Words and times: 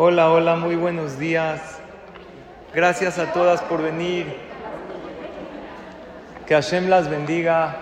Hola, 0.00 0.30
hola, 0.30 0.54
muy 0.54 0.76
buenos 0.76 1.18
días. 1.18 1.60
Gracias 2.72 3.18
a 3.18 3.32
todas 3.32 3.62
por 3.62 3.82
venir. 3.82 4.32
Que 6.46 6.54
Hashem 6.54 6.88
las 6.88 7.10
bendiga. 7.10 7.74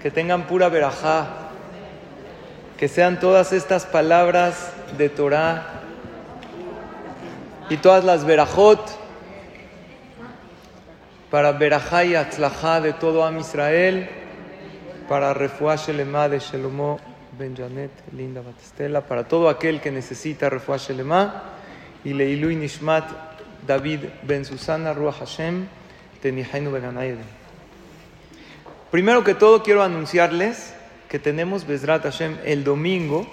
Que 0.00 0.10
tengan 0.10 0.44
pura 0.44 0.70
verajá. 0.70 1.26
Que 2.78 2.88
sean 2.88 3.20
todas 3.20 3.52
estas 3.52 3.84
palabras 3.84 4.72
de 4.96 5.10
Torah 5.10 5.66
y 7.68 7.76
todas 7.76 8.02
las 8.02 8.24
verajot 8.24 8.80
para 11.30 11.52
verajá 11.52 12.04
y 12.04 12.14
atzlajá 12.14 12.80
de 12.80 12.94
todo 12.94 13.26
Am 13.26 13.38
Israel, 13.38 14.08
para 15.10 15.34
refuah 15.34 15.76
shelema 15.76 16.30
de 16.30 16.38
Shelomo 16.38 17.13
Ben 17.38 17.56
Janet, 17.56 17.90
linda 18.12 18.42
Batistela, 18.42 19.02
para 19.02 19.24
todo 19.26 19.48
aquel 19.48 19.80
que 19.80 19.90
necesita 19.90 20.48
refuah 20.48 20.78
shelema 20.78 21.42
y 22.04 22.12
leilui 22.12 22.54
nishmat 22.56 23.04
David 23.66 24.00
Ben 24.22 24.44
Susana 24.44 24.92
Ruach 24.92 25.18
Hashem 25.18 25.66
Tenihenu 26.20 26.70
Ben 26.70 26.84
Primero 28.90 29.24
que 29.24 29.34
todo 29.34 29.62
quiero 29.62 29.82
anunciarles 29.82 30.74
que 31.08 31.18
tenemos 31.18 31.66
Bezrat 31.66 32.02
Hashem 32.04 32.38
el 32.44 32.62
domingo, 32.62 33.26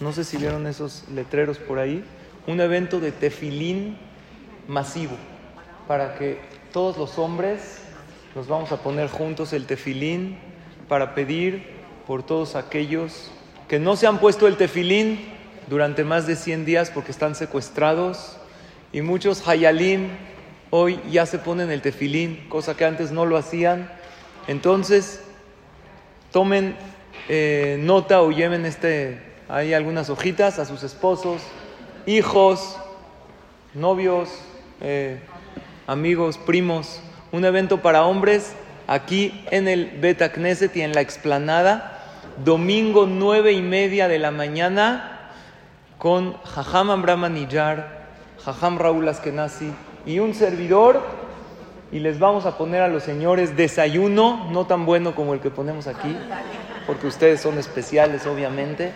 no 0.00 0.12
sé 0.12 0.24
si 0.24 0.36
vieron 0.36 0.66
esos 0.66 1.04
letreros 1.14 1.58
por 1.58 1.78
ahí, 1.78 2.04
un 2.46 2.60
evento 2.60 3.00
de 3.00 3.12
tefilín 3.12 3.96
masivo 4.68 5.16
para 5.88 6.16
que 6.16 6.38
todos 6.72 6.98
los 6.98 7.18
hombres 7.18 7.78
nos 8.34 8.48
vamos 8.48 8.72
a 8.72 8.82
poner 8.82 9.08
juntos 9.08 9.52
el 9.52 9.66
tefilín 9.66 10.36
para 10.88 11.14
pedir 11.14 11.76
por 12.06 12.22
todos 12.22 12.54
aquellos 12.54 13.30
que 13.68 13.78
no 13.78 13.96
se 13.96 14.06
han 14.06 14.18
puesto 14.18 14.46
el 14.46 14.56
tefilín 14.56 15.18
durante 15.68 16.04
más 16.04 16.26
de 16.26 16.36
100 16.36 16.64
días 16.64 16.90
porque 16.90 17.10
están 17.10 17.34
secuestrados. 17.34 18.36
Y 18.92 19.02
muchos 19.02 19.46
hayalim 19.46 20.08
hoy 20.70 21.00
ya 21.10 21.26
se 21.26 21.38
ponen 21.38 21.70
el 21.70 21.82
tefilín, 21.82 22.48
cosa 22.48 22.76
que 22.76 22.84
antes 22.84 23.10
no 23.10 23.26
lo 23.26 23.36
hacían. 23.36 23.90
Entonces, 24.46 25.20
tomen 26.32 26.76
eh, 27.28 27.76
nota 27.80 28.22
o 28.22 28.30
lleven 28.30 28.64
este, 28.66 29.20
hay 29.48 29.74
algunas 29.74 30.10
hojitas 30.10 30.58
a 30.58 30.64
sus 30.64 30.82
esposos, 30.82 31.42
hijos, 32.06 32.76
novios, 33.74 34.28
eh, 34.80 35.20
amigos, 35.86 36.38
primos, 36.38 37.00
un 37.32 37.44
evento 37.44 37.82
para 37.82 38.04
hombres 38.04 38.52
aquí 38.86 39.44
en 39.50 39.66
el 39.66 39.98
Beta 40.00 40.32
Knesset 40.32 40.76
y 40.76 40.82
en 40.82 40.92
la 40.92 41.00
explanada, 41.00 41.95
domingo 42.44 43.06
nueve 43.06 43.52
y 43.52 43.62
media 43.62 44.08
de 44.08 44.18
la 44.18 44.30
mañana, 44.30 45.30
con 45.98 46.36
Jajam 46.42 46.90
Ambrama 46.90 47.28
Niyar, 47.28 48.06
Jajam 48.44 48.78
Raúl 48.78 49.08
Askenazi 49.08 49.72
y 50.04 50.18
un 50.18 50.34
servidor, 50.34 51.02
y 51.92 52.00
les 52.00 52.18
vamos 52.18 52.46
a 52.46 52.58
poner 52.58 52.82
a 52.82 52.88
los 52.88 53.02
señores 53.02 53.56
desayuno, 53.56 54.48
no 54.50 54.66
tan 54.66 54.86
bueno 54.86 55.14
como 55.14 55.34
el 55.34 55.40
que 55.40 55.50
ponemos 55.50 55.86
aquí, 55.86 56.16
porque 56.86 57.06
ustedes 57.06 57.40
son 57.40 57.58
especiales, 57.58 58.26
obviamente 58.26 58.92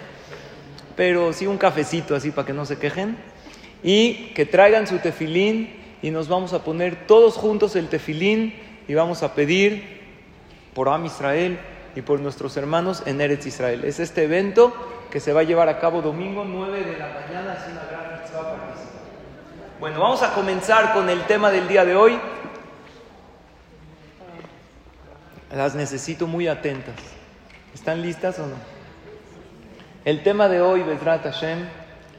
pero 1.00 1.32
sí 1.32 1.46
un 1.46 1.56
cafecito 1.56 2.14
así 2.14 2.30
para 2.30 2.46
que 2.46 2.52
no 2.52 2.66
se 2.66 2.78
quejen. 2.78 3.16
Y 3.82 4.34
que 4.34 4.44
traigan 4.44 4.86
su 4.86 4.98
tefilín 4.98 5.74
y 6.02 6.10
nos 6.10 6.28
vamos 6.28 6.52
a 6.52 6.62
poner 6.62 7.06
todos 7.06 7.36
juntos 7.36 7.74
el 7.74 7.88
tefilín 7.88 8.52
y 8.86 8.92
vamos 8.92 9.22
a 9.22 9.34
pedir 9.34 9.82
por 10.74 10.90
Am 10.90 11.06
Israel 11.06 11.58
y 11.94 12.02
por 12.02 12.20
nuestros 12.20 12.56
hermanos 12.56 13.02
en 13.06 13.20
Eretz 13.20 13.46
Israel. 13.46 13.84
Es 13.84 14.00
este 14.00 14.24
evento 14.24 14.72
que 15.10 15.20
se 15.20 15.32
va 15.32 15.40
a 15.40 15.44
llevar 15.44 15.68
a 15.68 15.78
cabo 15.80 16.02
domingo 16.02 16.44
9 16.44 16.84
de 16.84 16.98
la 16.98 17.08
mañana. 17.08 17.54
Es 17.54 17.72
una 17.72 17.84
gran 17.90 18.20
Bueno, 19.80 20.00
vamos 20.00 20.22
a 20.22 20.32
comenzar 20.32 20.92
con 20.92 21.08
el 21.08 21.22
tema 21.24 21.50
del 21.50 21.66
día 21.66 21.84
de 21.84 21.96
hoy. 21.96 22.18
Las 25.54 25.74
necesito 25.74 26.26
muy 26.26 26.46
atentas. 26.46 26.94
¿Están 27.74 28.02
listas 28.02 28.38
o 28.38 28.46
no? 28.46 28.54
El 30.04 30.22
tema 30.22 30.48
de 30.48 30.60
hoy, 30.60 30.82
Bezrat 30.82 31.24
Hashem, 31.24 31.66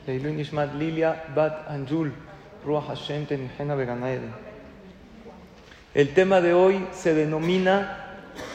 Leilun 0.05 0.35
Nishmat 0.35 0.73
Lilia 0.75 1.23
Bat 1.33 1.69
Anjul, 1.69 2.13
Ruach 2.65 2.87
Hashem 2.87 3.25
Tenihena 3.25 3.75
El 5.93 6.13
tema 6.13 6.41
de 6.41 6.53
hoy 6.53 6.87
se 6.91 7.13
denomina 7.13 8.10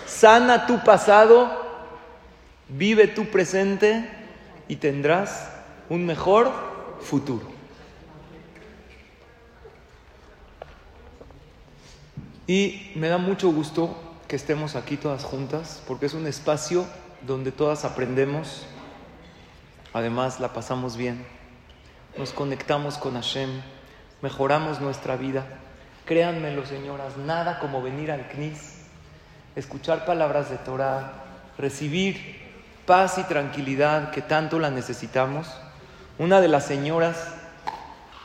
Sana 0.06 0.66
tu 0.66 0.82
pasado, 0.84 1.50
vive 2.68 3.08
tu 3.08 3.26
presente 3.26 4.08
y 4.68 4.76
tendrás 4.76 5.50
un 5.88 6.06
mejor 6.06 6.50
futuro. 7.00 7.46
Y 12.46 12.92
me 12.94 13.08
da 13.08 13.18
mucho 13.18 13.50
gusto 13.50 13.96
que 14.28 14.36
estemos 14.36 14.76
aquí 14.76 14.96
todas 14.96 15.24
juntas, 15.24 15.82
porque 15.86 16.06
es 16.06 16.14
un 16.14 16.26
espacio 16.26 16.86
donde 17.26 17.50
todas 17.50 17.84
aprendemos 17.84 18.66
Además, 19.96 20.40
la 20.40 20.52
pasamos 20.52 20.98
bien. 20.98 21.24
Nos 22.18 22.34
conectamos 22.34 22.98
con 22.98 23.14
Hashem, 23.14 23.48
mejoramos 24.20 24.78
nuestra 24.78 25.16
vida. 25.16 25.46
Créanmelo, 26.04 26.66
señoras, 26.66 27.16
nada 27.16 27.58
como 27.60 27.80
venir 27.80 28.12
al 28.12 28.28
CNIS, 28.28 28.85
escuchar 29.56 30.04
palabras 30.04 30.50
de 30.50 30.58
Torah, 30.58 31.12
recibir 31.58 32.46
paz 32.86 33.18
y 33.18 33.24
tranquilidad 33.24 34.10
que 34.10 34.22
tanto 34.22 34.58
la 34.58 34.70
necesitamos. 34.70 35.48
Una 36.18 36.40
de 36.40 36.48
las 36.48 36.66
señoras, 36.66 37.16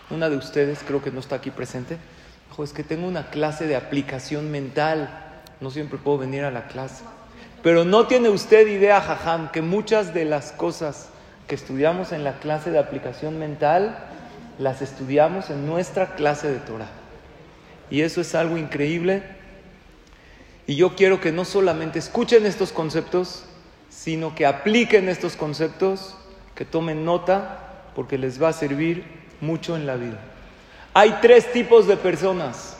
una 0.09 0.29
de 0.29 0.35
ustedes, 0.35 0.83
creo 0.85 1.01
que 1.01 1.11
no 1.11 1.19
está 1.19 1.37
aquí 1.37 1.49
presente, 1.49 1.97
dijo, 2.49 2.63
es 2.63 2.73
que 2.73 2.83
tengo 2.83 3.07
una 3.07 3.29
clase 3.29 3.65
de 3.65 3.75
aplicación 3.75 4.51
mental, 4.51 5.09
no 5.61 5.71
siempre 5.71 5.97
puedo 5.97 6.19
venir 6.19 6.43
a 6.43 6.51
la 6.51 6.67
clase. 6.67 7.03
Pero 7.63 7.85
no 7.85 8.07
tiene 8.07 8.29
usted 8.29 8.67
idea, 8.67 9.01
Jajam, 9.01 9.51
que 9.51 9.61
muchas 9.61 10.13
de 10.13 10.25
las 10.25 10.51
cosas 10.51 11.09
que 11.47 11.55
estudiamos 11.55 12.11
en 12.11 12.23
la 12.23 12.39
clase 12.39 12.71
de 12.71 12.79
aplicación 12.79 13.39
mental, 13.39 13.97
las 14.57 14.81
estudiamos 14.81 15.49
en 15.49 15.65
nuestra 15.65 16.15
clase 16.15 16.49
de 16.49 16.59
Torah. 16.59 16.89
Y 17.89 18.01
eso 18.01 18.21
es 18.21 18.35
algo 18.35 18.57
increíble. 18.57 19.40
Y 20.67 20.75
yo 20.75 20.95
quiero 20.95 21.19
que 21.19 21.31
no 21.31 21.45
solamente 21.45 21.99
escuchen 21.99 22.45
estos 22.45 22.71
conceptos, 22.71 23.45
sino 23.89 24.35
que 24.35 24.45
apliquen 24.45 25.09
estos 25.09 25.35
conceptos, 25.35 26.15
que 26.55 26.65
tomen 26.65 27.03
nota, 27.03 27.83
porque 27.95 28.17
les 28.17 28.41
va 28.41 28.49
a 28.49 28.53
servir 28.53 29.05
mucho 29.41 29.75
en 29.75 29.85
la 29.85 29.95
vida. 29.95 30.19
Hay 30.93 31.17
tres 31.21 31.51
tipos 31.51 31.87
de 31.87 31.97
personas. 31.97 32.77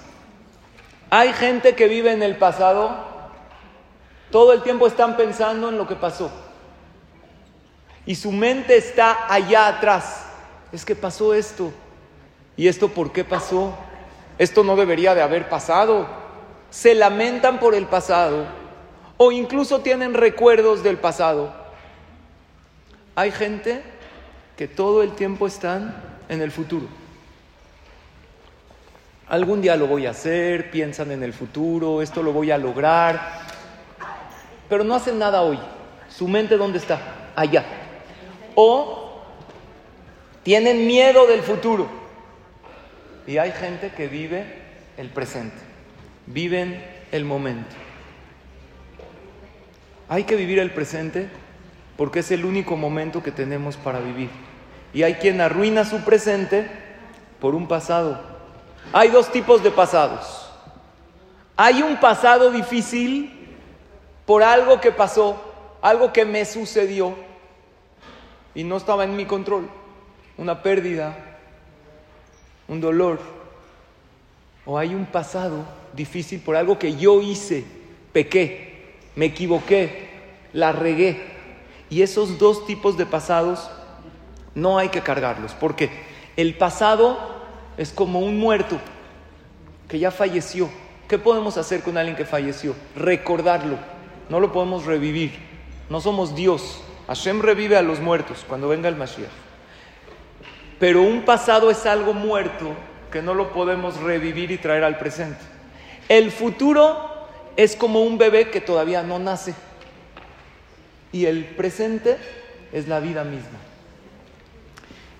Hay 1.10 1.34
gente 1.34 1.76
que 1.76 1.88
vive 1.88 2.12
en 2.12 2.24
el 2.24 2.38
pasado, 2.38 3.06
todo 4.30 4.54
el 4.54 4.64
tiempo 4.64 4.88
están 4.88 5.18
pensando 5.18 5.70
en 5.70 5.78
lo 5.78 5.88
que 5.88 5.96
pasó 5.96 6.32
y 8.06 8.16
su 8.16 8.32
mente 8.32 8.78
está 8.78 9.32
allá 9.32 9.68
atrás. 9.68 10.26
Es 10.72 10.86
que 10.86 10.96
pasó 10.96 11.34
esto. 11.34 11.72
¿Y 12.58 12.68
esto 12.68 12.90
por 12.90 13.12
qué 13.12 13.24
pasó? 13.24 13.76
Esto 14.38 14.64
no 14.64 14.76
debería 14.76 15.14
de 15.14 15.22
haber 15.22 15.50
pasado. 15.50 16.08
Se 16.72 16.96
lamentan 16.96 17.60
por 17.60 17.76
el 17.76 17.86
pasado 17.86 18.46
o 19.18 19.32
incluso 19.32 19.82
tienen 19.82 20.16
recuerdos 20.16 20.82
del 20.82 20.98
pasado. 20.98 21.54
Hay 23.14 23.32
gente 23.32 23.84
que 24.58 24.68
todo 24.68 25.04
el 25.04 25.12
tiempo 25.12 25.46
están 25.46 25.96
en 26.28 26.42
el 26.42 26.52
futuro. 26.52 26.88
Algún 29.28 29.62
día 29.62 29.76
lo 29.76 29.86
voy 29.86 30.08
a 30.08 30.10
hacer, 30.10 30.72
piensan 30.72 31.12
en 31.12 31.22
el 31.22 31.34
futuro, 31.34 32.02
esto 32.02 32.24
lo 32.24 32.34
voy 32.34 32.50
a 32.50 32.58
lograr, 32.58 33.44
pero 34.68 34.84
no 34.84 34.96
hacen 34.96 35.20
nada 35.20 35.44
hoy. 35.44 35.60
¿Su 36.10 36.28
mente 36.28 36.58
dónde 36.58 36.80
está? 36.80 37.00
Allá 37.36 37.64
o 38.56 39.22
tienen 40.44 40.86
miedo 40.88 41.28
del 41.28 41.42
futuro. 41.42 41.88
Y 43.28 43.38
hay 43.38 43.52
gente 43.52 43.92
que 43.92 44.08
vive 44.08 44.46
el 44.98 45.10
presente, 45.10 45.58
viven 46.28 46.84
el 47.12 47.26
momento. 47.26 47.76
Hay 50.10 50.24
que 50.26 50.36
vivir 50.36 50.60
el 50.60 50.72
presente 50.72 51.30
porque 51.98 52.20
es 52.20 52.32
el 52.32 52.46
único 52.46 52.76
momento 52.76 53.24
que 53.24 53.32
tenemos 53.32 53.78
para 53.78 54.00
vivir. 54.00 54.30
Y 54.94 55.04
hay 55.04 55.16
quien 55.16 55.40
arruina 55.40 55.86
su 55.86 56.02
presente 56.02 56.70
por 57.40 57.56
un 57.56 57.68
pasado. 57.68 58.20
Hay 58.92 59.10
dos 59.10 59.32
tipos 59.32 59.64
de 59.64 59.72
pasados. 59.72 60.50
Hay 61.56 61.82
un 61.82 61.98
pasado 61.98 62.52
difícil 62.52 63.56
por 64.26 64.44
algo 64.44 64.82
que 64.82 64.92
pasó, 64.92 65.42
algo 65.82 66.12
que 66.12 66.26
me 66.26 66.46
sucedió, 66.46 67.16
y 68.56 68.64
no 68.64 68.78
estaba 68.78 69.04
en 69.04 69.16
mi 69.16 69.26
control. 69.26 69.70
Una 70.38 70.64
pérdida, 70.64 71.16
un 72.68 72.82
dolor, 72.82 73.20
o 74.66 74.78
hay 74.78 74.96
un 74.96 75.06
pasado 75.06 75.66
difícil 75.94 76.40
por 76.42 76.56
algo 76.56 76.80
que 76.80 76.96
yo 76.96 77.22
hice, 77.22 77.64
pequé, 78.14 78.96
me 79.16 79.26
equivoqué, 79.26 80.10
la 80.54 80.72
regué. 80.72 81.22
Y 81.90 82.02
esos 82.02 82.40
dos 82.40 82.66
tipos 82.66 82.98
de 82.98 83.06
pasados 83.06 83.70
No 84.54 84.78
hay 84.78 84.90
que 84.90 85.02
cargarlos, 85.02 85.54
porque 85.58 85.90
el 86.36 86.56
pasado 86.58 87.18
es 87.78 87.92
como 87.92 88.20
un 88.20 88.38
muerto 88.38 88.78
que 89.88 89.98
ya 89.98 90.12
falleció. 90.12 90.70
¿Qué 91.08 91.18
podemos 91.18 91.58
hacer 91.58 91.82
con 91.82 91.98
alguien 91.98 92.18
que 92.18 92.26
falleció? 92.26 92.76
Recordarlo. 92.96 93.78
No 94.30 94.40
lo 94.40 94.52
podemos 94.52 94.86
revivir. 94.86 95.32
No 95.90 96.02
somos 96.02 96.36
Dios. 96.36 96.82
Hashem 97.08 97.42
revive 97.42 97.78
a 97.78 97.82
los 97.82 98.00
muertos 98.00 98.46
cuando 98.48 98.70
venga 98.70 98.88
el 98.88 98.96
Mashiach. 98.96 99.30
Pero 100.80 101.02
un 101.02 101.24
pasado 101.24 101.70
es 101.70 101.86
algo 101.86 102.14
muerto 102.14 102.74
que 103.12 103.22
no 103.22 103.34
lo 103.34 103.52
podemos 103.52 104.00
revivir 104.00 104.52
y 104.52 104.58
traer 104.58 104.84
al 104.84 104.98
presente. 104.98 105.51
El 106.12 106.30
futuro 106.30 107.10
es 107.56 107.78
como 107.78 108.02
un 108.02 108.18
bebé 108.18 108.50
que 108.50 108.60
todavía 108.60 109.02
no 109.02 109.18
nace. 109.18 109.56
Y 111.14 111.26
el 111.26 111.46
presente 111.46 112.18
es 112.74 112.90
la 112.90 113.00
vida 113.00 113.24
misma. 113.24 113.58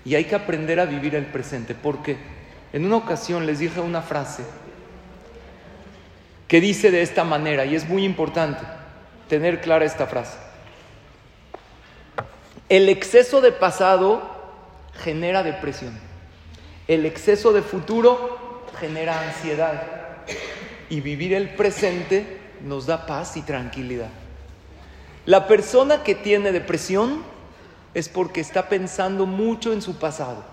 Y 0.04 0.16
hay 0.16 0.26
que 0.26 0.34
aprender 0.34 0.78
a 0.80 0.84
vivir 0.84 1.14
el 1.14 1.24
presente, 1.24 1.74
porque 1.74 2.18
en 2.74 2.84
una 2.84 2.96
ocasión 2.96 3.46
les 3.46 3.60
dije 3.60 3.80
una 3.80 4.02
frase 4.02 4.44
que 6.46 6.60
dice 6.60 6.90
de 6.90 7.00
esta 7.00 7.24
manera, 7.24 7.64
y 7.64 7.74
es 7.74 7.88
muy 7.88 8.04
importante 8.04 8.62
tener 9.30 9.62
clara 9.62 9.86
esta 9.86 10.06
frase. 10.06 10.36
El 12.68 12.90
exceso 12.90 13.40
de 13.40 13.52
pasado 13.52 14.20
genera 15.02 15.42
depresión. 15.42 15.98
El 16.86 17.06
exceso 17.06 17.54
de 17.54 17.62
futuro 17.62 18.66
genera 18.78 19.22
ansiedad. 19.22 20.01
Y 20.92 21.00
vivir 21.00 21.32
el 21.32 21.48
presente 21.48 22.38
nos 22.60 22.84
da 22.84 23.06
paz 23.06 23.38
y 23.38 23.40
tranquilidad. 23.40 24.10
La 25.24 25.46
persona 25.46 26.02
que 26.02 26.14
tiene 26.14 26.52
depresión 26.52 27.22
es 27.94 28.10
porque 28.10 28.42
está 28.42 28.68
pensando 28.68 29.24
mucho 29.24 29.72
en 29.72 29.80
su 29.80 29.98
pasado, 29.98 30.44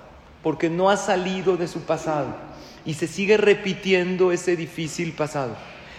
porque 0.41 0.69
no 0.69 0.89
ha 0.89 0.95
salido 0.95 1.57
de 1.57 1.67
su 1.67 1.81
pasado 1.81 2.37
y 2.85 2.93
se 2.93 3.05
sigue 3.05 3.35
repitiendo 3.35 4.31
ese 4.31 4.55
difícil 4.55 5.11
pasado. 5.11 5.57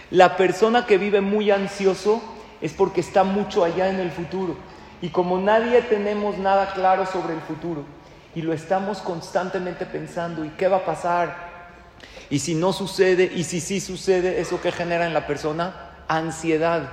La 0.09 0.37
persona 0.37 0.87
que 0.87 0.97
vive 0.97 1.21
muy 1.21 1.51
ansioso 1.51 2.19
es 2.61 2.73
porque 2.73 3.01
está 3.01 3.23
mucho 3.23 3.63
allá 3.63 3.89
en 3.89 3.99
el 3.99 4.09
futuro. 4.09 4.57
Y 5.03 5.09
como 5.09 5.37
nadie 5.37 5.83
tenemos 5.83 6.39
nada 6.39 6.73
claro 6.73 7.05
sobre 7.05 7.35
el 7.35 7.41
futuro 7.41 7.85
y 8.33 8.41
lo 8.41 8.53
estamos 8.53 9.01
constantemente 9.01 9.85
pensando, 9.85 10.43
¿y 10.43 10.49
qué 10.49 10.67
va 10.67 10.77
a 10.77 10.85
pasar? 10.85 11.50
Y 12.31 12.39
si 12.39 12.55
no 12.55 12.71
sucede, 12.71 13.29
y 13.35 13.43
si 13.43 13.59
sí 13.59 13.81
sucede, 13.81 14.39
¿eso 14.39 14.61
que 14.61 14.71
genera 14.71 15.05
en 15.05 15.13
la 15.13 15.27
persona? 15.27 15.91
Ansiedad. 16.07 16.89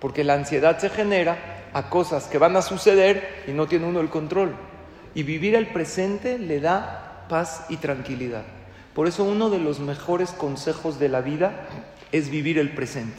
Porque 0.00 0.24
la 0.24 0.34
ansiedad 0.34 0.78
se 0.80 0.90
genera 0.90 1.68
a 1.72 1.88
cosas 1.88 2.24
que 2.24 2.36
van 2.36 2.56
a 2.56 2.62
suceder 2.62 3.44
y 3.46 3.52
no 3.52 3.68
tiene 3.68 3.86
uno 3.86 4.00
el 4.00 4.10
control. 4.10 4.56
Y 5.14 5.22
vivir 5.22 5.54
el 5.54 5.68
presente 5.68 6.36
le 6.36 6.60
da 6.60 7.26
paz 7.28 7.66
y 7.68 7.76
tranquilidad. 7.76 8.42
Por 8.92 9.06
eso 9.06 9.22
uno 9.22 9.50
de 9.50 9.60
los 9.60 9.78
mejores 9.78 10.30
consejos 10.32 10.98
de 10.98 11.08
la 11.08 11.20
vida 11.20 11.68
es 12.10 12.28
vivir 12.28 12.58
el 12.58 12.74
presente. 12.74 13.18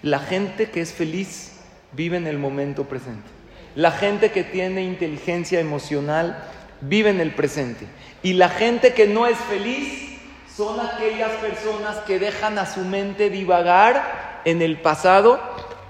La 0.00 0.20
gente 0.20 0.70
que 0.70 0.80
es 0.80 0.92
feliz 0.92 1.54
vive 1.90 2.16
en 2.16 2.28
el 2.28 2.38
momento 2.38 2.84
presente. 2.84 3.28
La 3.74 3.90
gente 3.90 4.30
que 4.30 4.44
tiene 4.44 4.84
inteligencia 4.84 5.58
emocional 5.58 6.44
vive 6.82 7.10
en 7.10 7.20
el 7.20 7.34
presente. 7.34 7.86
Y 8.22 8.34
la 8.34 8.48
gente 8.48 8.94
que 8.94 9.08
no 9.08 9.26
es 9.26 9.38
feliz 9.38 10.11
son 10.56 10.80
aquellas 10.80 11.30
personas 11.32 11.98
que 11.98 12.18
dejan 12.18 12.58
a 12.58 12.66
su 12.66 12.80
mente 12.80 13.30
divagar 13.30 14.40
en 14.44 14.60
el 14.60 14.80
pasado 14.80 15.40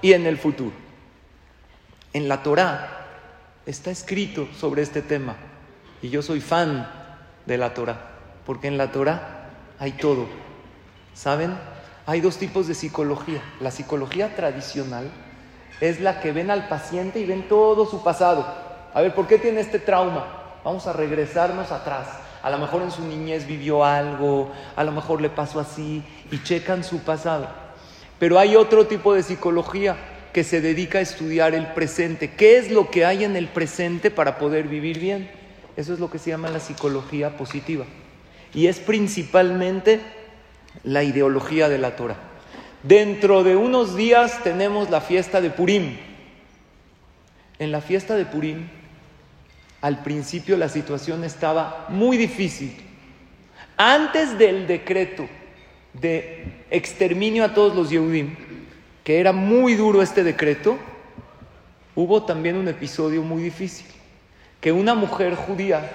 y 0.01 0.13
en 0.13 0.25
el 0.25 0.37
futuro. 0.37 0.73
En 2.13 2.27
la 2.27 2.43
Torá 2.43 3.07
está 3.65 3.91
escrito 3.91 4.47
sobre 4.57 4.81
este 4.81 5.01
tema 5.01 5.35
y 6.01 6.09
yo 6.09 6.21
soy 6.21 6.41
fan 6.41 6.89
de 7.45 7.57
la 7.57 7.73
Torá, 7.73 7.99
porque 8.45 8.67
en 8.67 8.77
la 8.77 8.91
Torá 8.91 9.49
hay 9.79 9.93
todo. 9.93 10.27
¿Saben? 11.13 11.57
Hay 12.05 12.21
dos 12.21 12.37
tipos 12.37 12.67
de 12.67 12.73
psicología. 12.73 13.41
La 13.59 13.71
psicología 13.71 14.35
tradicional 14.35 15.09
es 15.79 15.99
la 15.99 16.19
que 16.19 16.31
ven 16.31 16.51
al 16.51 16.67
paciente 16.67 17.19
y 17.19 17.25
ven 17.25 17.47
todo 17.47 17.85
su 17.85 18.03
pasado. 18.03 18.45
A 18.93 19.01
ver, 19.01 19.13
¿por 19.13 19.27
qué 19.27 19.37
tiene 19.37 19.61
este 19.61 19.79
trauma? 19.79 20.25
Vamos 20.63 20.87
a 20.87 20.93
regresarnos 20.93 21.71
atrás. 21.71 22.22
A 22.43 22.49
lo 22.49 22.59
mejor 22.59 22.81
en 22.81 22.91
su 22.91 23.01
niñez 23.07 23.47
vivió 23.47 23.85
algo, 23.85 24.51
a 24.75 24.83
lo 24.83 24.91
mejor 24.91 25.21
le 25.21 25.29
pasó 25.29 25.61
así 25.61 26.03
y 26.29 26.43
checan 26.43 26.83
su 26.83 26.99
pasado. 26.99 27.47
Pero 28.19 28.37
hay 28.37 28.57
otro 28.57 28.85
tipo 28.85 29.13
de 29.13 29.23
psicología 29.23 29.95
que 30.33 30.43
se 30.43 30.59
dedica 30.59 30.97
a 30.97 31.01
estudiar 31.01 31.55
el 31.55 31.67
presente. 31.67 32.31
¿Qué 32.31 32.57
es 32.57 32.69
lo 32.69 32.91
que 32.91 33.05
hay 33.05 33.23
en 33.23 33.37
el 33.37 33.47
presente 33.47 34.11
para 34.11 34.37
poder 34.37 34.67
vivir 34.67 34.99
bien? 34.99 35.31
Eso 35.77 35.93
es 35.93 35.99
lo 35.99 36.11
que 36.11 36.19
se 36.19 36.31
llama 36.31 36.49
la 36.49 36.59
psicología 36.59 37.37
positiva. 37.37 37.85
Y 38.53 38.67
es 38.67 38.79
principalmente 38.79 40.01
la 40.83 41.03
ideología 41.03 41.69
de 41.69 41.77
la 41.77 41.95
Torah. 41.95 42.17
Dentro 42.83 43.43
de 43.43 43.55
unos 43.55 43.95
días 43.95 44.43
tenemos 44.43 44.89
la 44.89 44.99
fiesta 44.99 45.39
de 45.39 45.49
Purim. 45.49 45.97
En 47.57 47.71
la 47.71 47.79
fiesta 47.79 48.15
de 48.15 48.25
Purim, 48.25 48.67
al 49.83 50.01
principio 50.01 50.55
la 50.55 50.69
situación 50.69 51.25
estaba 51.25 51.87
muy 51.89 52.15
difícil. 52.15 52.73
Antes 53.75 54.37
del 54.37 54.65
decreto 54.65 55.27
de 55.91 56.63
exterminio 56.71 57.43
a 57.43 57.53
todos 57.53 57.75
los 57.75 57.89
Yehudim, 57.89 58.33
que 59.03 59.19
era 59.19 59.33
muy 59.33 59.75
duro 59.75 60.01
este 60.01 60.23
decreto, 60.23 60.77
hubo 61.95 62.23
también 62.23 62.55
un 62.55 62.69
episodio 62.69 63.23
muy 63.23 63.43
difícil, 63.43 63.85
que 64.61 64.71
una 64.71 64.95
mujer 64.95 65.35
judía 65.35 65.91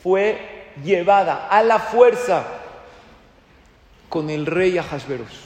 fue 0.00 0.68
llevada 0.84 1.48
a 1.48 1.60
la 1.64 1.80
fuerza 1.80 2.46
con 4.08 4.30
el 4.30 4.46
rey 4.46 4.78
Ahasveros. 4.78 5.40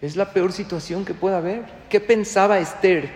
Es 0.00 0.14
la 0.14 0.32
peor 0.32 0.52
situación 0.52 1.04
que 1.04 1.12
pueda 1.12 1.38
haber. 1.38 1.64
¿Qué 1.88 1.98
pensaba 1.98 2.60
Esther 2.60 3.10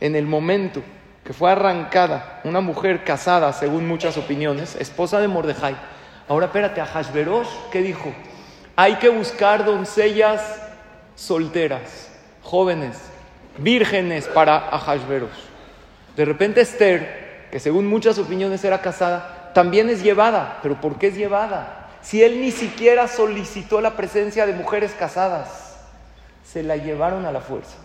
en 0.00 0.16
el 0.16 0.26
momento 0.26 0.82
que 1.26 1.32
fue 1.32 1.50
arrancada 1.50 2.40
una 2.44 2.60
mujer 2.60 3.02
casada, 3.02 3.52
según 3.52 3.88
muchas 3.88 4.16
opiniones, 4.16 4.76
esposa 4.76 5.20
de 5.20 5.26
Mordejai? 5.26 5.76
Ahora 6.28 6.46
espérate, 6.46 6.80
Ahasveros, 6.80 7.48
¿qué 7.72 7.82
dijo? 7.82 8.14
Hay 8.76 8.94
que 8.96 9.08
buscar 9.08 9.64
doncellas 9.64 10.62
solteras, 11.16 12.10
jóvenes, 12.42 12.96
vírgenes 13.58 14.28
para 14.28 14.56
Ahasveros. 14.56 15.30
De 16.14 16.24
repente 16.24 16.60
Esther, 16.60 17.46
que 17.50 17.58
según 17.58 17.88
muchas 17.88 18.18
opiniones 18.18 18.64
era 18.64 18.80
casada, 18.80 19.50
también 19.52 19.88
es 19.88 20.04
llevada. 20.04 20.60
¿Pero 20.62 20.80
por 20.80 20.96
qué 20.96 21.08
es 21.08 21.16
llevada? 21.16 21.88
Si 22.02 22.22
él 22.22 22.40
ni 22.40 22.52
siquiera 22.52 23.08
solicitó 23.08 23.80
la 23.80 23.96
presencia 23.96 24.46
de 24.46 24.52
mujeres 24.52 24.92
casadas, 24.92 25.76
se 26.44 26.62
la 26.62 26.76
llevaron 26.76 27.26
a 27.26 27.32
la 27.32 27.40
fuerza. 27.40 27.78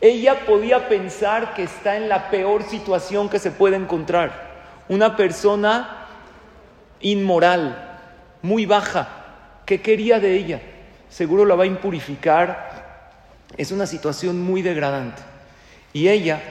Ella 0.00 0.46
podía 0.46 0.88
pensar 0.88 1.54
que 1.54 1.62
está 1.62 1.96
en 1.96 2.08
la 2.08 2.30
peor 2.30 2.62
situación 2.64 3.28
que 3.28 3.38
se 3.38 3.50
puede 3.50 3.76
encontrar. 3.76 4.46
Una 4.88 5.16
persona 5.16 6.06
inmoral, 7.00 8.00
muy 8.42 8.66
baja. 8.66 9.08
¿Qué 9.64 9.80
quería 9.80 10.20
de 10.20 10.34
ella? 10.34 10.60
seguro 11.08 11.44
la 11.44 11.54
va 11.54 11.64
a 11.64 11.66
impurificar. 11.66 13.46
Es 13.56 13.72
una 13.72 13.86
situación 13.86 14.40
muy 14.42 14.62
degradante. 14.62 15.22
Y 15.92 16.08
ella, 16.08 16.42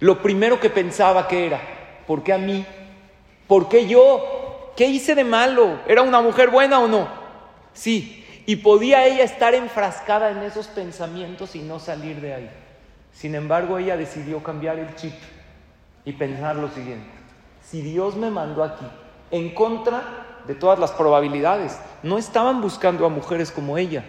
lo 0.00 0.22
primero 0.22 0.60
que 0.60 0.70
pensaba 0.70 1.26
que 1.26 1.46
era, 1.46 1.60
¿por 2.06 2.22
qué 2.22 2.32
a 2.32 2.38
mí? 2.38 2.64
¿Por 3.48 3.68
qué 3.68 3.86
yo? 3.86 4.72
¿Qué 4.76 4.86
hice 4.86 5.14
de 5.14 5.24
malo? 5.24 5.80
¿Era 5.88 6.02
una 6.02 6.20
mujer 6.20 6.50
buena 6.50 6.78
o 6.78 6.88
no? 6.88 7.08
Sí. 7.72 8.23
Y 8.46 8.56
podía 8.56 9.06
ella 9.06 9.24
estar 9.24 9.54
enfrascada 9.54 10.30
en 10.30 10.38
esos 10.38 10.66
pensamientos 10.66 11.56
y 11.56 11.60
no 11.60 11.78
salir 11.78 12.20
de 12.20 12.34
ahí. 12.34 12.50
Sin 13.12 13.34
embargo, 13.34 13.78
ella 13.78 13.96
decidió 13.96 14.42
cambiar 14.42 14.78
el 14.78 14.94
chip 14.96 15.14
y 16.04 16.12
pensar 16.12 16.56
lo 16.56 16.68
siguiente. 16.68 17.08
Si 17.62 17.80
Dios 17.80 18.16
me 18.16 18.30
mandó 18.30 18.62
aquí 18.62 18.86
en 19.30 19.54
contra 19.54 20.24
de 20.46 20.54
todas 20.54 20.78
las 20.78 20.92
probabilidades. 20.92 21.78
No 22.02 22.18
estaban 22.18 22.60
buscando 22.60 23.06
a 23.06 23.08
mujeres 23.08 23.50
como 23.50 23.78
ella. 23.78 24.04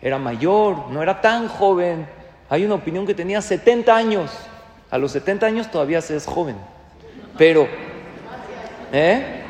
Era 0.00 0.18
mayor, 0.18 0.88
no 0.90 1.02
era 1.02 1.20
tan 1.20 1.48
joven. 1.48 2.06
Hay 2.48 2.64
una 2.64 2.76
opinión 2.76 3.06
que 3.06 3.14
tenía 3.14 3.42
70 3.42 3.94
años. 3.94 4.30
A 4.90 4.98
los 4.98 5.12
70 5.12 5.46
años 5.46 5.70
todavía 5.70 6.00
se 6.00 6.16
es 6.16 6.26
joven. 6.26 6.56
Pero, 7.36 7.68
¿eh? 8.92 9.44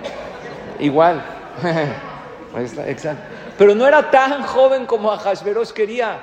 Igual. 0.80 1.24
Exacto. 2.86 3.22
Pero 3.60 3.74
no 3.74 3.86
era 3.86 4.10
tan 4.10 4.42
joven 4.42 4.86
como 4.86 5.14
Hashverosh 5.14 5.72
quería. 5.72 6.18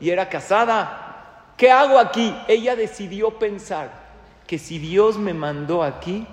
Y 0.00 0.10
era 0.10 0.28
casada. 0.28 1.54
¿Qué 1.56 1.70
hago 1.70 1.98
aquí? 1.98 2.36
Ella 2.46 2.76
decidió 2.76 3.38
pensar 3.38 3.90
que 4.46 4.58
si 4.58 4.78
Dios 4.78 5.16
me 5.16 5.32
mandó 5.32 5.82
aquí 5.82 6.26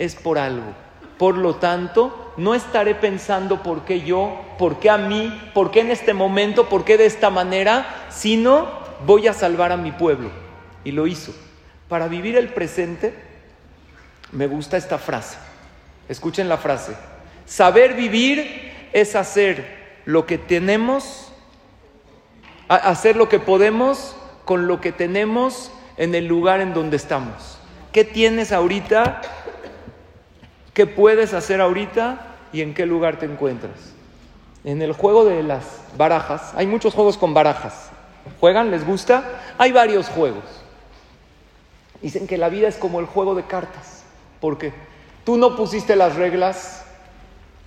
es 0.00 0.16
por 0.16 0.38
algo. 0.38 0.74
Por 1.18 1.36
lo 1.36 1.54
tanto, 1.54 2.32
no 2.36 2.56
estaré 2.56 2.96
pensando 2.96 3.62
por 3.62 3.84
qué 3.84 4.00
yo, 4.00 4.36
por 4.58 4.80
qué 4.80 4.90
a 4.90 4.98
mí, 4.98 5.32
por 5.54 5.70
qué 5.70 5.82
en 5.82 5.92
este 5.92 6.14
momento, 6.14 6.68
por 6.68 6.84
qué 6.84 6.98
de 6.98 7.06
esta 7.06 7.30
manera, 7.30 8.08
sino 8.08 8.66
voy 9.06 9.28
a 9.28 9.34
salvar 9.34 9.70
a 9.70 9.76
mi 9.76 9.92
pueblo. 9.92 10.32
Y 10.82 10.90
lo 10.90 11.06
hizo. 11.06 11.32
Para 11.88 12.08
vivir 12.08 12.36
el 12.36 12.48
presente 12.48 13.14
Me 14.32 14.48
gusta 14.48 14.76
esta 14.78 14.98
frase. 14.98 15.38
Escuchen 16.08 16.48
la 16.48 16.56
frase. 16.56 16.96
Saber 17.44 17.94
vivir 17.94 18.88
es 18.92 19.14
hacer 19.14 19.75
lo 20.06 20.24
que 20.24 20.38
tenemos, 20.38 21.30
hacer 22.68 23.16
lo 23.16 23.28
que 23.28 23.38
podemos 23.38 24.16
con 24.46 24.68
lo 24.68 24.80
que 24.80 24.92
tenemos 24.92 25.70
en 25.98 26.14
el 26.14 26.26
lugar 26.26 26.60
en 26.60 26.72
donde 26.72 26.96
estamos. 26.96 27.58
¿Qué 27.92 28.04
tienes 28.04 28.52
ahorita? 28.52 29.20
¿Qué 30.72 30.86
puedes 30.86 31.34
hacer 31.34 31.60
ahorita? 31.60 32.36
¿Y 32.52 32.62
en 32.62 32.72
qué 32.72 32.86
lugar 32.86 33.18
te 33.18 33.26
encuentras? 33.26 33.94
En 34.64 34.80
el 34.80 34.92
juego 34.92 35.24
de 35.24 35.42
las 35.42 35.80
barajas, 35.96 36.52
hay 36.54 36.66
muchos 36.66 36.94
juegos 36.94 37.18
con 37.18 37.34
barajas. 37.34 37.90
¿Juegan? 38.40 38.70
¿Les 38.70 38.86
gusta? 38.86 39.40
Hay 39.58 39.72
varios 39.72 40.08
juegos. 40.08 40.44
Dicen 42.00 42.26
que 42.26 42.38
la 42.38 42.48
vida 42.48 42.68
es 42.68 42.76
como 42.76 43.00
el 43.00 43.06
juego 43.06 43.34
de 43.34 43.44
cartas. 43.44 44.04
¿Por 44.40 44.58
qué? 44.58 44.72
Tú 45.24 45.36
no 45.36 45.56
pusiste 45.56 45.96
las 45.96 46.14
reglas, 46.14 46.84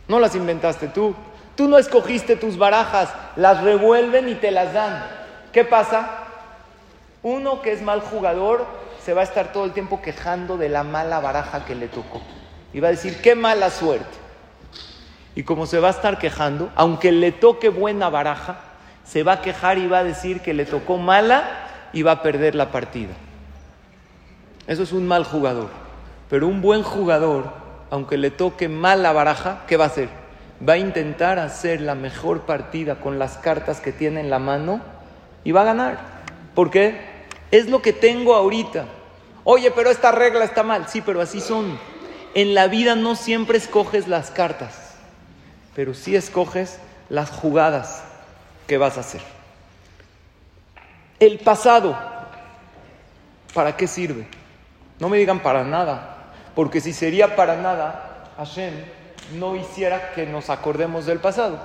no 0.07 0.19
las 0.19 0.35
inventaste 0.35 0.87
tú. 0.87 1.15
Tú 1.59 1.67
no 1.67 1.77
escogiste 1.77 2.37
tus 2.37 2.57
barajas, 2.57 3.09
las 3.35 3.61
revuelven 3.61 4.29
y 4.29 4.35
te 4.35 4.49
las 4.49 4.73
dan. 4.73 5.05
¿Qué 5.51 5.65
pasa? 5.65 6.09
Uno 7.21 7.61
que 7.61 7.73
es 7.73 7.81
mal 7.81 7.99
jugador 7.99 8.65
se 9.03 9.13
va 9.13 9.19
a 9.19 9.23
estar 9.25 9.51
todo 9.51 9.65
el 9.65 9.73
tiempo 9.73 10.01
quejando 10.01 10.55
de 10.55 10.69
la 10.69 10.85
mala 10.85 11.19
baraja 11.19 11.65
que 11.65 11.75
le 11.75 11.89
tocó. 11.89 12.21
Y 12.71 12.79
va 12.79 12.87
a 12.87 12.91
decir, 12.91 13.21
qué 13.21 13.35
mala 13.35 13.71
suerte. 13.71 14.07
Y 15.35 15.43
como 15.43 15.65
se 15.65 15.81
va 15.81 15.89
a 15.89 15.91
estar 15.91 16.17
quejando, 16.17 16.71
aunque 16.77 17.11
le 17.11 17.33
toque 17.33 17.67
buena 17.67 18.09
baraja, 18.09 18.61
se 19.03 19.23
va 19.23 19.33
a 19.33 19.41
quejar 19.41 19.79
y 19.79 19.87
va 19.87 19.97
a 19.97 20.03
decir 20.05 20.39
que 20.39 20.53
le 20.53 20.63
tocó 20.63 20.95
mala 20.95 21.43
y 21.91 22.03
va 22.03 22.13
a 22.13 22.23
perder 22.23 22.55
la 22.55 22.71
partida. 22.71 23.15
Eso 24.65 24.83
es 24.83 24.93
un 24.93 25.05
mal 25.05 25.25
jugador. 25.25 25.67
Pero 26.29 26.47
un 26.47 26.61
buen 26.61 26.83
jugador, 26.83 27.51
aunque 27.91 28.17
le 28.17 28.31
toque 28.31 28.69
mala 28.69 29.11
baraja, 29.11 29.63
¿qué 29.67 29.75
va 29.75 29.83
a 29.83 29.87
hacer? 29.87 30.28
Va 30.67 30.73
a 30.73 30.77
intentar 30.77 31.39
hacer 31.39 31.79
la 31.79 31.95
mejor 31.95 32.41
partida 32.41 32.95
con 32.95 33.17
las 33.17 33.37
cartas 33.37 33.79
que 33.79 33.93
tiene 33.93 34.19
en 34.19 34.29
la 34.29 34.39
mano 34.39 34.81
y 35.43 35.51
va 35.51 35.61
a 35.61 35.65
ganar. 35.65 35.99
¿Por 36.53 36.69
qué? 36.69 36.99
Es 37.51 37.69
lo 37.69 37.81
que 37.81 37.93
tengo 37.93 38.35
ahorita. 38.35 38.85
Oye, 39.45 39.71
pero 39.71 39.89
esta 39.89 40.11
regla 40.11 40.43
está 40.43 40.63
mal. 40.63 40.87
Sí, 40.89 41.01
pero 41.01 41.21
así 41.21 41.39
son. 41.39 41.79
En 42.33 42.53
la 42.53 42.67
vida 42.67 42.95
no 42.95 43.15
siempre 43.15 43.57
escoges 43.57 44.07
las 44.07 44.31
cartas, 44.31 44.95
pero 45.75 45.93
sí 45.93 46.15
escoges 46.15 46.79
las 47.09 47.31
jugadas 47.31 48.03
que 48.67 48.77
vas 48.77 48.97
a 48.97 48.99
hacer. 48.99 49.21
El 51.19 51.39
pasado, 51.39 51.97
¿para 53.53 53.75
qué 53.75 53.87
sirve? 53.87 54.27
No 54.99 55.09
me 55.09 55.17
digan 55.17 55.39
para 55.39 55.63
nada, 55.63 56.33
porque 56.53 56.81
si 56.81 56.93
sería 56.93 57.35
para 57.35 57.55
nada, 57.55 58.29
Hashem 58.37 58.98
no 59.33 59.55
hiciera 59.55 60.11
que 60.13 60.25
nos 60.25 60.49
acordemos 60.49 61.05
del 61.05 61.19
pasado. 61.19 61.59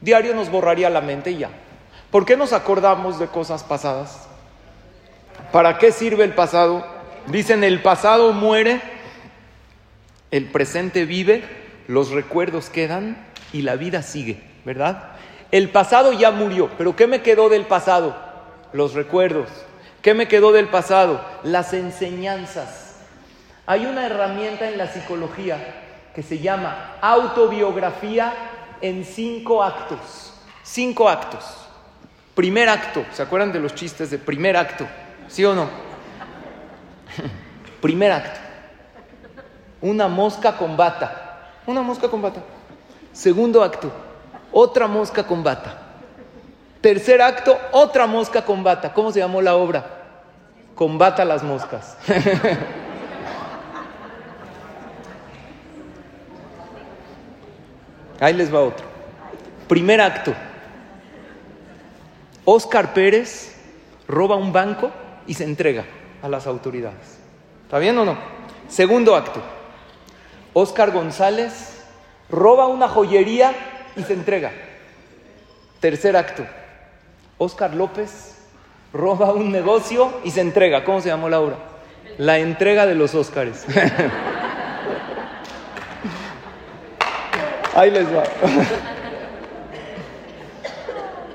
Diario 0.00 0.34
nos 0.34 0.50
borraría 0.50 0.90
la 0.90 1.00
mente 1.00 1.30
y 1.30 1.38
ya. 1.38 1.50
¿Por 2.10 2.24
qué 2.24 2.36
nos 2.36 2.52
acordamos 2.52 3.18
de 3.18 3.26
cosas 3.26 3.64
pasadas? 3.64 4.28
¿Para 5.52 5.78
qué 5.78 5.92
sirve 5.92 6.24
el 6.24 6.34
pasado? 6.34 6.84
Dicen, 7.26 7.64
el 7.64 7.80
pasado 7.82 8.32
muere, 8.32 8.80
el 10.30 10.46
presente 10.46 11.06
vive, 11.06 11.42
los 11.88 12.10
recuerdos 12.10 12.70
quedan 12.70 13.16
y 13.52 13.62
la 13.62 13.76
vida 13.76 14.02
sigue, 14.02 14.42
¿verdad? 14.64 15.12
El 15.50 15.70
pasado 15.70 16.12
ya 16.12 16.30
murió, 16.30 16.70
pero 16.76 16.96
¿qué 16.96 17.06
me 17.06 17.22
quedó 17.22 17.48
del 17.48 17.64
pasado? 17.64 18.16
Los 18.72 18.94
recuerdos. 18.94 19.48
¿Qué 20.02 20.12
me 20.12 20.28
quedó 20.28 20.52
del 20.52 20.68
pasado? 20.68 21.24
Las 21.44 21.72
enseñanzas. 21.72 22.96
Hay 23.64 23.86
una 23.86 24.04
herramienta 24.04 24.68
en 24.68 24.76
la 24.76 24.88
psicología 24.88 25.83
que 26.14 26.22
se 26.22 26.38
llama 26.38 26.96
autobiografía 27.00 28.32
en 28.80 29.04
cinco 29.04 29.62
actos. 29.62 30.32
Cinco 30.62 31.08
actos. 31.08 31.44
Primer 32.34 32.68
acto, 32.68 33.04
¿se 33.12 33.22
acuerdan 33.22 33.52
de 33.52 33.60
los 33.60 33.74
chistes 33.74 34.10
de 34.10 34.18
primer 34.18 34.56
acto? 34.56 34.86
¿Sí 35.28 35.44
o 35.44 35.54
no? 35.54 35.68
Primer 37.80 38.12
acto. 38.12 38.40
Una 39.80 40.08
mosca 40.08 40.56
con 40.56 40.76
bata. 40.76 41.50
Una 41.66 41.82
mosca 41.82 42.08
con 42.08 42.22
bata. 42.22 42.42
Segundo 43.12 43.62
acto 43.62 43.92
otra 44.54 44.86
mosca 44.86 45.24
con 45.24 45.42
bata. 45.42 45.74
Tercer 46.80 47.20
acto, 47.20 47.58
otra 47.72 48.06
mosca 48.06 48.44
con 48.44 48.62
bata. 48.62 48.94
¿Cómo 48.94 49.10
se 49.10 49.18
llamó 49.18 49.42
la 49.42 49.56
obra? 49.56 49.84
Combata 50.74 51.24
las 51.24 51.42
moscas. 51.42 51.98
Ahí 58.20 58.34
les 58.34 58.52
va 58.52 58.60
otro. 58.60 58.86
Primer 59.68 60.00
acto. 60.00 60.34
Oscar 62.44 62.92
Pérez 62.92 63.54
roba 64.06 64.36
un 64.36 64.52
banco 64.52 64.90
y 65.26 65.34
se 65.34 65.44
entrega 65.44 65.84
a 66.22 66.28
las 66.28 66.46
autoridades. 66.46 67.18
¿Está 67.64 67.78
bien 67.78 67.96
o 67.98 68.04
no? 68.04 68.16
Segundo 68.68 69.14
acto. 69.14 69.40
Oscar 70.52 70.92
González 70.92 71.82
roba 72.28 72.66
una 72.66 72.88
joyería 72.88 73.52
y 73.96 74.02
se 74.02 74.12
entrega. 74.12 74.52
Tercer 75.80 76.16
acto. 76.16 76.46
Oscar 77.38 77.74
López 77.74 78.36
roba 78.92 79.32
un 79.32 79.50
negocio 79.50 80.20
y 80.24 80.30
se 80.30 80.40
entrega. 80.40 80.84
¿Cómo 80.84 81.00
se 81.00 81.08
llamó 81.08 81.28
la 81.28 81.40
obra? 81.40 81.56
La 82.18 82.38
entrega 82.38 82.86
de 82.86 82.94
los 82.94 83.14
Óscares. 83.14 83.66
Ahí 87.74 87.90
les 87.90 88.06
va. 88.06 88.22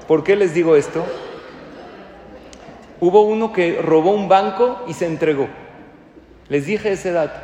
¿Por 0.07 0.23
qué 0.23 0.35
les 0.35 0.53
digo 0.53 0.75
esto? 0.75 1.05
Hubo 2.99 3.21
uno 3.21 3.53
que 3.53 3.81
robó 3.81 4.11
un 4.11 4.27
banco 4.27 4.83
y 4.87 4.93
se 4.93 5.05
entregó. 5.05 5.47
Les 6.47 6.65
dije 6.65 6.91
ese 6.91 7.11
dato. 7.11 7.39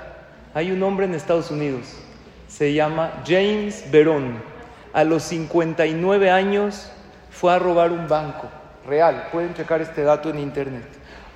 Hay 0.54 0.72
un 0.72 0.82
hombre 0.84 1.06
en 1.06 1.14
Estados 1.14 1.52
Unidos. 1.52 1.86
Se 2.48 2.74
llama 2.74 3.24
James 3.26 3.90
Verón 3.92 4.56
a 4.96 5.04
los 5.04 5.24
59 5.24 6.32
años 6.32 6.90
fue 7.30 7.54
a 7.54 7.60
robar 7.60 7.92
un 7.92 8.08
banco. 8.08 8.48
Real, 8.88 9.28
pueden 9.30 9.54
checar 9.54 9.82
este 9.82 10.04
dato 10.04 10.30
en 10.30 10.40
internet. 10.40 10.86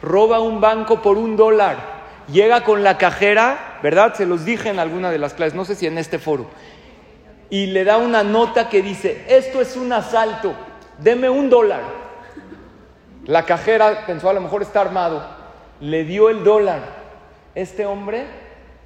Roba 0.01 0.39
un 0.39 0.61
banco 0.61 1.01
por 1.01 1.17
un 1.17 1.35
dólar. 1.35 1.99
Llega 2.31 2.63
con 2.63 2.83
la 2.83 2.97
cajera, 2.97 3.79
¿verdad? 3.83 4.13
Se 4.13 4.25
los 4.25 4.45
dije 4.45 4.69
en 4.69 4.79
alguna 4.79 5.11
de 5.11 5.17
las 5.17 5.33
clases, 5.33 5.55
no 5.55 5.65
sé 5.65 5.75
si 5.75 5.87
en 5.87 5.97
este 5.97 6.19
foro. 6.19 6.45
Y 7.49 7.67
le 7.67 7.83
da 7.83 7.97
una 7.97 8.23
nota 8.23 8.69
que 8.69 8.81
dice, 8.81 9.25
esto 9.27 9.61
es 9.61 9.75
un 9.75 9.91
asalto, 9.91 10.53
deme 10.99 11.29
un 11.29 11.49
dólar. 11.49 11.81
La 13.25 13.45
cajera 13.45 14.05
pensó, 14.05 14.29
a 14.29 14.33
lo 14.33 14.41
mejor 14.41 14.61
está 14.61 14.81
armado. 14.81 15.23
Le 15.79 16.03
dio 16.03 16.29
el 16.29 16.43
dólar. 16.43 16.81
Este 17.55 17.85
hombre 17.85 18.25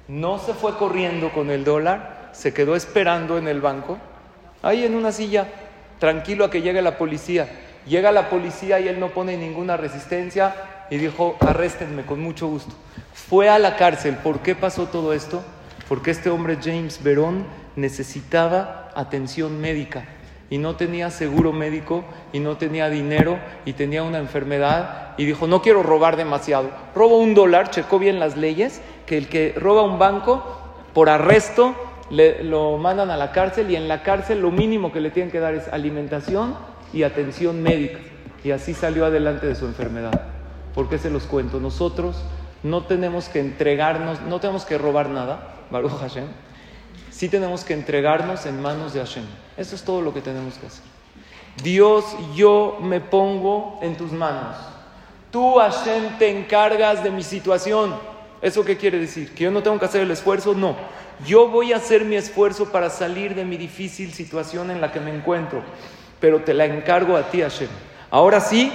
no 0.08 0.38
se 0.38 0.54
fue 0.54 0.76
corriendo 0.76 1.30
con 1.32 1.50
el 1.50 1.64
dólar, 1.64 2.30
se 2.32 2.52
quedó 2.52 2.76
esperando 2.76 3.38
en 3.38 3.48
el 3.48 3.60
banco 3.60 3.98
ahí 4.64 4.84
en 4.84 4.94
una 4.94 5.12
silla, 5.12 5.46
tranquilo 5.98 6.46
a 6.46 6.50
que 6.50 6.62
llegue 6.62 6.82
la 6.82 6.98
policía. 6.98 7.48
Llega 7.86 8.12
la 8.12 8.30
policía 8.30 8.80
y 8.80 8.88
él 8.88 8.98
no 8.98 9.10
pone 9.10 9.36
ninguna 9.36 9.76
resistencia 9.76 10.54
y 10.90 10.96
dijo, 10.96 11.36
arréstenme 11.40 12.06
con 12.06 12.20
mucho 12.20 12.48
gusto. 12.48 12.74
Fue 13.12 13.50
a 13.50 13.58
la 13.58 13.76
cárcel. 13.76 14.16
¿Por 14.16 14.40
qué 14.40 14.54
pasó 14.54 14.86
todo 14.86 15.12
esto? 15.12 15.44
Porque 15.86 16.10
este 16.10 16.30
hombre 16.30 16.58
James 16.62 17.02
Verón 17.02 17.44
necesitaba 17.76 18.90
atención 18.94 19.60
médica 19.60 20.04
y 20.50 20.58
no 20.58 20.76
tenía 20.76 21.10
seguro 21.10 21.52
médico 21.52 22.04
y 22.32 22.38
no 22.38 22.56
tenía 22.56 22.88
dinero 22.88 23.38
y 23.64 23.72
tenía 23.72 24.02
una 24.02 24.18
enfermedad 24.18 25.14
y 25.16 25.24
dijo, 25.24 25.46
no 25.46 25.62
quiero 25.62 25.82
robar 25.82 26.16
demasiado. 26.16 26.70
Robo 26.94 27.18
un 27.18 27.34
dólar, 27.34 27.70
checó 27.70 27.98
bien 27.98 28.20
las 28.20 28.36
leyes, 28.36 28.80
que 29.06 29.18
el 29.18 29.28
que 29.28 29.54
roba 29.56 29.82
un 29.82 29.98
banco 29.98 30.44
por 30.92 31.08
arresto 31.08 31.74
lo 32.10 32.76
mandan 32.78 33.10
a 33.10 33.16
la 33.16 33.32
cárcel 33.32 33.70
y 33.70 33.76
en 33.76 33.88
la 33.88 34.02
cárcel 34.02 34.40
lo 34.40 34.50
mínimo 34.50 34.92
que 34.92 35.00
le 35.00 35.10
tienen 35.10 35.32
que 35.32 35.40
dar 35.40 35.54
es 35.54 35.68
alimentación 35.68 36.56
y 36.92 37.02
atención 37.02 37.62
médica. 37.62 37.98
Y 38.44 38.50
así 38.50 38.74
salió 38.74 39.06
adelante 39.06 39.46
de 39.46 39.54
su 39.54 39.66
enfermedad. 39.66 40.20
¿Por 40.74 40.88
qué 40.88 40.98
se 40.98 41.10
los 41.10 41.24
cuento? 41.24 41.60
Nosotros 41.60 42.22
no 42.62 42.84
tenemos 42.84 43.28
que 43.28 43.40
entregarnos, 43.40 44.20
no 44.22 44.38
tenemos 44.38 44.64
que 44.64 44.76
robar 44.76 45.08
nada, 45.08 45.54
Baruch. 45.70 45.92
Sí 47.10 47.28
tenemos 47.28 47.64
que 47.64 47.74
entregarnos 47.74 48.46
en 48.46 48.60
manos 48.60 48.92
de 48.92 49.00
Hashem. 49.00 49.24
Eso 49.56 49.74
es 49.74 49.82
todo 49.82 50.00
lo 50.00 50.12
que 50.12 50.20
tenemos 50.20 50.54
que 50.54 50.66
hacer. 50.66 50.84
Dios, 51.62 52.04
yo 52.34 52.78
me 52.80 53.00
pongo 53.00 53.78
en 53.82 53.96
tus 53.96 54.12
manos. 54.12 54.56
Tú, 55.30 55.56
Hashem, 55.56 56.18
te 56.18 56.30
encargas 56.30 57.04
de 57.04 57.10
mi 57.10 57.22
situación. 57.22 57.94
¿Eso 58.42 58.64
qué 58.64 58.76
quiere 58.76 58.98
decir? 58.98 59.34
¿Que 59.34 59.44
yo 59.44 59.50
no 59.50 59.62
tengo 59.62 59.78
que 59.78 59.84
hacer 59.84 60.02
el 60.02 60.10
esfuerzo? 60.10 60.54
No. 60.54 60.76
Yo 61.26 61.48
voy 61.48 61.72
a 61.72 61.76
hacer 61.76 62.04
mi 62.04 62.16
esfuerzo 62.16 62.70
para 62.70 62.90
salir 62.90 63.34
de 63.34 63.44
mi 63.44 63.56
difícil 63.56 64.12
situación 64.12 64.70
en 64.70 64.80
la 64.80 64.92
que 64.92 65.00
me 65.00 65.14
encuentro, 65.14 65.62
pero 66.20 66.42
te 66.42 66.52
la 66.52 66.64
encargo 66.64 67.16
a 67.16 67.30
ti, 67.30 67.40
Hashem. 67.40 67.68
Ahora 68.10 68.40
sí, 68.40 68.72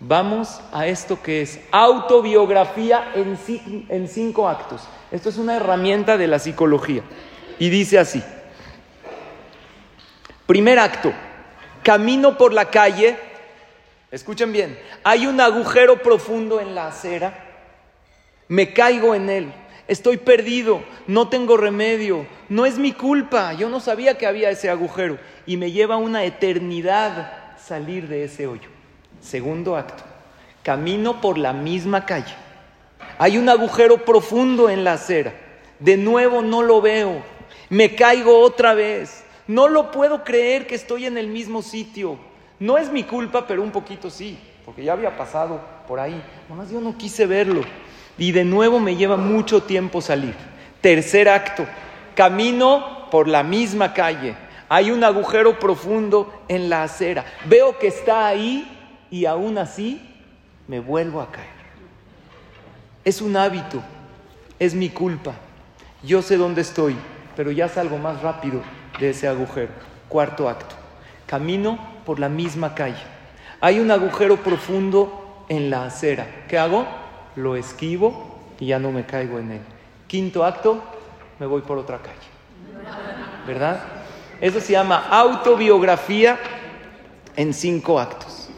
vamos 0.00 0.60
a 0.72 0.86
esto 0.86 1.22
que 1.22 1.42
es 1.42 1.60
autobiografía 1.70 3.12
en, 3.14 4.08
cinco 4.08 4.48
actos. 4.48 4.82
Esto 5.12 5.28
es 5.28 5.38
una 5.38 5.56
herramienta 5.56 6.18
de 6.18 6.26
la 6.26 6.38
psicología. 6.38 7.02
Y 7.60 7.68
dice 7.68 7.98
así. 7.98 8.22
Primer 10.46 10.78
acto. 10.80 11.12
Camino 11.84 12.36
por 12.36 12.54
la 12.54 12.70
calle. 12.70 13.16
Escuchen 14.10 14.50
bien. 14.50 14.76
Hay 15.04 15.26
un 15.26 15.40
agujero 15.40 16.02
profundo 16.02 16.58
en 16.58 16.74
la 16.74 16.88
acera. 16.88 17.34
Me 18.48 18.72
caigo 18.72 19.14
en 19.14 19.28
él. 19.28 19.52
Estoy 19.88 20.16
perdido. 20.16 20.82
No 21.06 21.28
tengo 21.28 21.58
remedio. 21.58 22.26
No 22.48 22.64
es 22.64 22.78
mi 22.78 22.92
culpa. 22.92 23.52
Yo 23.52 23.68
no 23.68 23.78
sabía 23.78 24.16
que 24.16 24.26
había 24.26 24.48
ese 24.48 24.70
agujero. 24.70 25.18
Y 25.44 25.58
me 25.58 25.70
lleva 25.70 25.98
una 25.98 26.24
eternidad 26.24 27.56
salir 27.58 28.08
de 28.08 28.24
ese 28.24 28.46
hoyo. 28.46 28.70
Segundo 29.20 29.76
acto. 29.76 30.02
Camino 30.62 31.20
por 31.20 31.36
la 31.36 31.52
misma 31.52 32.06
calle. 32.06 32.34
Hay 33.18 33.36
un 33.36 33.50
agujero 33.50 34.02
profundo 34.06 34.70
en 34.70 34.82
la 34.82 34.94
acera. 34.94 35.34
De 35.78 35.98
nuevo 35.98 36.40
no 36.40 36.62
lo 36.62 36.80
veo. 36.80 37.22
Me 37.70 37.94
caigo 37.94 38.40
otra 38.40 38.74
vez. 38.74 39.24
No 39.46 39.68
lo 39.68 39.90
puedo 39.90 40.24
creer 40.24 40.66
que 40.66 40.74
estoy 40.74 41.06
en 41.06 41.16
el 41.16 41.28
mismo 41.28 41.62
sitio. 41.62 42.18
No 42.58 42.76
es 42.76 42.92
mi 42.92 43.04
culpa, 43.04 43.46
pero 43.46 43.62
un 43.62 43.70
poquito 43.70 44.10
sí, 44.10 44.38
porque 44.66 44.84
ya 44.84 44.92
había 44.92 45.16
pasado 45.16 45.60
por 45.88 45.98
ahí. 45.98 46.22
Nomás 46.48 46.70
yo 46.70 46.80
no 46.80 46.98
quise 46.98 47.26
verlo. 47.26 47.62
Y 48.18 48.32
de 48.32 48.44
nuevo 48.44 48.78
me 48.80 48.96
lleva 48.96 49.16
mucho 49.16 49.62
tiempo 49.62 50.02
salir. 50.02 50.34
Tercer 50.80 51.28
acto. 51.28 51.64
Camino 52.14 53.08
por 53.10 53.28
la 53.28 53.42
misma 53.42 53.94
calle. 53.94 54.36
Hay 54.68 54.90
un 54.90 55.02
agujero 55.02 55.58
profundo 55.58 56.42
en 56.48 56.68
la 56.68 56.82
acera. 56.82 57.24
Veo 57.46 57.78
que 57.78 57.86
está 57.86 58.26
ahí 58.26 58.70
y 59.10 59.24
aún 59.24 59.58
así 59.58 60.00
me 60.68 60.80
vuelvo 60.80 61.20
a 61.20 61.32
caer. 61.32 61.48
Es 63.04 63.20
un 63.20 63.36
hábito, 63.36 63.82
es 64.58 64.74
mi 64.74 64.90
culpa. 64.90 65.34
Yo 66.02 66.22
sé 66.22 66.36
dónde 66.36 66.60
estoy, 66.60 66.94
pero 67.36 67.50
ya 67.50 67.68
salgo 67.68 67.98
más 67.98 68.22
rápido 68.22 68.62
de 68.98 69.10
ese 69.10 69.28
agujero. 69.28 69.72
Cuarto 70.08 70.48
acto. 70.48 70.74
Camino 71.26 71.78
por 72.04 72.18
la 72.18 72.28
misma 72.28 72.74
calle. 72.74 73.02
Hay 73.60 73.78
un 73.78 73.90
agujero 73.90 74.36
profundo 74.38 75.44
en 75.48 75.70
la 75.70 75.84
acera. 75.84 76.26
¿Qué 76.48 76.58
hago? 76.58 76.86
Lo 77.36 77.56
esquivo 77.56 78.38
y 78.58 78.66
ya 78.66 78.78
no 78.78 78.92
me 78.92 79.04
caigo 79.04 79.38
en 79.38 79.52
él. 79.52 79.60
Quinto 80.06 80.44
acto, 80.44 80.82
me 81.38 81.46
voy 81.46 81.62
por 81.62 81.78
otra 81.78 81.98
calle. 81.98 82.16
¿Verdad? 83.46 83.80
Eso 84.40 84.60
se 84.60 84.72
llama 84.72 85.08
autobiografía 85.10 86.38
en 87.36 87.54
cinco 87.54 88.00
actos. 88.00 88.48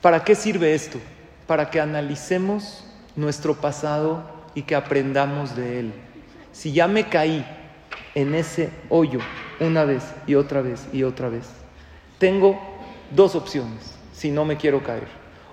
¿Para 0.00 0.24
qué 0.24 0.34
sirve 0.34 0.74
esto? 0.74 0.98
Para 1.46 1.70
que 1.70 1.80
analicemos 1.80 2.84
nuestro 3.16 3.54
pasado 3.54 4.22
y 4.54 4.62
que 4.62 4.74
aprendamos 4.74 5.54
de 5.56 5.80
él. 5.80 5.92
Si 6.52 6.72
ya 6.72 6.88
me 6.88 7.08
caí 7.08 7.44
en 8.14 8.34
ese 8.34 8.70
hoyo 8.88 9.20
una 9.60 9.84
vez 9.84 10.02
y 10.26 10.34
otra 10.34 10.62
vez 10.62 10.86
y 10.92 11.02
otra 11.02 11.28
vez, 11.28 11.46
tengo 12.18 12.58
dos 13.10 13.34
opciones 13.34 13.94
si 14.12 14.30
no 14.30 14.44
me 14.44 14.56
quiero 14.56 14.82
caer. 14.82 15.08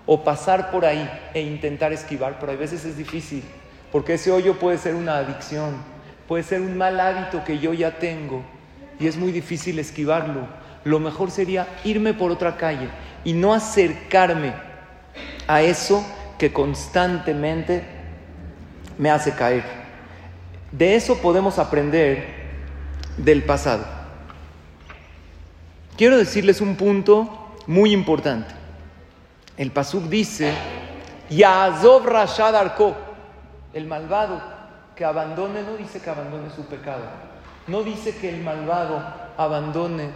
O 0.06 0.24
pasar 0.24 0.72
por 0.72 0.86
ahí 0.86 1.10
e 1.34 1.42
intentar 1.42 1.92
esquivar, 1.92 2.40
pero 2.40 2.54
a 2.54 2.56
veces 2.56 2.86
es 2.86 2.98
difícil, 2.98 3.44
porque 3.92 4.14
ese 4.14 4.32
hoyo 4.32 4.58
puede 4.58 4.78
ser 4.78 4.96
una 4.96 5.18
adicción, 5.18 5.76
puede 6.28 6.44
ser 6.44 6.62
un 6.62 6.78
mal 6.78 7.00
hábito 7.00 7.44
que 7.44 7.60
yo 7.60 7.74
ya 7.74 8.00
tengo 8.00 8.42
y 9.00 9.08
es 9.08 9.18
muy 9.18 9.32
difícil 9.32 9.80
esquivarlo. 9.80 10.48
Lo 10.84 11.00
mejor 11.00 11.32
sería 11.32 11.68
irme 11.84 12.14
por 12.14 12.32
otra 12.32 12.56
calle 12.56 12.88
y 13.26 13.34
no 13.34 13.54
acercarme 13.54 14.54
a 15.48 15.62
eso 15.62 16.06
que 16.38 16.54
constantemente 16.54 17.84
me 18.98 19.10
hace 19.10 19.34
caer. 19.34 19.64
De 20.72 20.96
eso 20.96 21.18
podemos 21.18 21.60
aprender 21.60 22.37
del 23.18 23.44
pasado. 23.44 23.86
Quiero 25.98 26.18
decirles 26.18 26.62
un 26.62 26.76
punto 26.76 27.56
muy 27.66 27.92
importante. 27.92 28.54
El 29.58 29.72
Pasuk 29.72 30.04
dice, 30.04 30.54
Yazov 31.30 32.06
Rashad 32.06 32.56
Arko, 32.56 32.96
el 33.74 33.88
malvado 33.88 34.42
que 34.96 35.04
abandone, 35.04 35.64
no 35.64 35.76
dice 35.76 36.00
que 36.00 36.10
abandone 36.10 36.50
su 36.56 36.66
pecado, 36.66 37.04
no 37.68 37.84
dice 37.84 38.16
que 38.16 38.30
el 38.30 38.42
malvado 38.42 39.04
abandone 39.38 40.10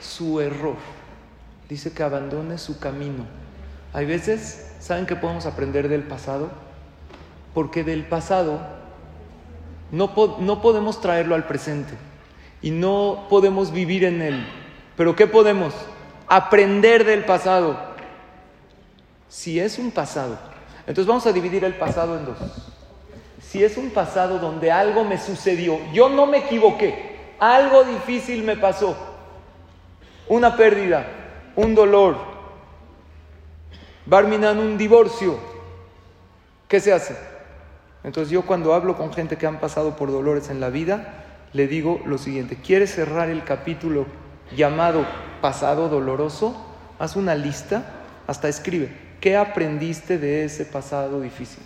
su 0.00 0.40
error 0.40 0.76
dice 1.68 1.92
que 1.92 2.02
abandone 2.02 2.58
su 2.58 2.78
camino. 2.78 3.24
Hay 3.92 4.06
veces, 4.06 4.72
¿saben 4.80 5.06
qué 5.06 5.16
podemos 5.16 5.46
aprender 5.46 5.88
del 5.88 6.02
pasado? 6.02 6.50
Porque 7.54 7.84
del 7.84 8.04
pasado 8.04 8.60
no, 9.90 10.12
no 10.40 10.62
podemos 10.62 11.00
traerlo 11.00 11.34
al 11.34 11.46
presente 11.46 11.94
y 12.66 12.72
no 12.72 13.26
podemos 13.30 13.70
vivir 13.70 14.02
en 14.02 14.20
él. 14.20 14.44
Pero 14.96 15.14
¿qué 15.14 15.28
podemos? 15.28 15.72
Aprender 16.26 17.04
del 17.04 17.24
pasado. 17.24 17.78
Si 19.28 19.60
es 19.60 19.78
un 19.78 19.92
pasado, 19.92 20.36
entonces 20.80 21.06
vamos 21.06 21.24
a 21.28 21.32
dividir 21.32 21.62
el 21.62 21.74
pasado 21.74 22.18
en 22.18 22.24
dos. 22.24 22.38
Si 23.40 23.62
es 23.62 23.76
un 23.76 23.90
pasado 23.90 24.40
donde 24.40 24.72
algo 24.72 25.04
me 25.04 25.16
sucedió, 25.16 25.78
yo 25.92 26.08
no 26.08 26.26
me 26.26 26.38
equivoqué, 26.38 27.34
algo 27.38 27.84
difícil 27.84 28.42
me 28.42 28.56
pasó, 28.56 28.96
una 30.26 30.56
pérdida, 30.56 31.06
un 31.54 31.72
dolor, 31.72 32.16
Barminan 34.06 34.58
un 34.58 34.76
divorcio, 34.76 35.38
¿qué 36.66 36.80
se 36.80 36.92
hace? 36.92 37.16
Entonces 38.02 38.32
yo 38.32 38.42
cuando 38.42 38.74
hablo 38.74 38.96
con 38.96 39.12
gente 39.12 39.38
que 39.38 39.46
han 39.46 39.60
pasado 39.60 39.94
por 39.94 40.10
dolores 40.10 40.50
en 40.50 40.58
la 40.58 40.68
vida, 40.68 41.25
le 41.56 41.66
digo 41.66 42.02
lo 42.04 42.18
siguiente, 42.18 42.56
¿quieres 42.56 42.94
cerrar 42.94 43.30
el 43.30 43.42
capítulo 43.42 44.04
llamado 44.54 45.06
pasado 45.40 45.88
doloroso? 45.88 46.54
Haz 46.98 47.16
una 47.16 47.34
lista, 47.34 48.04
hasta 48.26 48.48
escribe, 48.48 48.90
¿qué 49.20 49.36
aprendiste 49.36 50.18
de 50.18 50.44
ese 50.44 50.66
pasado 50.66 51.22
difícil? 51.22 51.62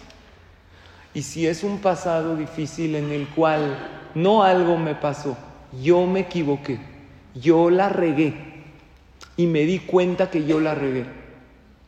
Y 1.12 1.22
si 1.22 1.48
es 1.48 1.64
un 1.64 1.80
pasado 1.80 2.36
difícil 2.36 2.94
en 2.94 3.10
el 3.10 3.26
cual 3.28 3.76
no 4.14 4.44
algo 4.44 4.76
me 4.76 4.94
pasó, 4.94 5.36
yo 5.82 6.06
me 6.06 6.20
equivoqué, 6.20 6.78
yo 7.34 7.68
la 7.68 7.88
regué, 7.88 8.34
y 9.36 9.46
me 9.46 9.62
di 9.62 9.80
cuenta 9.80 10.30
que 10.30 10.44
yo 10.44 10.60
la 10.60 10.76
regué. 10.76 11.04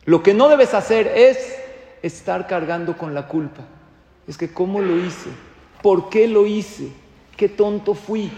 Lo 0.03 0.23
que 0.23 0.33
no 0.33 0.49
debes 0.49 0.73
hacer 0.73 1.07
es 1.07 1.55
estar 2.01 2.47
cargando 2.47 2.97
con 2.97 3.13
la 3.13 3.27
culpa. 3.27 3.61
Es 4.27 4.37
que 4.37 4.51
cómo 4.51 4.81
lo 4.81 4.97
hice, 4.97 5.29
por 5.81 6.09
qué 6.09 6.27
lo 6.27 6.45
hice, 6.45 6.89
qué 7.35 7.49
tonto 7.49 7.93
fui. 7.93 8.31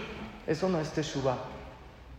Eso 0.46 0.68
no 0.68 0.80
es 0.80 0.90
Teshuvah. 0.90 1.38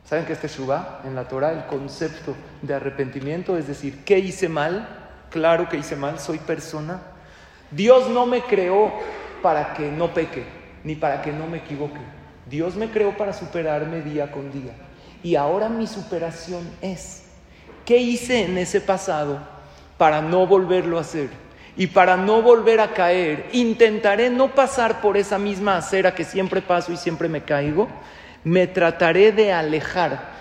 ¿Saben 0.05 0.25
qué 0.25 0.33
es 0.33 0.39
Teshuvah? 0.39 1.01
En 1.05 1.15
la 1.15 1.27
Torah 1.27 1.51
el 1.51 1.65
concepto 1.65 2.35
de 2.61 2.73
arrepentimiento 2.73 3.57
es 3.57 3.67
decir, 3.67 4.03
¿qué 4.05 4.19
hice 4.19 4.49
mal? 4.49 4.87
Claro 5.29 5.67
que 5.69 5.77
hice 5.77 5.95
mal, 5.95 6.19
soy 6.19 6.37
persona. 6.39 7.01
Dios 7.71 8.09
no 8.09 8.25
me 8.25 8.41
creó 8.41 8.93
para 9.41 9.73
que 9.73 9.91
no 9.91 10.13
peque, 10.13 10.45
ni 10.83 10.95
para 10.95 11.21
que 11.21 11.31
no 11.31 11.47
me 11.47 11.57
equivoque. 11.57 11.99
Dios 12.49 12.75
me 12.75 12.89
creó 12.89 13.17
para 13.17 13.33
superarme 13.33 14.01
día 14.01 14.31
con 14.31 14.51
día. 14.51 14.73
Y 15.23 15.35
ahora 15.35 15.67
mi 15.67 15.87
superación 15.87 16.69
es, 16.81 17.23
¿qué 17.85 17.97
hice 17.97 18.45
en 18.45 18.57
ese 18.57 18.79
pasado 18.79 19.39
para 19.97 20.21
no 20.21 20.47
volverlo 20.47 20.97
a 20.97 21.01
hacer? 21.01 21.29
Y 21.77 21.87
para 21.87 22.17
no 22.17 22.41
volver 22.41 22.79
a 22.79 22.93
caer, 22.93 23.47
intentaré 23.53 24.29
no 24.29 24.55
pasar 24.55 24.99
por 24.99 25.15
esa 25.15 25.37
misma 25.37 25.77
acera 25.77 26.15
que 26.15 26.23
siempre 26.23 26.61
paso 26.61 26.91
y 26.91 26.97
siempre 26.97 27.29
me 27.29 27.43
caigo. 27.43 27.87
Me 28.43 28.65
trataré 28.65 29.31
de 29.31 29.53
alejar 29.53 30.31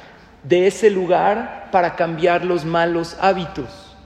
de 0.43 0.67
ese 0.67 0.91
lugar 0.91 1.69
para 1.71 1.95
cambiar 1.95 2.45
los 2.45 2.65
malos 2.65 3.17
hábitos. 3.21 3.97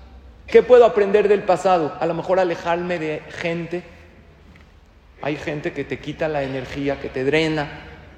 ¿Qué 0.47 0.63
puedo 0.63 0.85
aprender 0.85 1.29
del 1.29 1.45
pasado? 1.45 1.97
A 2.01 2.07
lo 2.07 2.15
mejor 2.15 2.41
alejarme 2.41 2.99
de 2.99 3.23
gente. 3.31 3.85
Hay 5.23 5.37
gente 5.37 5.73
que 5.73 5.85
te 5.85 6.01
quita 6.01 6.27
la 6.27 6.43
energía, 6.43 6.99
que 7.01 7.09
te 7.09 7.25
drena, 7.25 7.69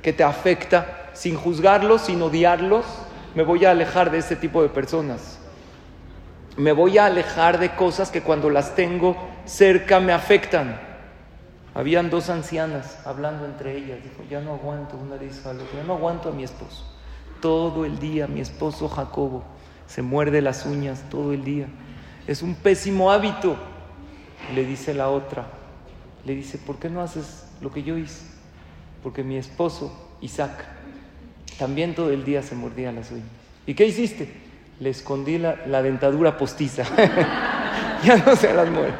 que 0.02 0.12
te 0.12 0.24
afecta 0.24 1.10
sin 1.12 1.36
juzgarlos, 1.36 2.02
sin 2.02 2.22
odiarlos, 2.22 2.86
me 3.34 3.42
voy 3.42 3.64
a 3.64 3.70
alejar 3.70 4.10
de 4.10 4.18
ese 4.18 4.36
tipo 4.36 4.62
de 4.62 4.68
personas. 4.68 5.38
Me 6.56 6.72
voy 6.72 6.98
a 6.98 7.06
alejar 7.06 7.58
de 7.58 7.74
cosas 7.74 8.10
que 8.10 8.22
cuando 8.22 8.50
las 8.50 8.74
tengo 8.74 9.16
cerca 9.46 10.00
me 10.00 10.12
afectan. 10.12 10.78
Habían 11.74 12.10
dos 12.10 12.28
ancianas 12.28 12.98
hablando 13.06 13.46
entre 13.46 13.76
ellas. 13.76 13.98
Dijo, 14.02 14.22
ya 14.28 14.40
no 14.40 14.54
aguanto, 14.54 14.96
una 14.96 15.16
dice 15.16 15.48
a 15.48 15.54
ya 15.54 15.84
no 15.86 15.94
aguanto 15.94 16.28
a 16.28 16.32
mi 16.32 16.44
esposo. 16.44 16.84
Todo 17.40 17.86
el 17.86 17.98
día, 17.98 18.26
mi 18.26 18.40
esposo 18.40 18.88
Jacobo 18.88 19.42
se 19.86 20.02
muerde 20.02 20.42
las 20.42 20.66
uñas 20.66 21.02
todo 21.10 21.32
el 21.32 21.44
día. 21.44 21.66
Es 22.26 22.42
un 22.42 22.54
pésimo 22.54 23.10
hábito. 23.10 23.56
Le 24.54 24.66
dice 24.66 24.92
la 24.92 25.08
otra, 25.08 25.46
le 26.24 26.34
dice, 26.34 26.58
¿por 26.58 26.78
qué 26.78 26.90
no 26.90 27.00
haces 27.00 27.46
lo 27.60 27.70
que 27.70 27.82
yo 27.82 27.96
hice? 27.96 28.26
Porque 29.02 29.22
mi 29.22 29.36
esposo, 29.36 30.10
Isaac, 30.20 30.64
también 31.58 31.94
todo 31.94 32.10
el 32.10 32.24
día 32.24 32.42
se 32.42 32.54
mordía 32.54 32.92
las 32.92 33.10
uñas. 33.10 33.26
¿Y 33.66 33.74
qué 33.74 33.86
hiciste? 33.86 34.41
Le 34.82 34.90
escondí 34.90 35.38
la, 35.38 35.80
dentadura 35.80 36.36
postiza. 36.36 36.82
ya 38.04 38.16
no 38.16 38.34
se 38.34 38.52
las 38.52 38.68
muerde. 38.68 38.94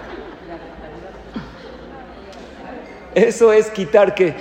Eso 3.17 3.53
es 3.53 3.69
quitar 3.69 4.15
qué? 4.15 4.33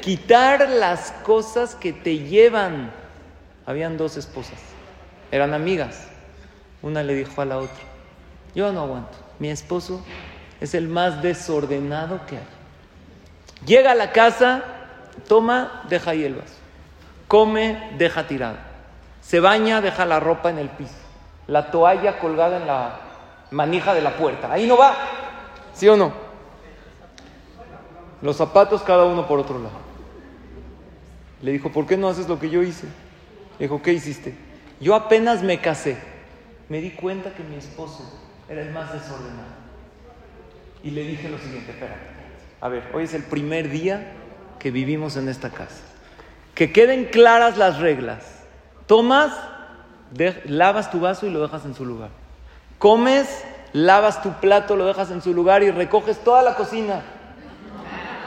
Quitar 0.00 0.70
las 0.70 1.12
cosas 1.22 1.74
que 1.74 1.92
te 1.92 2.20
llevan. 2.20 2.92
Habían 3.66 3.98
dos 3.98 4.16
esposas, 4.16 4.58
eran 5.30 5.52
amigas. 5.52 6.08
Una 6.80 7.02
le 7.02 7.14
dijo 7.14 7.42
a 7.42 7.44
la 7.44 7.58
otra, 7.58 7.84
yo 8.54 8.72
no 8.72 8.80
aguanto, 8.80 9.18
mi 9.38 9.50
esposo 9.50 10.02
es 10.62 10.74
el 10.74 10.88
más 10.88 11.22
desordenado 11.22 12.24
que 12.24 12.38
hay. 12.38 13.66
Llega 13.66 13.92
a 13.92 13.94
la 13.94 14.12
casa, 14.12 14.64
toma, 15.28 15.82
deja 15.90 16.12
ahí. 16.12 16.34
Come, 17.28 17.92
deja 17.98 18.26
tirado. 18.26 18.69
Se 19.20 19.40
baña, 19.40 19.80
deja 19.80 20.04
la 20.06 20.20
ropa 20.20 20.50
en 20.50 20.58
el 20.58 20.68
piso. 20.70 20.94
La 21.46 21.70
toalla 21.70 22.18
colgada 22.18 22.58
en 22.58 22.66
la 22.66 23.00
manija 23.50 23.94
de 23.94 24.02
la 24.02 24.16
puerta. 24.16 24.52
Ahí 24.52 24.66
no 24.66 24.76
va. 24.76 24.94
¿Sí 25.74 25.88
o 25.88 25.96
no? 25.96 26.12
Los 28.22 28.36
zapatos 28.36 28.82
cada 28.82 29.04
uno 29.04 29.26
por 29.26 29.38
otro 29.38 29.58
lado. 29.58 29.78
Le 31.42 31.52
dijo, 31.52 31.70
¿por 31.72 31.86
qué 31.86 31.96
no 31.96 32.08
haces 32.08 32.28
lo 32.28 32.38
que 32.38 32.50
yo 32.50 32.62
hice? 32.62 32.86
Le 33.58 33.66
dijo, 33.66 33.80
¿qué 33.82 33.92
hiciste? 33.92 34.34
Yo 34.80 34.94
apenas 34.94 35.42
me 35.42 35.58
casé. 35.60 35.96
Me 36.68 36.80
di 36.80 36.90
cuenta 36.90 37.34
que 37.34 37.42
mi 37.42 37.56
esposo 37.56 38.20
era 38.48 38.62
el 38.62 38.70
más 38.70 38.92
desordenado. 38.92 39.60
Y 40.82 40.90
le 40.90 41.02
dije 41.04 41.28
lo 41.28 41.38
siguiente, 41.38 41.72
espera, 41.72 41.96
a 42.60 42.68
ver, 42.68 42.84
hoy 42.94 43.04
es 43.04 43.14
el 43.14 43.22
primer 43.22 43.70
día 43.70 44.12
que 44.58 44.70
vivimos 44.70 45.16
en 45.16 45.28
esta 45.28 45.50
casa. 45.50 45.82
Que 46.54 46.72
queden 46.72 47.06
claras 47.06 47.56
las 47.56 47.78
reglas. 47.78 48.39
Tomas, 48.90 49.30
lavas 50.46 50.90
tu 50.90 50.98
vaso 50.98 51.24
y 51.24 51.30
lo 51.30 51.40
dejas 51.40 51.64
en 51.64 51.76
su 51.76 51.84
lugar. 51.84 52.08
Comes, 52.80 53.44
lavas 53.72 54.20
tu 54.20 54.32
plato, 54.40 54.74
lo 54.74 54.84
dejas 54.84 55.12
en 55.12 55.22
su 55.22 55.32
lugar 55.32 55.62
y 55.62 55.70
recoges 55.70 56.18
toda 56.24 56.42
la 56.42 56.56
cocina. 56.56 57.02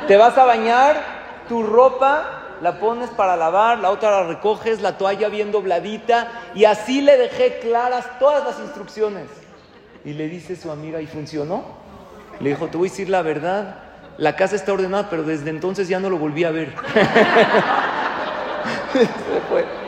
Te 0.07 0.15
vas 0.15 0.37
a 0.37 0.45
bañar, 0.45 1.03
tu 1.49 1.63
ropa 1.63 2.43
la 2.61 2.79
pones 2.79 3.09
para 3.09 3.35
lavar, 3.35 3.79
la 3.79 3.91
otra 3.91 4.11
la 4.11 4.23
recoges, 4.23 4.81
la 4.81 4.97
toalla 4.97 5.27
bien 5.27 5.51
dobladita 5.51 6.29
y 6.55 6.63
así 6.63 7.01
le 7.01 7.17
dejé 7.17 7.59
claras 7.59 8.17
todas 8.17 8.45
las 8.45 8.57
instrucciones. 8.61 9.27
Y 10.05 10.13
le 10.13 10.29
dice 10.29 10.55
su 10.55 10.71
amiga, 10.71 11.01
¿y 11.01 11.07
funcionó? 11.07 11.65
Le 12.39 12.51
dijo, 12.51 12.67
te 12.67 12.77
voy 12.77 12.87
a 12.87 12.89
decir 12.89 13.09
la 13.09 13.21
verdad, 13.21 13.79
la 14.17 14.37
casa 14.37 14.55
está 14.55 14.71
ordenada, 14.71 15.09
pero 15.09 15.23
desde 15.23 15.49
entonces 15.49 15.89
ya 15.89 15.99
no 15.99 16.09
lo 16.09 16.17
volví 16.17 16.45
a 16.45 16.51
ver. 16.51 16.69
Se 18.93 19.41
fue. 19.49 19.82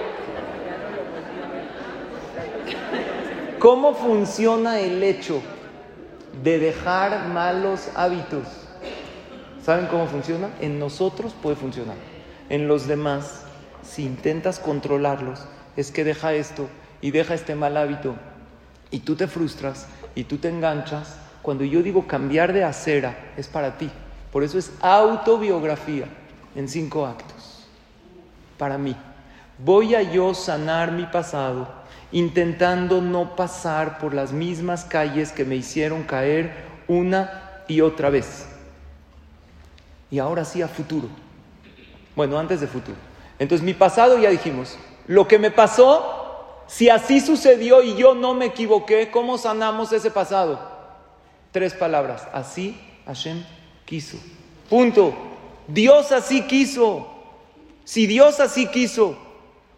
¿Cómo 3.60 3.94
funciona 3.94 4.80
el 4.80 5.02
hecho 5.02 5.42
de 6.44 6.60
dejar 6.60 7.30
malos 7.30 7.90
hábitos? 7.96 8.44
¿Saben 9.64 9.88
cómo 9.88 10.08
funciona? 10.08 10.50
En 10.60 10.78
nosotros 10.78 11.34
puede 11.42 11.56
funcionar. 11.56 11.96
En 12.50 12.68
los 12.68 12.86
demás, 12.86 13.46
si 13.82 14.04
intentas 14.04 14.60
controlarlos, 14.60 15.46
es 15.78 15.92
que 15.92 16.04
deja 16.04 16.34
esto 16.34 16.68
y 17.02 17.12
deja 17.12 17.34
este 17.34 17.56
mal 17.56 17.78
hábito. 17.78 18.16
Y 18.92 19.00
tú 19.00 19.16
te 19.16 19.28
frustras 19.28 19.88
y 20.16 20.26
tú 20.26 20.38
te 20.38 20.50
enganchas. 20.50 21.16
Cuando 21.42 21.64
yo 21.64 21.82
digo 21.82 22.08
cambiar 22.08 22.52
de 22.52 22.66
acera, 22.66 23.34
es 23.38 23.48
para 23.48 23.78
ti. 23.78 23.90
Por 24.34 24.44
eso 24.44 24.60
es 24.60 24.72
autobiografía 24.82 26.08
en 26.56 26.68
cinco 26.68 27.06
actos. 27.06 27.66
Para 28.58 28.78
mí. 28.78 28.96
Voy 29.58 29.96
a 29.96 30.02
yo 30.02 30.34
sanar 30.34 30.92
mi 30.92 31.06
pasado 31.06 31.85
intentando 32.16 33.02
no 33.02 33.36
pasar 33.36 33.98
por 33.98 34.14
las 34.14 34.32
mismas 34.32 34.86
calles 34.86 35.34
que 35.34 35.44
me 35.44 35.58
hicieron 35.58 36.04
caer 36.04 36.64
una 36.88 37.62
y 37.68 37.82
otra 37.82 38.10
vez. 38.10 38.48
Y 40.10 40.20
ahora 40.20 40.46
sí 40.46 40.62
a 40.62 40.70
futuro. 40.70 41.10
Bueno, 42.16 42.40
antes 42.40 42.62
de 42.62 42.68
futuro. 42.68 42.96
Entonces 43.38 43.66
mi 43.66 43.74
pasado 43.74 44.18
ya 44.18 44.30
dijimos, 44.30 44.78
lo 45.08 45.28
que 45.28 45.38
me 45.38 45.52
pasó, 45.52 46.64
si 46.68 46.88
así 46.88 47.20
sucedió 47.20 47.84
y 47.84 47.98
yo 47.98 48.16
no 48.16 48.34
me 48.34 48.46
equivoqué, 48.46 49.12
¿cómo 49.12 49.38
sanamos 49.38 49.92
ese 49.92 50.10
pasado? 50.10 50.72
Tres 51.52 51.74
palabras, 51.74 52.30
así 52.32 52.80
Hashem 53.08 53.44
quiso. 53.84 54.18
Punto. 54.70 55.14
Dios 55.68 56.14
así 56.14 56.44
quiso. 56.44 57.10
Si 57.84 58.08
Dios 58.08 58.40
así 58.40 58.68
quiso, 58.68 59.18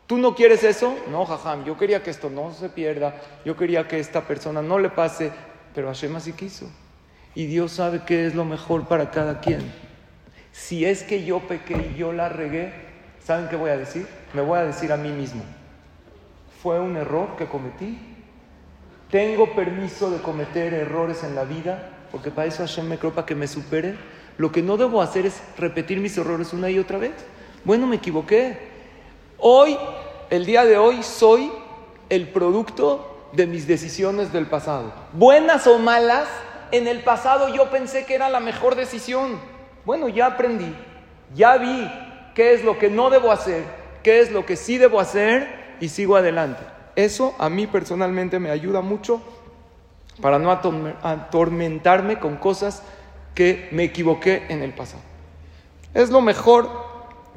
¿tú 0.07 0.17
no 0.17 0.33
quieres 0.33 0.63
eso? 0.63 0.97
No, 1.11 1.25
jajam, 1.25 1.65
yo 1.65 1.77
quería 1.77 2.01
que 2.01 2.09
esto 2.09 2.29
no 2.29 2.53
se 2.53 2.69
pierda, 2.69 3.15
yo 3.45 3.55
quería 3.55 3.87
que 3.87 3.99
esta 3.99 4.21
persona 4.21 4.61
no 4.61 4.79
le 4.79 4.89
pase, 4.89 5.31
pero 5.75 5.87
Hashem 5.87 6.15
así 6.15 6.33
quiso. 6.33 6.69
Y 7.35 7.45
Dios 7.45 7.73
sabe 7.73 8.01
qué 8.05 8.25
es 8.25 8.33
lo 8.33 8.45
mejor 8.45 8.87
para 8.87 9.11
cada 9.11 9.39
quien. 9.39 9.71
Si 10.51 10.85
es 10.85 11.03
que 11.03 11.23
yo 11.23 11.41
pequé 11.41 11.91
y 11.93 11.99
yo 11.99 12.11
la 12.11 12.29
regué, 12.29 12.73
¿saben 13.23 13.47
qué 13.47 13.55
voy 13.55 13.69
a 13.69 13.77
decir? 13.77 14.07
Me 14.33 14.41
voy 14.41 14.57
a 14.57 14.63
decir 14.63 14.91
a 14.91 14.97
mí 14.97 15.11
mismo, 15.11 15.43
fue 16.63 16.79
un 16.79 16.97
error 16.97 17.35
que 17.37 17.45
cometí. 17.45 17.99
Tengo 19.11 19.55
permiso 19.55 20.09
de 20.09 20.21
cometer 20.21 20.73
errores 20.73 21.23
en 21.23 21.35
la 21.35 21.43
vida, 21.43 21.91
porque 22.11 22.31
para 22.31 22.47
eso 22.47 22.63
Hashem 22.65 22.87
me 22.87 22.97
creo 22.97 23.13
para 23.13 23.25
que 23.25 23.35
me 23.35 23.47
supere. 23.47 23.95
Lo 24.37 24.51
que 24.51 24.61
no 24.61 24.77
debo 24.77 25.01
hacer 25.01 25.25
es 25.25 25.41
repetir 25.57 25.99
mis 25.99 26.17
errores 26.17 26.53
una 26.53 26.69
y 26.69 26.79
otra 26.79 26.97
vez. 26.97 27.13
Bueno, 27.63 27.87
me 27.87 27.97
equivoqué. 27.97 28.66
Hoy, 29.39 29.77
el 30.31 30.45
día 30.47 30.65
de 30.65 30.77
hoy, 30.77 31.03
soy 31.03 31.51
el 32.09 32.29
producto 32.29 33.29
de 33.33 33.45
mis 33.45 33.67
decisiones 33.67 34.33
del 34.33 34.47
pasado. 34.47 34.91
Buenas 35.13 35.67
o 35.67 35.77
malas, 35.77 36.27
en 36.71 36.87
el 36.87 37.03
pasado 37.03 37.53
yo 37.53 37.69
pensé 37.69 38.05
que 38.05 38.15
era 38.15 38.29
la 38.29 38.39
mejor 38.39 38.75
decisión. 38.75 39.39
Bueno, 39.85 40.09
ya 40.09 40.25
aprendí, 40.25 40.75
ya 41.35 41.57
vi 41.57 41.87
qué 42.33 42.53
es 42.53 42.63
lo 42.63 42.79
que 42.79 42.89
no 42.89 43.11
debo 43.11 43.31
hacer, 43.31 43.63
qué 44.01 44.21
es 44.21 44.31
lo 44.31 44.43
que 44.43 44.55
sí 44.55 44.79
debo 44.79 44.99
hacer 44.99 45.75
y 45.79 45.89
sigo 45.89 46.15
adelante. 46.15 46.63
Eso 46.95 47.35
a 47.37 47.47
mí 47.47 47.67
personalmente 47.67 48.39
me 48.39 48.49
ayuda 48.49 48.81
mucho 48.81 49.21
para 50.19 50.39
no 50.39 50.51
atormentarme 50.51 52.17
con 52.17 52.37
cosas 52.37 52.81
que 53.35 53.69
me 53.71 53.83
equivoqué 53.83 54.47
en 54.49 54.63
el 54.63 54.73
pasado. 54.73 55.03
Es 55.93 56.09
lo 56.09 56.21
mejor 56.21 56.69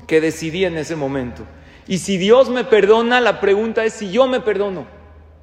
que 0.06 0.22
decidí 0.22 0.64
en 0.64 0.78
ese 0.78 0.96
momento. 0.96 1.44
Y 1.90 1.98
si 1.98 2.18
Dios 2.18 2.48
me 2.50 2.62
perdona, 2.62 3.20
la 3.20 3.40
pregunta 3.40 3.84
es 3.84 3.94
si 3.94 4.12
yo 4.12 4.28
me 4.28 4.38
perdono. 4.38 4.86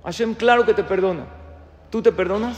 Hashem, 0.06 0.34
claro 0.34 0.66
que 0.66 0.74
te 0.74 0.82
perdona. 0.82 1.26
¿Tú 1.90 2.02
te 2.02 2.14
perdonas? 2.14 2.58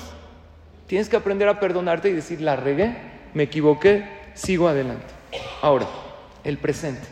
Tienes 0.86 1.10
que 1.10 1.16
aprender 1.16 1.48
a 1.48 1.60
perdonarte 1.60 2.08
y 2.08 2.14
decir, 2.14 2.40
la 2.40 2.56
regué, 2.56 2.96
me 3.34 3.42
equivoqué, 3.42 4.08
sigo 4.36 4.68
adelante. 4.68 5.08
Ahora, 5.64 5.88
el 6.44 6.60
presente. 6.60 7.08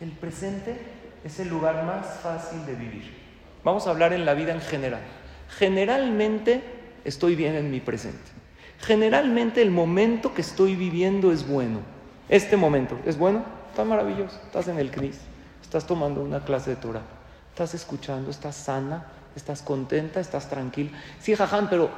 El 0.00 0.12
presente 0.12 0.80
es 1.24 1.40
el 1.40 1.50
lugar 1.50 1.84
más 1.84 2.20
fácil 2.22 2.64
de 2.64 2.74
vivir. 2.74 3.14
Vamos 3.62 3.86
a 3.86 3.90
hablar 3.90 4.14
en 4.14 4.24
la 4.24 4.32
vida 4.32 4.54
en 4.54 4.62
general. 4.62 5.02
Generalmente 5.58 6.62
estoy 7.04 7.34
bien 7.34 7.54
en 7.54 7.70
mi 7.70 7.80
presente. 7.80 8.30
Generalmente 8.78 9.60
el 9.60 9.70
momento 9.70 10.32
que 10.32 10.40
estoy 10.40 10.74
viviendo 10.74 11.32
es 11.32 11.46
bueno. 11.46 11.80
Este 12.30 12.56
momento 12.56 12.98
es 13.04 13.18
bueno, 13.18 13.44
está 13.68 13.84
maravilloso. 13.84 14.40
Estás 14.46 14.68
en 14.68 14.78
el 14.78 14.90
CNIS, 14.90 15.27
estás 15.62 15.86
tomando 15.86 16.22
una 16.22 16.44
clase 16.44 16.70
de 16.70 16.76
Torah, 16.76 17.02
estás 17.50 17.74
escuchando, 17.74 18.30
estás 18.30 18.56
sana, 18.56 19.06
estás 19.36 19.62
contenta, 19.62 20.20
estás 20.20 20.48
tranquila. 20.48 20.90
Sí, 21.20 21.34
jaján, 21.34 21.68
pero 21.68 21.90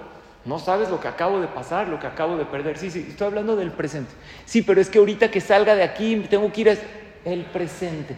no 0.45 0.59
sabes 0.59 0.89
lo 0.89 1.01
que 1.01 1.09
acabo 1.09 1.41
de 1.41 1.49
pasar, 1.49 1.89
lo 1.89 1.99
que 1.99 2.07
acabo 2.07 2.37
de 2.37 2.47
perder. 2.47 2.79
Sí, 2.79 2.91
sí, 2.91 3.07
estoy 3.09 3.27
hablando 3.27 3.57
del 3.57 3.71
presente. 3.71 4.11
Sí, 4.47 4.63
pero 4.63 4.81
es 4.81 4.89
que 4.89 4.99
ahorita 4.99 5.31
que 5.31 5.41
salga 5.41 5.75
de 5.75 5.83
aquí 5.83 6.27
tengo 6.31 6.51
que 6.53 6.61
ir 6.63 6.71
a 6.71 6.77
el 7.25 7.45
presente. 7.45 8.17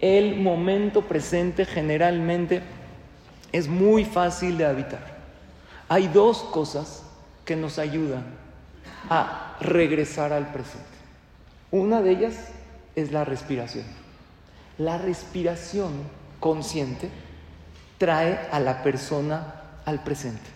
El 0.00 0.36
momento 0.36 1.02
presente 1.02 1.66
generalmente 1.66 2.62
es 3.52 3.68
muy 3.68 4.04
fácil 4.04 4.56
de 4.56 4.64
habitar. 4.64 5.20
Hay 5.88 6.08
dos 6.08 6.38
cosas 6.44 7.02
que 7.44 7.56
nos 7.56 7.78
ayudan 7.78 8.24
a 9.10 9.56
regresar 9.60 10.32
al 10.32 10.52
presente. 10.52 10.86
Una 11.70 12.00
de 12.00 12.12
ellas 12.12 12.34
es 12.96 13.12
la 13.12 13.24
respiración. 13.24 13.84
La 14.80 14.96
respiración 14.96 15.92
consciente 16.40 17.10
trae 17.98 18.48
a 18.50 18.58
la 18.60 18.82
persona 18.82 19.54
al 19.84 20.02
presente. 20.02 20.48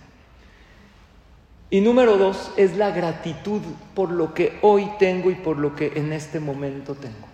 Y 1.68 1.82
número 1.82 2.16
dos 2.16 2.50
es 2.56 2.74
la 2.78 2.90
gratitud 2.90 3.60
por 3.94 4.10
lo 4.10 4.32
que 4.32 4.58
hoy 4.62 4.90
tengo 4.98 5.30
y 5.30 5.34
por 5.34 5.58
lo 5.58 5.76
que 5.76 5.92
en 5.96 6.10
este 6.14 6.40
momento 6.40 6.94
tengo. 6.94 7.28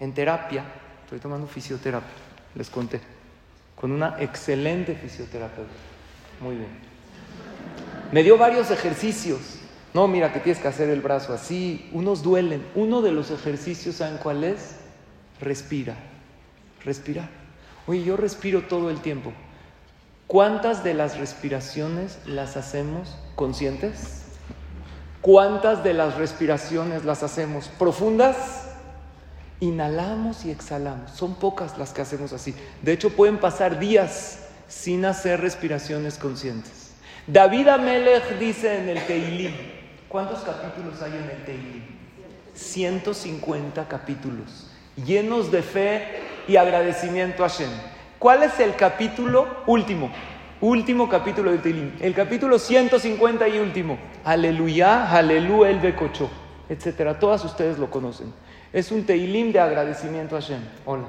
En 0.00 0.14
terapia, 0.14 0.64
estoy 1.04 1.18
tomando 1.18 1.46
fisioterapia, 1.46 2.08
les 2.54 2.70
conté, 2.70 3.02
con 3.76 3.92
una 3.92 4.16
excelente 4.18 4.94
fisioterapeuta. 4.94 5.68
Muy 6.40 6.54
bien. 6.54 6.70
Me 8.12 8.22
dio 8.22 8.38
varios 8.38 8.70
ejercicios. 8.70 9.58
No, 9.92 10.08
mira 10.08 10.32
que 10.32 10.40
tienes 10.40 10.62
que 10.62 10.68
hacer 10.68 10.88
el 10.88 11.02
brazo 11.02 11.34
así. 11.34 11.90
Unos 11.92 12.22
duelen. 12.22 12.64
Uno 12.74 13.02
de 13.02 13.12
los 13.12 13.30
ejercicios, 13.30 13.96
¿saben 13.96 14.16
cuál 14.16 14.42
es? 14.42 14.76
Respira. 15.38 15.96
Respirar. 16.84 17.28
Oye, 17.86 18.04
yo 18.04 18.16
respiro 18.16 18.62
todo 18.62 18.90
el 18.90 19.00
tiempo. 19.00 19.32
¿Cuántas 20.26 20.84
de 20.84 20.94
las 20.94 21.18
respiraciones 21.18 22.18
las 22.24 22.56
hacemos 22.56 23.16
conscientes? 23.34 24.22
¿Cuántas 25.20 25.82
de 25.82 25.92
las 25.92 26.14
respiraciones 26.14 27.04
las 27.04 27.22
hacemos 27.22 27.68
profundas? 27.68 28.68
Inhalamos 29.58 30.44
y 30.44 30.50
exhalamos. 30.50 31.10
Son 31.10 31.34
pocas 31.34 31.76
las 31.78 31.92
que 31.92 32.02
hacemos 32.02 32.32
así. 32.32 32.54
De 32.80 32.92
hecho, 32.92 33.10
pueden 33.10 33.38
pasar 33.38 33.78
días 33.78 34.38
sin 34.68 35.04
hacer 35.04 35.40
respiraciones 35.40 36.16
conscientes. 36.16 36.92
David 37.26 37.68
Amelech 37.68 38.38
dice 38.38 38.78
en 38.78 38.88
el 38.88 39.04
Teilim, 39.06 39.52
¿cuántos 40.08 40.40
capítulos 40.40 41.02
hay 41.02 41.12
en 41.12 41.30
el 41.30 41.44
Teilim? 41.44 41.82
150 42.54 43.88
capítulos, 43.88 44.68
llenos 44.96 45.50
de 45.50 45.62
fe 45.62 46.29
y 46.50 46.56
agradecimiento 46.56 47.44
a 47.44 47.48
Hashem. 47.48 47.70
¿Cuál 48.18 48.42
es 48.42 48.58
el 48.58 48.74
capítulo 48.74 49.46
último? 49.66 50.10
Último 50.60 51.08
capítulo 51.08 51.52
del 51.52 51.62
Teilim. 51.62 51.92
El 52.00 52.12
capítulo 52.12 52.58
150 52.58 53.48
y 53.48 53.58
último. 53.60 53.98
Aleluya, 54.24 55.10
aleluya, 55.16 55.70
el 55.70 55.78
becocho, 55.78 56.28
etcétera. 56.68 57.20
Todas 57.20 57.44
ustedes 57.44 57.78
lo 57.78 57.88
conocen. 57.88 58.32
Es 58.72 58.90
un 58.90 59.06
Teilim 59.06 59.52
de 59.52 59.60
agradecimiento 59.60 60.36
a 60.36 60.40
Hashem. 60.40 60.60
Hola. 60.84 61.06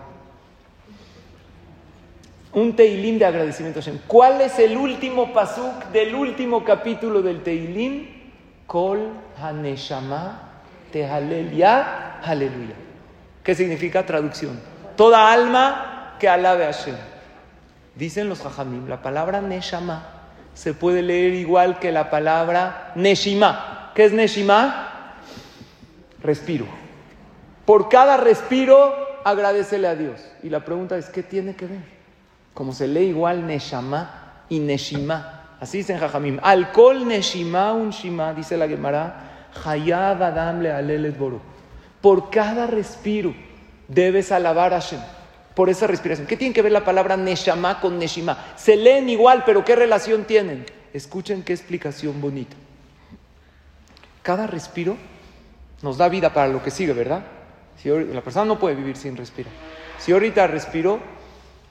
Un 2.54 2.76
Teilim 2.76 3.18
de 3.18 3.26
agradecimiento 3.26 3.80
a 3.80 3.82
Hashem. 3.82 4.00
¿Cuál 4.06 4.42
es 4.42 4.60
el 4.60 4.78
último 4.78 5.34
pasuk 5.34 5.86
del 5.92 6.14
último 6.14 6.64
capítulo 6.64 7.24
del 7.24 7.42
Teilim? 7.42 8.06
Kol 8.68 9.10
Haneshama 9.42 10.50
Tehalelia, 10.92 12.20
aleluya. 12.22 12.76
¿Qué 13.44 13.56
significa 13.56 14.06
traducción? 14.06 14.71
Toda 14.96 15.32
alma 15.32 16.16
que 16.20 16.30
alabe 16.30 16.66
a 16.66 16.74
Hashem. 16.74 16.96
Dicen 17.96 18.30
los 18.30 18.46
hajamim, 18.46 18.88
la 18.88 19.02
palabra 19.02 19.42
Neshama 19.42 20.04
se 20.54 20.74
puede 20.74 21.02
leer 21.02 21.34
igual 21.34 21.80
que 21.80 21.92
la 21.92 22.10
palabra 22.10 22.92
Neshima. 22.96 23.92
¿Qué 23.96 24.06
es 24.06 24.14
Neshima? 24.14 25.16
Respiro. 26.22 26.66
Por 27.66 27.90
cada 27.90 28.18
respiro, 28.18 28.94
agradecele 29.24 29.88
a 29.88 29.96
Dios. 29.96 30.22
Y 30.44 30.50
la 30.50 30.64
pregunta 30.64 30.98
es, 30.98 31.10
¿qué 31.10 31.24
tiene 31.24 31.56
que 31.56 31.68
ver? 31.68 31.84
Como 32.54 32.74
se 32.74 32.88
lee 32.88 33.08
igual 33.08 33.46
Neshama 33.46 34.44
y 34.50 34.60
Neshima. 34.60 35.58
Así 35.60 35.80
dicen 35.80 36.00
Jajamim. 36.00 36.40
Alcohol 36.42 37.08
Neshima 37.08 37.74
un 37.74 37.92
Shima, 37.92 38.34
dice 38.34 38.58
la 38.58 38.68
Gemara, 38.68 39.48
Hayab 39.64 40.24
Adam 40.24 40.62
le 40.62 41.12
Boro. 41.12 41.42
Por 42.02 42.30
cada 42.30 42.68
respiro 42.68 43.34
debes 43.94 44.32
alabar 44.32 44.74
a 44.74 44.82
Hashem 44.82 45.00
por 45.56 45.70
esa 45.70 45.88
respiración. 45.88 46.28
¿Qué 46.28 46.38
tiene 46.38 46.54
que 46.54 46.62
ver 46.62 46.72
la 46.72 46.86
palabra 46.86 47.18
Neshama 47.18 47.80
con 47.80 48.00
Neshima? 48.00 48.54
Se 48.56 48.76
leen 48.76 49.10
igual, 49.10 49.44
pero 49.46 49.66
¿qué 49.66 49.76
relación 49.76 50.24
tienen? 50.24 50.66
Escuchen 50.94 51.44
qué 51.44 51.54
explicación 51.54 52.22
bonita. 52.22 52.56
Cada 54.22 54.48
respiro 54.48 54.98
nos 55.82 55.98
da 55.98 56.10
vida 56.10 56.34
para 56.34 56.48
lo 56.48 56.64
que 56.64 56.72
sigue, 56.72 56.94
¿verdad? 56.94 57.24
Si 57.78 57.90
la 57.90 58.22
persona 58.22 58.46
no 58.46 58.60
puede 58.60 58.76
vivir 58.76 58.96
sin 58.96 59.18
respirar. 59.18 59.52
Si 59.98 60.12
ahorita 60.12 60.48
respiro, 60.48 61.00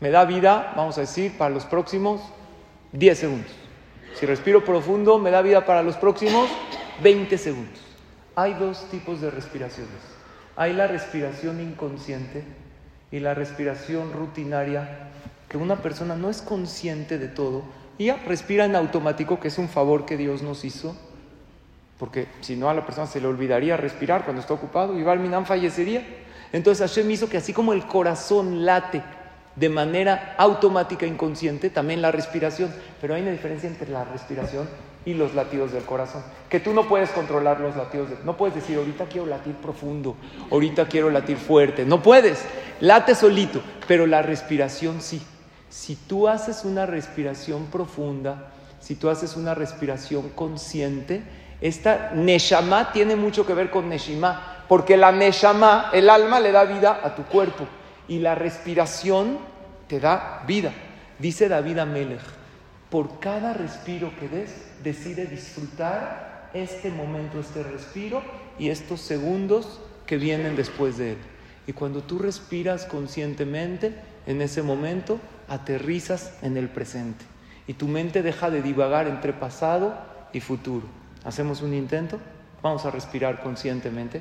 me 0.00 0.11
da 0.11 0.24
vida, 0.24 0.72
vamos 0.76 0.98
a 0.98 1.02
decir, 1.02 1.37
para 1.38 1.50
los 1.50 1.64
próximos 1.64 2.20
10 2.92 3.18
segundos. 3.18 3.52
Si 4.14 4.26
respiro 4.26 4.64
profundo, 4.64 5.18
me 5.18 5.30
da 5.30 5.42
vida 5.42 5.64
para 5.64 5.83
los 5.83 5.96
próximos 5.96 6.50
20 7.02 7.38
segundos. 7.38 7.80
Hay 8.35 8.54
dos 8.54 8.88
tipos 8.90 9.20
de 9.20 9.30
respiraciones. 9.30 10.10
Hay 10.61 10.75
la 10.75 10.87
respiración 10.87 11.59
inconsciente, 11.59 12.44
y 13.11 13.18
la 13.18 13.33
respiración 13.33 14.12
rutinaria, 14.12 15.09
que 15.49 15.57
una 15.57 15.77
persona 15.77 16.14
no 16.16 16.29
es 16.31 16.42
consciente 16.42 17.16
de 17.16 17.29
todo 17.29 17.62
y 17.99 18.07
ya 18.07 18.16
respira 18.27 18.66
en 18.66 18.77
automático, 18.77 19.40
que 19.40 19.49
es 19.49 19.57
un 19.57 19.70
favor 19.70 20.05
que 20.07 20.18
Dios 20.18 20.42
nos 20.42 20.64
hizo, 20.64 20.94
porque 21.99 22.29
si 22.42 22.57
no 22.57 22.70
a 22.70 22.75
la 22.75 22.85
persona 22.87 23.07
se 23.07 23.20
le 23.20 23.27
olvidaría 23.27 23.77
respirar 23.77 24.25
cuando 24.25 24.42
está 24.42 24.55
ocupado 24.55 24.99
y 24.99 25.03
Barminan 25.03 25.44
fallecería. 25.44 26.07
Entonces 26.53 26.88
Hashem 26.88 27.11
hizo 27.11 27.29
que 27.29 27.38
así 27.38 27.55
como 27.55 27.73
el 27.73 27.87
corazón 27.87 28.64
late 28.66 29.03
de 29.56 29.68
manera 29.68 30.34
automática, 30.38 31.06
inconsciente, 31.06 31.70
también 31.70 32.02
la 32.02 32.12
respiración, 32.12 32.72
pero 33.00 33.14
hay 33.14 33.22
una 33.22 33.32
diferencia 33.32 33.68
entre 33.68 33.90
la 33.90 34.04
respiración 34.04 34.68
y 35.04 35.14
los 35.14 35.34
latidos 35.34 35.72
del 35.72 35.84
corazón. 35.84 36.22
Que 36.48 36.60
tú 36.60 36.72
no 36.72 36.88
puedes 36.88 37.10
controlar 37.10 37.60
los 37.60 37.76
latidos, 37.76 38.08
no 38.24 38.36
puedes 38.36 38.54
decir, 38.54 38.78
ahorita 38.78 39.06
quiero 39.06 39.26
latir 39.26 39.54
profundo, 39.54 40.16
ahorita 40.50 40.86
quiero 40.86 41.10
latir 41.10 41.36
fuerte, 41.36 41.84
no 41.84 42.02
puedes, 42.02 42.44
late 42.80 43.14
solito, 43.14 43.60
pero 43.88 44.06
la 44.06 44.22
respiración 44.22 45.00
sí. 45.00 45.22
Si 45.68 45.96
tú 45.96 46.28
haces 46.28 46.64
una 46.64 46.86
respiración 46.86 47.66
profunda, 47.66 48.52
si 48.80 48.94
tú 48.94 49.08
haces 49.08 49.36
una 49.36 49.54
respiración 49.54 50.30
consciente, 50.30 51.22
esta 51.60 52.12
Neshama 52.14 52.92
tiene 52.92 53.16
mucho 53.16 53.46
que 53.46 53.54
ver 53.54 53.70
con 53.70 53.88
Neshima, 53.88 54.64
porque 54.68 54.96
la 54.96 55.12
Neshama, 55.12 55.90
el 55.92 56.08
alma, 56.08 56.40
le 56.40 56.52
da 56.52 56.64
vida 56.64 57.00
a 57.02 57.14
tu 57.14 57.24
cuerpo 57.24 57.66
y 58.08 58.18
la 58.18 58.34
respiración 58.34 59.38
te 59.88 60.00
da 60.00 60.44
vida. 60.46 60.72
Dice 61.18 61.48
David 61.48 61.78
Amelech, 61.78 62.20
por 62.90 63.20
cada 63.20 63.52
respiro 63.52 64.12
que 64.18 64.28
des, 64.28 64.50
decide 64.82 65.26
disfrutar 65.26 66.50
este 66.54 66.90
momento, 66.90 67.38
este 67.38 67.62
respiro 67.62 68.22
y 68.58 68.70
estos 68.70 69.00
segundos 69.00 69.80
que 70.06 70.16
vienen 70.16 70.56
después 70.56 70.98
de 70.98 71.12
él. 71.12 71.18
Y 71.66 71.72
cuando 71.72 72.02
tú 72.02 72.18
respiras 72.18 72.84
conscientemente, 72.84 73.94
en 74.26 74.42
ese 74.42 74.62
momento 74.62 75.18
aterrizas 75.48 76.34
en 76.42 76.56
el 76.56 76.68
presente 76.68 77.24
y 77.66 77.74
tu 77.74 77.86
mente 77.86 78.22
deja 78.22 78.50
de 78.50 78.62
divagar 78.62 79.06
entre 79.06 79.32
pasado 79.32 79.94
y 80.32 80.40
futuro. 80.40 80.86
¿Hacemos 81.24 81.62
un 81.62 81.74
intento? 81.74 82.18
Vamos 82.62 82.84
a 82.84 82.90
respirar 82.90 83.40
conscientemente. 83.42 84.20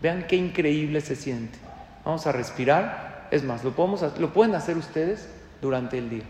Vean 0.00 0.26
qué 0.26 0.36
increíble 0.36 1.00
se 1.00 1.16
siente. 1.16 1.58
Vamos 2.04 2.26
a 2.26 2.32
respirar. 2.32 3.13
Es 3.34 3.42
más, 3.42 3.64
lo, 3.64 3.72
podemos, 3.72 4.00
lo 4.20 4.32
pueden 4.32 4.54
hacer 4.54 4.76
ustedes 4.76 5.26
durante 5.60 5.98
el 5.98 6.08
día. 6.08 6.22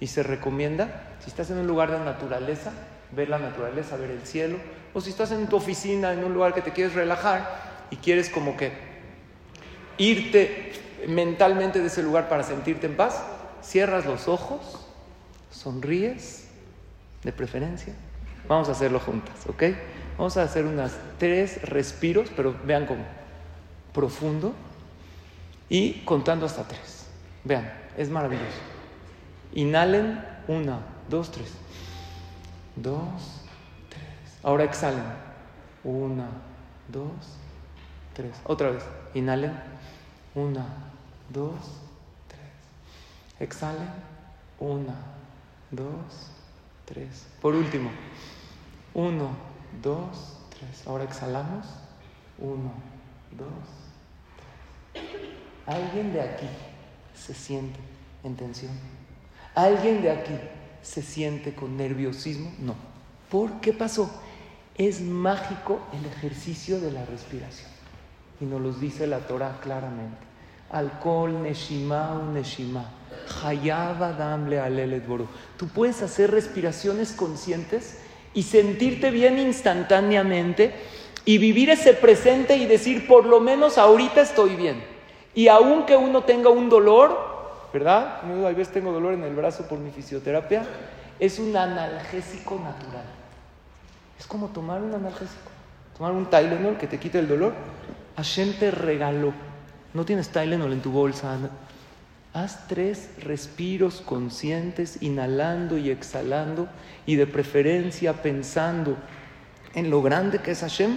Y 0.00 0.08
se 0.08 0.24
recomienda 0.24 1.14
si 1.20 1.30
estás 1.30 1.52
en 1.52 1.58
un 1.58 1.68
lugar 1.68 1.92
de 1.92 2.00
naturaleza, 2.00 2.72
ver 3.12 3.28
la 3.28 3.38
naturaleza, 3.38 3.96
ver 3.96 4.10
el 4.10 4.22
cielo. 4.22 4.56
O 4.92 5.00
si 5.00 5.10
estás 5.10 5.30
en 5.30 5.46
tu 5.46 5.54
oficina, 5.54 6.12
en 6.12 6.24
un 6.24 6.34
lugar 6.34 6.54
que 6.54 6.60
te 6.60 6.72
quieres 6.72 6.94
relajar 6.94 7.86
y 7.92 7.96
quieres 7.96 8.28
como 8.28 8.56
que 8.56 8.72
irte 9.98 10.72
mentalmente 11.06 11.78
de 11.78 11.86
ese 11.86 12.02
lugar 12.02 12.28
para 12.28 12.42
sentirte 12.42 12.88
en 12.88 12.96
paz, 12.96 13.22
cierras 13.62 14.04
los 14.04 14.26
ojos, 14.26 14.84
sonríes, 15.52 16.48
de 17.22 17.30
preferencia. 17.30 17.94
Vamos 18.48 18.68
a 18.68 18.72
hacerlo 18.72 18.98
juntas, 18.98 19.46
¿ok? 19.46 19.62
Vamos 20.16 20.36
a 20.36 20.42
hacer 20.42 20.64
unas 20.64 20.96
tres 21.18 21.62
respiros, 21.62 22.30
pero 22.34 22.56
vean 22.64 22.86
cómo. 22.86 23.04
Profundo 23.94 24.54
y 25.68 26.00
contando 26.04 26.46
hasta 26.46 26.66
tres. 26.66 27.06
Vean, 27.44 27.72
es 27.96 28.10
maravilloso. 28.10 28.58
Inhalen 29.52 30.24
una, 30.48 30.80
dos, 31.08 31.30
tres. 31.30 31.52
Dos, 32.76 33.42
tres. 33.90 34.38
Ahora 34.42 34.64
exhalen. 34.64 35.04
Una, 35.84 36.28
dos, 36.88 37.10
tres. 38.14 38.34
Otra 38.44 38.70
vez. 38.70 38.84
Inhalen. 39.14 39.52
Una, 40.34 40.66
dos, 41.28 41.54
tres. 42.28 43.40
Exhalen. 43.40 43.90
Una, 44.58 44.94
dos, 45.70 46.30
tres. 46.84 47.26
Por 47.40 47.54
último. 47.54 47.90
Uno, 48.94 49.30
dos, 49.82 50.38
tres. 50.50 50.86
Ahora 50.86 51.04
exhalamos. 51.04 51.66
Uno, 52.38 52.72
dos. 53.32 53.87
¿Alguien 55.68 56.14
de 56.14 56.22
aquí 56.22 56.46
se 57.14 57.34
siente 57.34 57.78
en 58.24 58.36
tensión? 58.36 58.72
¿Alguien 59.54 60.00
de 60.00 60.10
aquí 60.10 60.32
se 60.80 61.02
siente 61.02 61.54
con 61.54 61.76
nerviosismo? 61.76 62.50
No. 62.58 62.74
¿Por 63.30 63.60
qué 63.60 63.74
pasó? 63.74 64.10
Es 64.76 65.02
mágico 65.02 65.80
el 65.92 66.06
ejercicio 66.06 66.80
de 66.80 66.90
la 66.90 67.04
respiración. 67.04 67.68
Y 68.40 68.46
nos 68.46 68.62
lo 68.62 68.72
dice 68.72 69.06
la 69.06 69.18
Torah 69.18 69.58
claramente. 69.62 70.16
Alcohol, 70.70 71.42
neshima, 71.42 72.18
neshima. 72.32 72.90
damle 74.16 74.60
alelet. 74.60 75.04
Tú 75.58 75.68
puedes 75.68 76.00
hacer 76.00 76.30
respiraciones 76.30 77.12
conscientes 77.12 77.98
y 78.32 78.44
sentirte 78.44 79.10
bien 79.10 79.38
instantáneamente 79.38 80.72
y 81.26 81.36
vivir 81.36 81.68
ese 81.68 81.92
presente 81.92 82.56
y 82.56 82.64
decir, 82.64 83.06
por 83.06 83.26
lo 83.26 83.40
menos 83.40 83.76
ahorita 83.76 84.22
estoy 84.22 84.56
bien. 84.56 84.87
Y 85.38 85.46
aunque 85.46 85.96
uno 85.96 86.24
tenga 86.24 86.50
un 86.50 86.68
dolor, 86.68 87.16
¿verdad? 87.72 88.22
A 88.24 88.48
veces 88.48 88.72
tengo 88.72 88.90
dolor 88.90 89.14
en 89.14 89.22
el 89.22 89.36
brazo 89.36 89.68
por 89.68 89.78
mi 89.78 89.92
fisioterapia. 89.92 90.66
Es 91.20 91.38
un 91.38 91.56
analgésico 91.56 92.56
natural. 92.56 93.04
Es 94.18 94.26
como 94.26 94.48
tomar 94.48 94.82
un 94.82 94.92
analgésico. 94.92 95.48
Tomar 95.96 96.10
un 96.10 96.26
Tylenol 96.28 96.76
que 96.76 96.88
te 96.88 96.98
quite 96.98 97.20
el 97.20 97.28
dolor. 97.28 97.54
Hashem 98.16 98.54
te 98.54 98.72
regaló. 98.72 99.32
No 99.94 100.04
tienes 100.04 100.30
Tylenol 100.30 100.72
en 100.72 100.82
tu 100.82 100.90
bolsa. 100.90 101.38
Haz 102.32 102.66
tres 102.66 103.08
respiros 103.22 104.00
conscientes, 104.00 105.00
inhalando 105.02 105.78
y 105.78 105.90
exhalando, 105.90 106.66
y 107.06 107.14
de 107.14 107.28
preferencia 107.28 108.12
pensando 108.24 108.96
en 109.76 109.88
lo 109.88 110.02
grande 110.02 110.40
que 110.40 110.50
es 110.50 110.62
Hashem 110.62 110.96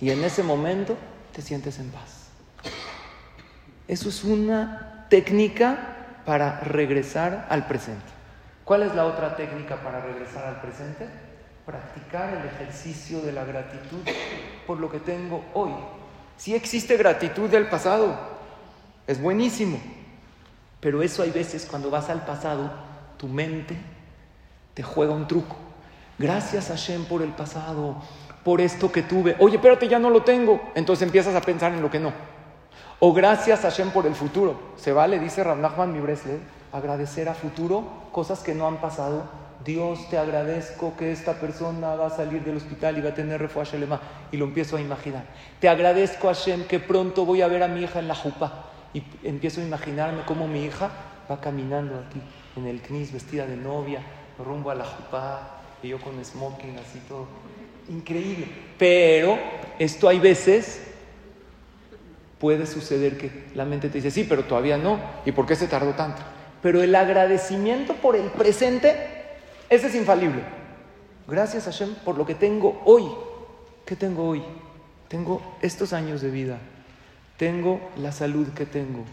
y 0.00 0.10
en 0.10 0.24
ese 0.24 0.42
momento 0.42 0.96
te 1.32 1.40
sientes 1.40 1.78
en 1.78 1.90
paz. 1.90 2.13
Eso 3.86 4.08
es 4.08 4.24
una 4.24 5.06
técnica 5.10 5.94
para 6.24 6.60
regresar 6.60 7.46
al 7.50 7.66
presente. 7.66 8.04
¿Cuál 8.64 8.82
es 8.82 8.94
la 8.94 9.04
otra 9.04 9.36
técnica 9.36 9.76
para 9.76 10.00
regresar 10.00 10.44
al 10.44 10.60
presente? 10.60 11.06
Practicar 11.66 12.34
el 12.34 12.46
ejercicio 12.46 13.20
de 13.20 13.32
la 13.32 13.44
gratitud 13.44 14.00
por 14.66 14.80
lo 14.80 14.90
que 14.90 15.00
tengo 15.00 15.44
hoy. 15.52 15.72
Si 16.38 16.54
existe 16.54 16.96
gratitud 16.96 17.50
del 17.50 17.68
pasado, 17.68 18.16
es 19.06 19.20
buenísimo. 19.20 19.78
Pero 20.80 21.02
eso 21.02 21.22
hay 21.22 21.30
veces 21.30 21.66
cuando 21.70 21.90
vas 21.90 22.08
al 22.08 22.24
pasado, 22.24 22.72
tu 23.18 23.28
mente 23.28 23.76
te 24.72 24.82
juega 24.82 25.12
un 25.12 25.28
truco. 25.28 25.56
Gracias 26.18 26.70
a 26.70 26.74
Hashem 26.74 27.04
por 27.04 27.22
el 27.22 27.30
pasado, 27.30 27.96
por 28.44 28.60
esto 28.60 28.90
que 28.90 29.02
tuve. 29.02 29.36
Oye, 29.38 29.56
espérate, 29.56 29.88
ya 29.88 29.98
no 29.98 30.10
lo 30.10 30.22
tengo. 30.22 30.72
Entonces 30.74 31.06
empiezas 31.06 31.34
a 31.34 31.40
pensar 31.40 31.72
en 31.72 31.82
lo 31.82 31.90
que 31.90 32.00
no. 32.00 32.12
O 33.06 33.12
gracias 33.12 33.66
a 33.66 33.70
Hashem 33.70 33.90
por 33.90 34.06
el 34.06 34.14
futuro. 34.14 34.58
Se 34.76 34.90
vale, 34.90 35.18
dice 35.18 35.44
Rav 35.44 35.58
Nachman 35.58 35.92
Mibresle, 35.92 36.38
agradecer 36.72 37.28
a 37.28 37.34
futuro 37.34 37.84
cosas 38.12 38.40
que 38.40 38.54
no 38.54 38.66
han 38.66 38.78
pasado. 38.78 39.24
Dios, 39.62 40.08
te 40.08 40.16
agradezco 40.16 40.94
que 40.96 41.12
esta 41.12 41.34
persona 41.34 41.96
va 41.96 42.06
a 42.06 42.16
salir 42.16 42.42
del 42.42 42.56
hospital 42.56 42.96
y 42.96 43.02
va 43.02 43.10
a 43.10 43.14
tener 43.14 43.42
refuah 43.42 43.66
Y 44.32 44.38
lo 44.38 44.46
empiezo 44.46 44.78
a 44.78 44.80
imaginar. 44.80 45.24
Te 45.60 45.68
agradezco 45.68 46.30
a 46.30 46.34
Hashem 46.34 46.64
que 46.64 46.80
pronto 46.80 47.26
voy 47.26 47.42
a 47.42 47.46
ver 47.46 47.62
a 47.62 47.68
mi 47.68 47.82
hija 47.82 47.98
en 47.98 48.08
la 48.08 48.14
jupa. 48.14 48.70
Y 48.94 49.02
empiezo 49.22 49.60
a 49.60 49.64
imaginarme 49.64 50.22
cómo 50.24 50.48
mi 50.48 50.64
hija 50.64 50.88
va 51.30 51.42
caminando 51.42 52.02
aquí 52.08 52.22
en 52.56 52.66
el 52.66 52.80
knis 52.80 53.12
vestida 53.12 53.44
de 53.44 53.58
novia, 53.58 54.00
rumbo 54.42 54.70
a 54.70 54.74
la 54.74 54.86
jupa 54.86 55.60
y 55.82 55.88
yo 55.88 56.00
con 56.00 56.24
smoking 56.24 56.78
así 56.78 57.00
todo. 57.06 57.26
Increíble. 57.90 58.48
Pero 58.78 59.38
esto 59.78 60.08
hay 60.08 60.20
veces 60.20 60.93
puede 62.44 62.66
suceder 62.66 63.16
que 63.16 63.46
la 63.54 63.64
mente 63.64 63.88
te 63.88 63.94
dice, 63.94 64.10
sí, 64.10 64.26
pero 64.28 64.44
todavía 64.44 64.76
no. 64.76 65.00
¿Y 65.24 65.32
por 65.32 65.46
qué 65.46 65.56
se 65.56 65.66
tardó 65.66 65.94
tanto? 65.94 66.20
Pero 66.60 66.82
el 66.82 66.94
agradecimiento 66.94 67.94
por 67.94 68.16
el 68.16 68.26
presente, 68.32 68.94
ese 69.70 69.86
es 69.86 69.94
infalible. 69.94 70.42
Gracias 71.26 71.64
Hashem 71.64 71.94
por 72.04 72.18
lo 72.18 72.26
que 72.26 72.34
tengo 72.34 72.82
hoy. 72.84 73.06
¿Qué 73.86 73.96
tengo 73.96 74.28
hoy? 74.28 74.42
Tengo 75.08 75.40
estos 75.62 75.94
años 75.94 76.20
de 76.20 76.28
vida. 76.28 76.58
Tengo 77.38 77.80
la 77.96 78.12
salud 78.12 78.48
que 78.48 78.66
tengo. 78.66 79.04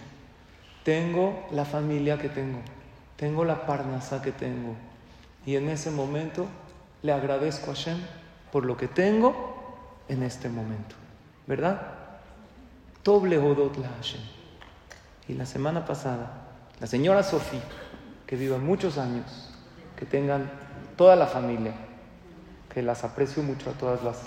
Tengo 0.84 1.48
la 1.52 1.63
familia 1.63 2.17
que 2.17 2.28
tengo. 2.28 2.60
Tengo 3.15 3.46
la 3.46 3.65
parnasa 3.65 4.22
que 4.22 4.34
tengo. 4.34 4.76
Y 5.46 5.56
en 5.56 5.70
ese 5.70 5.89
momento 5.89 6.48
le 7.02 7.13
agradezco 7.13 7.72
a 7.72 7.76
Hashem 7.76 7.98
por 8.52 8.65
lo 8.65 8.76
que 8.76 8.89
tengo 8.89 10.04
en 10.10 10.22
este 10.22 10.50
momento. 10.50 10.96
¿Verdad? 11.48 12.00
Doble 13.03 13.37
Hodot 13.37 13.77
la 13.77 13.89
Hashem. 13.89 14.21
Y 15.27 15.33
la 15.33 15.45
semana 15.45 15.85
pasada, 15.85 16.31
la 16.79 16.87
señora 16.87 17.23
Sofía, 17.23 17.61
que 18.27 18.35
viva 18.35 18.57
muchos 18.57 18.97
años, 18.97 19.25
que 19.95 20.05
tengan 20.05 20.51
toda 20.95 21.15
la 21.15 21.27
familia, 21.27 21.73
que 22.73 22.81
las 22.81 23.03
aprecio 23.03 23.43
mucho 23.43 23.69
a 23.69 23.73
todas 23.73 24.03
las 24.03 24.17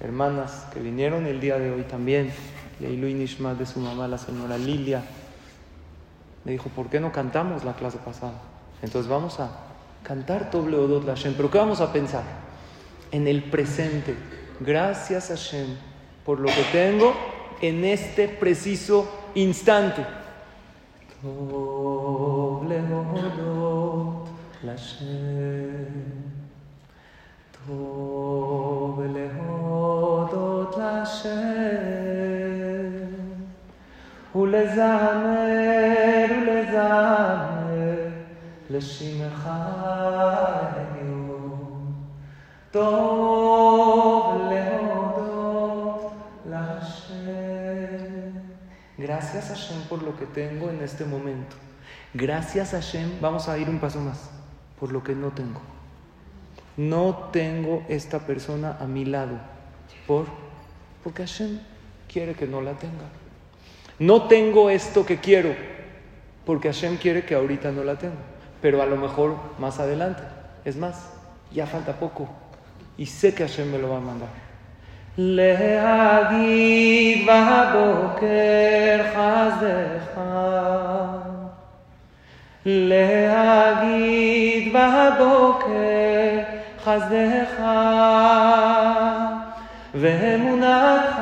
hermanas 0.00 0.66
que 0.72 0.80
vinieron 0.80 1.26
el 1.26 1.40
día 1.40 1.58
de 1.58 1.70
hoy 1.70 1.82
también, 1.82 2.32
Leilu 2.80 3.08
Nishma 3.08 3.54
de 3.54 3.66
su 3.66 3.80
mamá, 3.80 4.08
la 4.08 4.18
señora 4.18 4.58
Lilia, 4.58 5.02
me 6.44 6.52
dijo, 6.52 6.68
¿por 6.70 6.88
qué 6.88 7.00
no 7.00 7.10
cantamos 7.12 7.64
la 7.64 7.74
clase 7.74 7.98
pasada? 7.98 8.40
Entonces 8.82 9.10
vamos 9.10 9.40
a 9.40 9.50
cantar 10.02 10.50
Toble 10.50 10.76
Odot 10.76 11.04
la 11.04 11.14
Hashem. 11.14 11.34
Pero 11.34 11.50
¿qué 11.50 11.58
vamos 11.58 11.80
a 11.80 11.92
pensar? 11.92 12.22
En 13.10 13.26
el 13.26 13.44
presente. 13.44 14.14
Gracias 14.60 15.30
a 15.30 15.34
Hashem 15.34 15.68
por 16.24 16.40
lo 16.40 16.48
que 16.48 16.64
tengo 16.70 17.14
en 17.63 17.83
este 17.85 18.27
preciso 18.27 19.07
instante. 19.35 20.05
Toble 21.21 22.79
Odot 22.79 24.27
la 24.63 24.71
Hashem. 24.71 26.03
Toble 27.67 29.29
Odot 29.69 30.77
la 30.77 30.91
Hashem. 30.99 31.79
ולזמר 34.35 36.25
ולזמר 36.47 37.79
לשמך 38.69 39.49
היום. 40.75 41.93
טוב 42.71 43.62
Gracias 49.32 49.58
Hashem 49.58 49.84
por 49.84 50.02
lo 50.02 50.14
que 50.18 50.26
tengo 50.26 50.68
en 50.68 50.82
este 50.82 51.06
momento. 51.06 51.56
Gracias 52.12 52.72
Hashem, 52.72 53.22
vamos 53.22 53.48
a 53.48 53.56
ir 53.56 53.70
un 53.70 53.78
paso 53.78 53.98
más, 53.98 54.28
por 54.78 54.92
lo 54.92 55.02
que 55.02 55.14
no 55.14 55.28
tengo. 55.28 55.62
No 56.76 57.30
tengo 57.32 57.86
esta 57.88 58.26
persona 58.26 58.76
a 58.78 58.84
mi 58.84 59.06
lado, 59.06 59.38
por, 60.06 60.26
porque 61.02 61.22
Hashem 61.22 61.58
quiere 62.06 62.34
que 62.34 62.46
no 62.46 62.60
la 62.60 62.74
tenga. 62.74 63.06
No 63.98 64.24
tengo 64.24 64.68
esto 64.68 65.06
que 65.06 65.18
quiero, 65.20 65.54
porque 66.44 66.68
Hashem 66.70 66.98
quiere 66.98 67.24
que 67.24 67.34
ahorita 67.34 67.72
no 67.72 67.82
la 67.82 67.96
tenga, 67.96 68.20
pero 68.60 68.82
a 68.82 68.86
lo 68.86 68.96
mejor 68.96 69.36
más 69.58 69.80
adelante. 69.80 70.22
Es 70.66 70.76
más, 70.76 71.08
ya 71.50 71.66
falta 71.66 71.98
poco 71.98 72.28
y 72.98 73.06
sé 73.06 73.34
que 73.34 73.48
Hashem 73.48 73.72
me 73.72 73.78
lo 73.78 73.88
va 73.88 73.96
a 73.96 74.00
mandar. 74.00 74.43
להגיד 75.18 77.26
בבוקר 77.26 79.00
חזך, 79.14 80.20
להגיד 82.66 84.72
בבוקר 84.72 86.38
חזך, 86.84 87.62
ואמונתך 89.94 91.20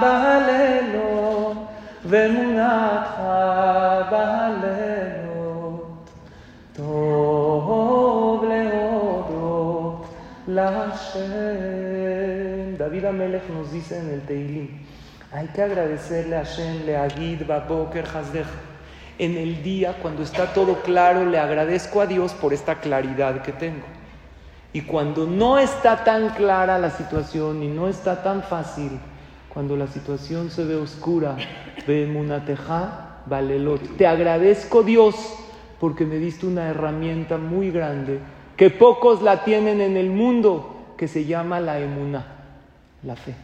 בלילות, 0.00 1.56
ואמונתך 2.04 3.20
בלילות, 4.10 6.10
טוב 6.76 8.44
להודות 8.44 10.06
להשם. 10.48 11.81
David 12.92 13.06
Amelech 13.06 13.48
nos 13.48 13.72
dice 13.72 13.98
en 13.98 14.10
el 14.10 14.20
Teilim, 14.20 14.68
hay 15.32 15.46
que 15.46 15.62
agradecerle 15.62 16.36
a 16.36 16.44
Hashem, 16.44 16.84
le 16.84 16.94
agid 16.94 17.46
baboker 17.46 18.04
hasdech. 18.04 18.44
En 19.18 19.38
el 19.38 19.62
día, 19.62 19.96
cuando 20.02 20.22
está 20.22 20.52
todo 20.52 20.82
claro, 20.82 21.24
le 21.24 21.38
agradezco 21.38 22.02
a 22.02 22.06
Dios 22.06 22.34
por 22.34 22.52
esta 22.52 22.80
claridad 22.80 23.40
que 23.40 23.52
tengo. 23.52 23.86
Y 24.74 24.82
cuando 24.82 25.24
no 25.24 25.58
está 25.58 26.04
tan 26.04 26.34
clara 26.34 26.78
la 26.78 26.90
situación 26.90 27.62
y 27.62 27.68
no 27.68 27.88
está 27.88 28.22
tan 28.22 28.42
fácil, 28.42 28.90
cuando 29.48 29.74
la 29.74 29.86
situación 29.86 30.50
se 30.50 30.66
ve 30.66 30.76
oscura, 30.76 31.38
ve 31.86 32.06
munateja 32.06 33.22
valelot. 33.24 33.96
Te 33.96 34.06
agradezco 34.06 34.82
Dios 34.82 35.14
porque 35.80 36.04
me 36.04 36.16
diste 36.16 36.44
una 36.44 36.68
herramienta 36.68 37.38
muy 37.38 37.70
grande 37.70 38.20
que 38.58 38.68
pocos 38.68 39.22
la 39.22 39.44
tienen 39.44 39.80
en 39.80 39.96
el 39.96 40.10
mundo, 40.10 40.94
que 40.98 41.08
se 41.08 41.24
llama 41.24 41.58
la 41.58 41.80
emuna, 41.80 42.41
la 43.02 43.16
fe. 43.16 43.34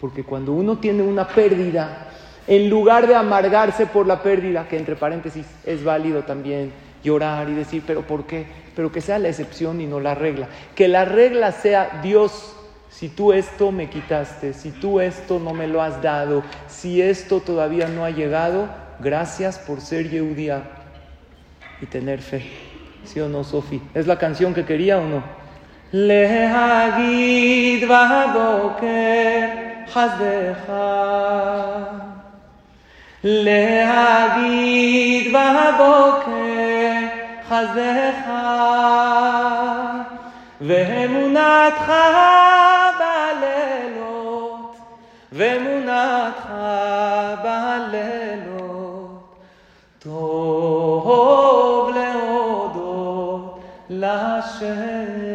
Porque 0.00 0.24
cuando 0.24 0.52
uno 0.52 0.78
tiene 0.78 1.02
una 1.02 1.28
pérdida, 1.28 2.08
en 2.46 2.70
lugar 2.70 3.06
de 3.06 3.14
amargarse 3.14 3.86
por 3.86 4.06
la 4.06 4.22
pérdida, 4.22 4.66
que 4.68 4.76
entre 4.76 4.96
paréntesis 4.96 5.46
es 5.64 5.84
válido 5.84 6.22
también 6.22 6.72
llorar 7.02 7.48
y 7.48 7.54
decir, 7.54 7.82
pero 7.86 8.02
¿por 8.02 8.24
qué? 8.24 8.46
Pero 8.74 8.90
que 8.90 9.00
sea 9.00 9.18
la 9.18 9.28
excepción 9.28 9.80
y 9.80 9.86
no 9.86 10.00
la 10.00 10.14
regla. 10.14 10.48
Que 10.74 10.88
la 10.88 11.04
regla 11.04 11.52
sea 11.52 12.00
Dios 12.02 12.56
si 12.90 13.08
tú 13.08 13.32
esto 13.32 13.70
me 13.70 13.88
quitaste, 13.88 14.52
si 14.52 14.72
tú 14.72 15.00
esto 15.00 15.38
no 15.38 15.54
me 15.54 15.68
lo 15.68 15.80
has 15.80 16.02
dado, 16.02 16.42
si 16.68 17.00
esto 17.00 17.40
todavía 17.40 17.88
no 17.88 18.04
ha 18.04 18.10
llegado, 18.10 18.68
gracias 18.98 19.58
por 19.58 19.80
ser 19.80 20.10
Yehudia 20.10 20.64
y 21.80 21.86
tener 21.86 22.20
fe. 22.20 22.50
¿Sí 23.04 23.20
o 23.20 23.28
no, 23.28 23.44
Sofi? 23.44 23.80
¿Es 23.94 24.06
la 24.06 24.18
canción 24.18 24.52
que 24.52 24.64
quería 24.64 24.98
o 24.98 25.06
no? 25.06 25.39
להגיד 25.92 27.84
בבוקר 27.84 29.46
חסדך 29.88 30.72
להגיד 33.24 34.56
בבוקר 35.32 36.30
חסדך 37.48 38.30
ואמונתך 40.60 41.92
ואמונתך 45.32 46.48
בלילות, 47.42 48.76
טוב 49.98 51.90
להודות 51.94 53.60
להשם. 53.90 55.29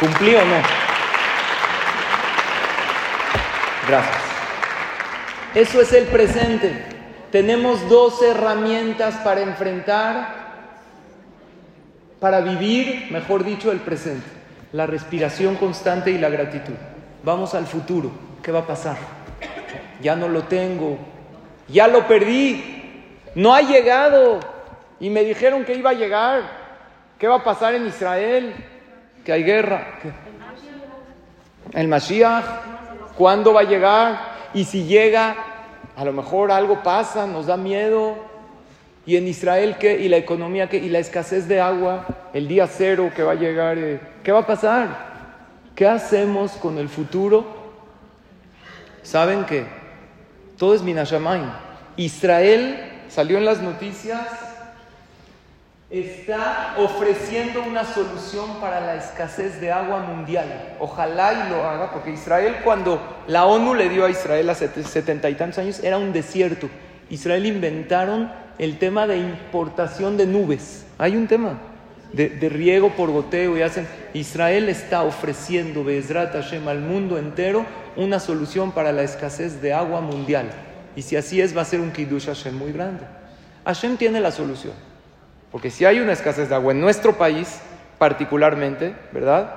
¿Cumplí 0.00 0.34
o 0.34 0.44
no? 0.44 0.56
Gracias. 3.88 4.16
Eso 5.54 5.80
es 5.80 5.92
el 5.92 6.04
presente. 6.04 6.84
Tenemos 7.32 7.88
dos 7.88 8.22
herramientas 8.22 9.16
para 9.16 9.40
enfrentar, 9.40 10.34
para 12.20 12.40
vivir, 12.40 13.08
mejor 13.10 13.44
dicho, 13.44 13.72
el 13.72 13.80
presente. 13.80 14.26
La 14.72 14.86
respiración 14.86 15.56
constante 15.56 16.10
y 16.10 16.18
la 16.18 16.28
gratitud. 16.28 16.74
Vamos 17.24 17.54
al 17.54 17.66
futuro. 17.66 18.10
¿Qué 18.42 18.52
va 18.52 18.60
a 18.60 18.66
pasar? 18.66 18.96
Ya 20.00 20.14
no 20.14 20.28
lo 20.28 20.44
tengo. 20.44 20.98
Ya 21.68 21.88
lo 21.88 22.06
perdí. 22.06 22.64
No 23.34 23.54
ha 23.54 23.62
llegado. 23.62 24.40
Y 25.00 25.10
me 25.10 25.24
dijeron 25.24 25.64
que 25.64 25.74
iba 25.74 25.90
a 25.90 25.94
llegar. 25.94 26.42
¿Qué 27.18 27.28
va 27.28 27.36
a 27.36 27.44
pasar 27.44 27.74
en 27.74 27.86
Israel? 27.86 28.54
Que 29.24 29.32
hay 29.32 29.42
guerra. 29.42 29.98
El 31.72 31.88
Mashiach. 31.88 32.44
¿Cuándo 33.16 33.52
va 33.52 33.60
a 33.60 33.64
llegar? 33.64 34.18
Y 34.54 34.64
si 34.64 34.84
llega, 34.84 35.36
a 35.96 36.04
lo 36.04 36.12
mejor 36.12 36.52
algo 36.52 36.82
pasa, 36.82 37.26
nos 37.26 37.46
da 37.46 37.56
miedo. 37.56 38.16
¿Y 39.04 39.16
en 39.16 39.26
Israel 39.26 39.76
qué? 39.78 39.98
¿Y 39.98 40.08
la 40.08 40.18
economía 40.18 40.68
qué? 40.68 40.76
¿Y 40.76 40.88
la 40.88 40.98
escasez 40.98 41.48
de 41.48 41.60
agua? 41.60 42.06
¿El 42.32 42.46
día 42.46 42.66
cero 42.66 43.10
que 43.14 43.22
va 43.22 43.32
a 43.32 43.36
llegar? 43.36 43.78
Eh, 43.78 44.00
¿Qué 44.22 44.30
va 44.30 44.40
a 44.40 44.46
pasar? 44.46 45.08
¿Qué 45.74 45.86
hacemos 45.86 46.52
con 46.52 46.78
el 46.78 46.88
futuro? 46.88 47.44
¿Saben 49.02 49.44
qué? 49.44 49.77
Todo 50.58 50.74
es 50.74 50.82
Minashamayim. 50.82 51.50
Israel 51.96 53.04
salió 53.08 53.38
en 53.38 53.44
las 53.44 53.62
noticias 53.62 54.20
está 55.90 56.74
ofreciendo 56.76 57.62
una 57.62 57.82
solución 57.82 58.60
para 58.60 58.80
la 58.80 58.96
escasez 58.96 59.58
de 59.60 59.72
agua 59.72 60.00
mundial. 60.00 60.76
Ojalá 60.80 61.32
y 61.32 61.50
lo 61.50 61.64
haga, 61.64 61.92
porque 61.92 62.10
Israel 62.10 62.56
cuando 62.62 63.00
la 63.26 63.46
ONU 63.46 63.74
le 63.74 63.88
dio 63.88 64.04
a 64.04 64.10
Israel 64.10 64.50
hace 64.50 64.68
setenta 64.84 65.30
y 65.30 65.34
tantos 65.34 65.58
años 65.58 65.80
era 65.82 65.96
un 65.96 66.12
desierto. 66.12 66.68
Israel 67.08 67.46
inventaron 67.46 68.30
el 68.58 68.78
tema 68.78 69.06
de 69.06 69.16
importación 69.16 70.18
de 70.18 70.26
nubes. 70.26 70.84
Hay 70.98 71.16
un 71.16 71.26
tema 71.26 71.58
de, 72.12 72.48
riego 72.48 72.90
por 72.90 73.10
goteo 73.10 73.56
y 73.56 73.62
hacen... 73.62 73.86
Israel 74.14 74.68
está 74.68 75.02
ofreciendo, 75.02 75.84
Bezrat 75.84 76.32
Hashem, 76.32 76.66
al 76.68 76.80
mundo 76.80 77.18
entero 77.18 77.66
una 77.96 78.20
solución 78.20 78.72
para 78.72 78.92
la 78.92 79.02
escasez 79.02 79.60
de 79.60 79.72
agua 79.72 80.00
mundial. 80.00 80.50
Y 80.96 81.02
si 81.02 81.16
así 81.16 81.40
es, 81.40 81.56
va 81.56 81.62
a 81.62 81.64
ser 81.64 81.80
un 81.80 81.92
Kiddush 81.92 82.26
Hashem 82.26 82.56
muy 82.56 82.72
grande. 82.72 83.04
Hashem 83.64 83.96
tiene 83.96 84.20
la 84.20 84.30
solución. 84.30 84.74
Porque 85.52 85.70
si 85.70 85.84
hay 85.84 86.00
una 86.00 86.12
escasez 86.12 86.48
de 86.48 86.54
agua 86.54 86.72
en 86.72 86.80
nuestro 86.80 87.16
país, 87.16 87.60
particularmente, 87.98 88.94
¿verdad? 89.12 89.54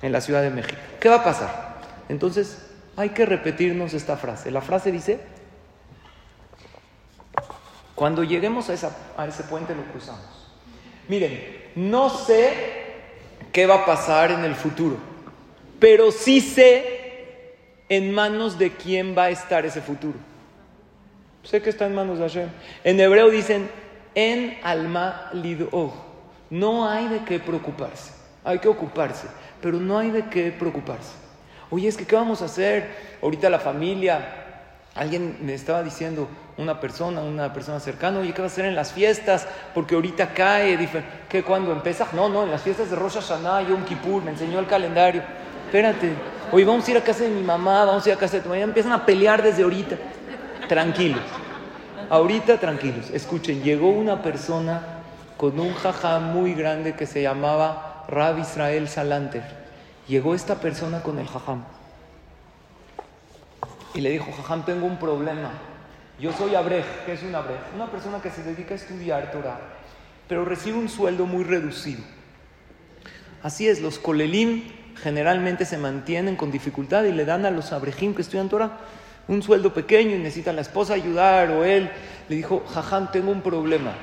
En 0.00 0.12
la 0.12 0.20
Ciudad 0.20 0.42
de 0.42 0.50
México. 0.50 0.80
¿Qué 1.00 1.08
va 1.08 1.16
a 1.16 1.24
pasar? 1.24 1.76
Entonces, 2.08 2.70
hay 2.96 3.10
que 3.10 3.26
repetirnos 3.26 3.94
esta 3.94 4.16
frase. 4.16 4.50
La 4.50 4.60
frase 4.60 4.92
dice, 4.92 5.20
cuando 7.94 8.24
lleguemos 8.24 8.68
a, 8.70 8.90
a 9.16 9.26
ese 9.26 9.42
puente 9.44 9.74
lo 9.74 9.84
cruzamos. 9.84 10.41
Miren, 11.12 11.38
no 11.74 12.08
sé 12.08 12.54
qué 13.52 13.66
va 13.66 13.82
a 13.82 13.84
pasar 13.84 14.30
en 14.30 14.46
el 14.46 14.54
futuro, 14.54 14.96
pero 15.78 16.10
sí 16.10 16.40
sé 16.40 17.52
en 17.90 18.14
manos 18.14 18.58
de 18.58 18.70
quién 18.70 19.14
va 19.14 19.24
a 19.24 19.28
estar 19.28 19.66
ese 19.66 19.82
futuro. 19.82 20.14
Sé 21.42 21.60
que 21.60 21.68
está 21.68 21.84
en 21.84 21.94
manos 21.94 22.18
de 22.18 22.24
Hashem. 22.24 22.48
En 22.82 22.98
hebreo 22.98 23.28
dicen, 23.28 23.68
en 24.14 24.58
alma 24.62 25.28
lido. 25.34 25.92
No 26.48 26.88
hay 26.88 27.08
de 27.08 27.18
qué 27.26 27.38
preocuparse. 27.38 28.14
Hay 28.42 28.60
que 28.60 28.68
ocuparse, 28.68 29.26
pero 29.60 29.78
no 29.78 29.98
hay 29.98 30.12
de 30.12 30.30
qué 30.30 30.50
preocuparse. 30.50 31.12
Oye, 31.68 31.88
es 31.88 31.96
que 31.98 32.06
¿qué 32.06 32.16
vamos 32.16 32.40
a 32.40 32.46
hacer? 32.46 32.88
Ahorita 33.20 33.50
la 33.50 33.58
familia, 33.58 34.41
alguien 34.94 35.38
me 35.40 35.54
estaba 35.54 35.82
diciendo, 35.82 36.28
una 36.58 36.80
persona, 36.80 37.22
una 37.22 37.52
persona 37.52 37.80
cercana, 37.80 38.18
oye, 38.18 38.32
¿qué 38.32 38.42
va 38.42 38.46
a 38.46 38.50
hacer 38.50 38.66
en 38.66 38.74
las 38.74 38.92
fiestas? 38.92 39.46
Porque 39.74 39.94
ahorita 39.94 40.34
cae, 40.34 40.88
¿qué 41.28 41.42
cuando 41.42 41.72
empieza? 41.72 42.06
No, 42.12 42.28
no, 42.28 42.44
en 42.44 42.50
las 42.50 42.62
fiestas 42.62 42.90
de 42.90 42.96
Rosh 42.96 43.14
Hashanah, 43.14 43.62
Yom 43.62 43.84
Kippur, 43.84 44.22
me 44.22 44.32
enseñó 44.32 44.58
el 44.58 44.66
calendario. 44.66 45.22
Espérate, 45.66 46.12
oye, 46.50 46.64
vamos 46.64 46.86
a 46.86 46.90
ir 46.90 46.96
a 46.98 47.00
casa 47.00 47.24
de 47.24 47.30
mi 47.30 47.42
mamá, 47.42 47.84
vamos 47.84 48.04
a 48.04 48.10
ir 48.10 48.14
a 48.14 48.18
casa 48.18 48.36
de 48.36 48.42
tu 48.42 48.50
mamá, 48.50 48.60
empiezan 48.60 48.92
a 48.92 49.06
pelear 49.06 49.42
desde 49.42 49.62
ahorita. 49.62 49.96
Tranquilos. 50.68 51.22
Ahorita 52.10 52.58
tranquilos, 52.58 53.08
escuchen, 53.10 53.62
llegó 53.62 53.88
una 53.88 54.20
persona 54.20 54.82
con 55.38 55.58
un 55.58 55.72
jajá 55.72 56.18
muy 56.18 56.52
grande 56.52 56.94
que 56.94 57.06
se 57.06 57.22
llamaba 57.22 58.04
Rab 58.08 58.38
Israel 58.38 58.86
Salanter. 58.88 59.42
Llegó 60.06 60.34
esta 60.34 60.56
persona 60.56 61.02
con 61.02 61.18
el 61.18 61.26
jajam 61.26 61.64
y 63.94 64.00
le 64.00 64.10
dijo, 64.10 64.30
jajam, 64.32 64.64
tengo 64.64 64.86
un 64.86 64.98
problema. 64.98 65.50
Yo 66.18 66.32
soy 66.32 66.54
abrej, 66.54 66.84
¿qué 67.04 67.14
es 67.14 67.22
un 67.22 67.34
abrej? 67.34 67.58
Una 67.74 67.90
persona 67.90 68.20
que 68.20 68.30
se 68.30 68.42
dedica 68.42 68.74
a 68.74 68.76
estudiar 68.76 69.30
Torah, 69.30 69.60
pero 70.28 70.44
recibe 70.44 70.78
un 70.78 70.88
sueldo 70.88 71.26
muy 71.26 71.44
reducido. 71.44 72.02
Así 73.42 73.68
es, 73.68 73.80
los 73.80 73.98
kolelim 73.98 74.64
generalmente 75.02 75.64
se 75.64 75.78
mantienen 75.78 76.36
con 76.36 76.52
dificultad 76.52 77.04
y 77.04 77.12
le 77.12 77.24
dan 77.24 77.44
a 77.44 77.50
los 77.50 77.72
abrejim 77.72 78.14
que 78.14 78.22
estudian 78.22 78.48
Torah 78.48 78.78
un 79.28 79.42
sueldo 79.42 79.72
pequeño 79.72 80.16
y 80.16 80.18
necesita 80.18 80.52
la 80.52 80.60
esposa 80.60 80.94
ayudar 80.94 81.50
o 81.50 81.64
él, 81.64 81.90
le 82.28 82.36
dijo, 82.36 82.64
jajam, 82.72 83.10
tengo 83.10 83.30
un 83.30 83.40
problema, 83.40 83.94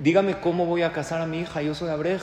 dígame 0.00 0.38
cómo 0.40 0.66
voy 0.66 0.82
a 0.82 0.92
casar 0.92 1.20
a 1.20 1.26
mi 1.26 1.40
hija, 1.40 1.62
yo 1.62 1.74
soy 1.74 1.90
abrej. 1.90 2.22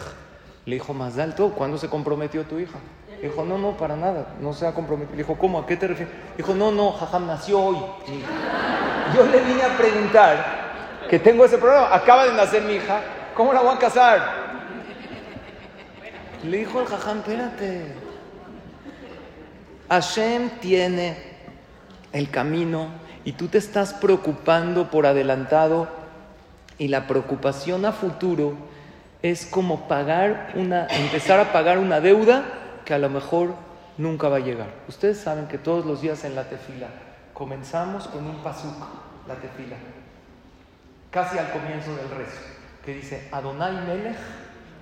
Le 0.65 0.75
dijo, 0.75 0.93
más 0.93 1.17
alto, 1.17 1.49
¿cuándo 1.49 1.77
se 1.77 1.89
comprometió 1.89 2.43
tu 2.45 2.57
hija? 2.57 2.79
Dijo, 3.23 3.45
no, 3.45 3.57
no, 3.57 3.77
para 3.77 3.95
nada, 3.95 4.35
no 4.41 4.51
se 4.51 4.67
ha 4.67 4.73
comprometido. 4.73 5.15
Dijo, 5.15 5.37
¿cómo? 5.37 5.57
¿A 5.59 5.65
qué 5.65 5.77
te 5.77 5.87
refieres? 5.87 6.13
Dijo, 6.35 6.53
no, 6.53 6.71
no, 6.71 6.91
jajam 6.91 7.25
nació 7.25 7.57
hoy. 7.57 7.77
Yo 9.15 9.25
le 9.27 9.39
vine 9.39 9.63
a 9.63 9.77
preguntar 9.77 11.07
que 11.09 11.19
tengo 11.19 11.45
ese 11.45 11.57
problema, 11.57 11.95
acaba 11.95 12.25
de 12.25 12.33
nacer 12.33 12.63
mi 12.63 12.73
hija, 12.73 12.99
¿cómo 13.33 13.53
la 13.53 13.61
voy 13.61 13.75
a 13.75 13.79
casar? 13.79 14.21
Le 16.43 16.57
dijo 16.57 16.81
el 16.81 16.85
jajam, 16.85 17.19
espérate. 17.19 17.95
Hashem 19.87 20.49
tiene 20.59 21.15
el 22.11 22.29
camino 22.29 22.89
y 23.23 23.31
tú 23.31 23.47
te 23.47 23.57
estás 23.57 23.93
preocupando 23.93 24.91
por 24.91 25.05
adelantado 25.05 25.87
y 26.77 26.89
la 26.89 27.07
preocupación 27.07 27.85
a 27.85 27.93
futuro 27.93 28.57
es 29.21 29.45
como 29.45 29.87
pagar 29.87 30.51
una, 30.55 30.87
empezar 30.87 31.39
a 31.39 31.53
pagar 31.53 31.77
una 31.77 32.01
deuda 32.01 32.59
que 32.85 32.93
a 32.93 32.97
lo 32.97 33.09
mejor 33.09 33.55
nunca 33.97 34.29
va 34.29 34.37
a 34.37 34.39
llegar. 34.39 34.67
Ustedes 34.87 35.19
saben 35.19 35.47
que 35.47 35.57
todos 35.57 35.85
los 35.85 36.01
días 36.01 36.23
en 36.23 36.35
la 36.35 36.49
tefila 36.49 36.87
comenzamos 37.33 38.07
con 38.07 38.25
un 38.25 38.43
pasuk, 38.43 38.75
la 39.27 39.35
tefila, 39.35 39.75
casi 41.11 41.37
al 41.37 41.51
comienzo 41.51 41.95
del 41.95 42.09
rezo, 42.09 42.41
que 42.85 42.95
dice 42.95 43.27
Adonai 43.31 43.73
Melech, 43.87 44.17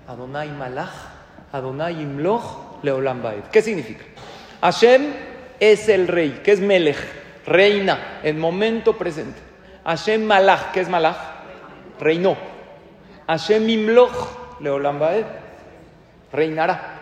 Adonai 0.08 0.50
Malach, 0.50 0.94
Adonai 1.52 2.02
Imloch, 2.02 2.84
Leolam 2.84 3.22
Baed. 3.22 3.44
¿Qué 3.52 3.62
significa? 3.62 4.04
Hashem 4.62 5.14
es 5.60 5.90
el 5.90 6.08
rey, 6.08 6.42
que 6.44 6.52
es 6.52 6.60
Melech 6.60 6.98
reina 7.46 8.20
en 8.24 8.40
momento 8.40 8.98
presente. 8.98 9.40
Hashem 9.86 10.24
Malach, 10.24 10.72
¿qué 10.72 10.82
es 10.82 10.90
Malach? 10.90 11.18
Reinó. 12.00 12.38
Hashem 13.28 13.70
Imloch, 13.70 14.60
Leolam 14.60 15.00
reinará. 16.32 17.01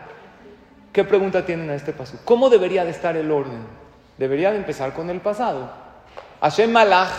¿Qué 0.99 1.05
pregunta 1.05 1.45
tienen 1.45 1.69
a 1.69 1.75
este 1.75 1.93
paso? 1.93 2.19
¿Cómo 2.25 2.49
debería 2.49 2.83
de 2.83 2.91
estar 2.91 3.15
el 3.15 3.31
orden? 3.31 3.61
Debería 4.17 4.51
de 4.51 4.57
empezar 4.57 4.91
con 4.91 5.09
el 5.09 5.21
pasado. 5.21 5.71
Hashem 6.41 6.69
Malach, 6.69 7.09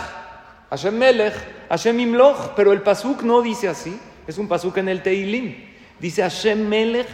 Hashem 0.69 0.95
Melech, 0.95 1.33
Hashem 1.67 1.99
Imloch, 1.99 2.53
pero 2.55 2.73
el 2.73 2.83
pasuk 2.83 3.23
no 3.23 3.41
dice 3.41 3.67
así, 3.69 3.99
es 4.27 4.37
un 4.37 4.47
pasuk 4.47 4.77
en 4.77 4.87
el 4.87 5.01
Teilim. 5.01 5.55
Dice 5.99 6.21
Hashem 6.21 6.67
Melech 6.67 7.07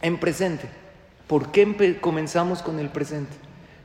en 0.00 0.18
presente. 0.18 0.70
¿Por 1.26 1.52
qué 1.52 1.98
comenzamos 2.00 2.62
con 2.62 2.78
el 2.78 2.88
presente? 2.88 3.36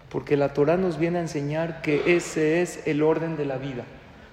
porque 0.08 0.38
la 0.38 0.54
Torah 0.54 0.78
nos 0.78 0.98
viene 0.98 1.18
a 1.18 1.22
enseñar 1.22 1.82
que 1.82 2.16
ese 2.16 2.62
es 2.62 2.88
el 2.88 3.04
orden 3.04 3.36
de 3.36 3.44
la 3.44 3.58
vida. 3.58 3.84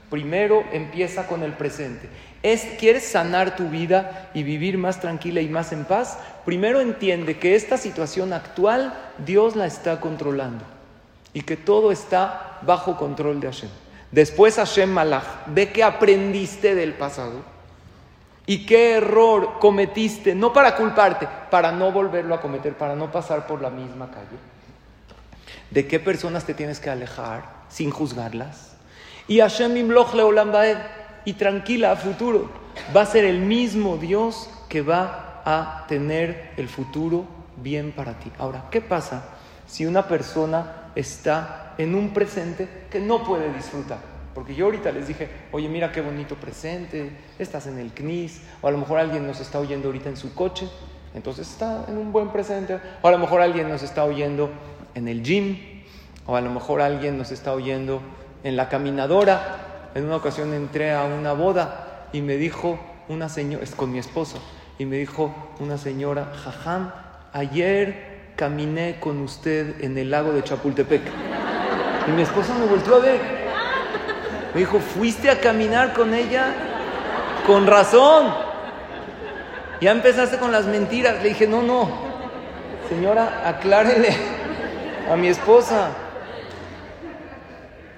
Primero 0.09 0.63
empieza 0.73 1.27
con 1.27 1.43
el 1.43 1.55
presente. 1.55 2.09
Es, 2.43 2.63
¿Quieres 2.79 3.07
sanar 3.07 3.57
tu 3.57 3.69
vida 3.69 4.31
y 4.33 4.43
vivir 4.43 4.79
más 4.79 5.01
tranquila 5.01 5.41
y 5.41 5.49
más 5.49 5.73
en 5.73 5.85
paz? 5.85 6.19
Primero 6.45 6.81
entiende 6.81 7.39
que 7.39 7.55
esta 7.55 7.77
situación 7.77 8.33
actual 8.33 8.95
Dios 9.19 9.57
la 9.57 9.67
está 9.67 10.01
controlando 10.01 10.65
y 11.35 11.43
que 11.43 11.57
todo 11.57 11.93
está 11.93 12.59
bajo 12.63 12.97
control 12.97 13.41
de 13.41 13.49
Hashem. 13.49 13.71
Después 14.11 14.57
Hashem 14.57 14.91
Malach, 14.91 15.47
ve 15.47 15.71
que 15.71 15.85
aprendiste 15.85 16.75
del 16.75 16.95
pasado 16.95 17.43
y 18.47 18.67
qué 18.67 18.95
error 18.95 19.59
cometiste, 19.61 20.35
no 20.35 20.53
para 20.53 20.75
culparte, 20.77 21.29
para 21.51 21.71
no 21.71 21.93
volverlo 21.93 22.35
a 22.35 22.41
cometer, 22.41 22.75
para 22.75 22.97
no 22.97 23.13
pasar 23.13 23.47
por 23.47 23.61
la 23.61 23.71
misma 23.71 24.11
calle 24.11 24.39
de 25.71 25.87
qué 25.87 26.01
personas 26.01 26.45
te 26.45 26.55
tienes 26.55 26.81
que 26.81 26.91
alejar 26.91 27.45
sin 27.69 27.91
juzgarlas 27.91 28.77
Y 29.29 29.39
Hashem 29.39 29.77
Imloch 29.77 30.15
Leolam 30.15 30.51
Y 31.25 31.35
tranquila, 31.35 31.93
a 31.93 31.97
futuro. 31.97 32.51
Va 32.95 33.03
a 33.03 33.07
ser 33.07 33.25
el 33.25 33.41
mismo 33.41 33.97
Dios 33.97 34.49
que 34.69 34.83
va 34.83 35.43
a 35.45 35.85
tener 35.89 36.53
el 36.57 36.69
futuro 36.69 37.25
bien 37.57 37.93
para 37.93 38.19
ti. 38.19 38.31
Ahora, 38.39 38.67
¿qué 38.71 38.81
pasa 38.81 39.25
si 39.67 39.87
una 39.87 40.07
persona 40.07 40.91
está 40.95 41.75
en 41.79 41.95
un 41.95 42.13
presente 42.13 42.87
que 42.91 43.01
no 43.01 43.25
puede 43.25 43.53
disfrutar? 43.53 43.99
Porque 44.35 44.55
yo 44.55 44.67
ahorita 44.67 44.93
les 44.93 45.09
dije, 45.09 45.29
oye, 45.53 45.69
mira 45.69 45.91
qué 45.93 46.01
bonito 46.01 46.37
presente, 46.37 47.11
estás 47.39 47.67
en 47.67 47.79
el 47.79 47.93
CNIS, 47.93 48.43
o 48.63 48.69
a 48.69 48.71
lo 48.71 48.79
mejor 48.79 48.99
alguien 48.99 49.27
nos 49.27 49.41
está 49.41 49.59
oyendo 49.59 49.89
ahorita 49.89 50.09
en 50.09 50.17
su 50.17 50.35
coche, 50.35 50.69
entonces 51.15 51.51
está 51.51 51.85
en 51.89 51.99
un 51.99 52.13
buen 52.13 52.31
presente, 52.31 52.79
o 53.03 53.09
a 53.09 53.11
lo 53.11 53.19
mejor 53.19 53.41
alguien 53.41 53.69
nos 53.69 53.83
está 53.83 54.05
oyendo 54.05 54.51
en 54.95 55.09
el 55.09 55.23
gym, 55.23 55.59
o 56.27 56.37
a 56.37 56.41
lo 56.41 56.51
mejor 56.51 56.81
alguien 56.81 57.19
nos 57.19 57.33
está 57.33 57.53
oyendo 57.53 58.01
en 58.45 58.57
la 58.57 58.69
caminadora. 58.69 59.70
En 59.95 60.05
una 60.05 60.17
ocasión 60.17 60.55
entré 60.55 60.93
a 60.93 61.05
una 61.05 61.33
boda 61.33 62.07
y 62.13 62.21
me 62.21 62.37
dijo 62.37 62.79
una 63.09 63.29
señora, 63.29 63.65
es 63.65 63.75
con 63.75 63.91
mi 63.91 63.99
esposo, 63.99 64.41
y 64.79 64.85
me 64.85 64.97
dijo 64.97 65.35
una 65.59 65.79
señora, 65.79 66.33
Jajam, 66.45 66.93
ayer 67.33 68.33
caminé 68.37 68.99
con 69.01 69.21
usted 69.21 69.83
en 69.83 69.99
el 69.99 70.11
lago 70.11 70.33
de 70.33 70.45
Chapultepec. 70.45 71.03
Y 72.07 72.11
mi 72.13 72.23
esposo 72.23 72.55
me 72.55 72.67
volvió 72.67 72.97
a 72.97 72.99
ver. 73.01 73.21
Me 74.55 74.61
dijo, 74.61 74.81
¿fuiste 74.81 75.31
a 75.31 75.41
caminar 75.41 75.93
con 75.93 76.15
ella? 76.15 76.55
Con 77.47 77.67
razón. 77.67 78.33
Ya 79.81 79.91
empezaste 79.91 80.39
con 80.39 80.53
las 80.53 80.67
mentiras. 80.67 81.23
Le 81.23 81.31
dije, 81.31 81.47
no, 81.47 81.63
no. 81.63 81.89
Señora, 82.89 83.43
aclárele 83.47 84.17
a 85.11 85.17
mi 85.17 85.29
esposa. 85.29 85.91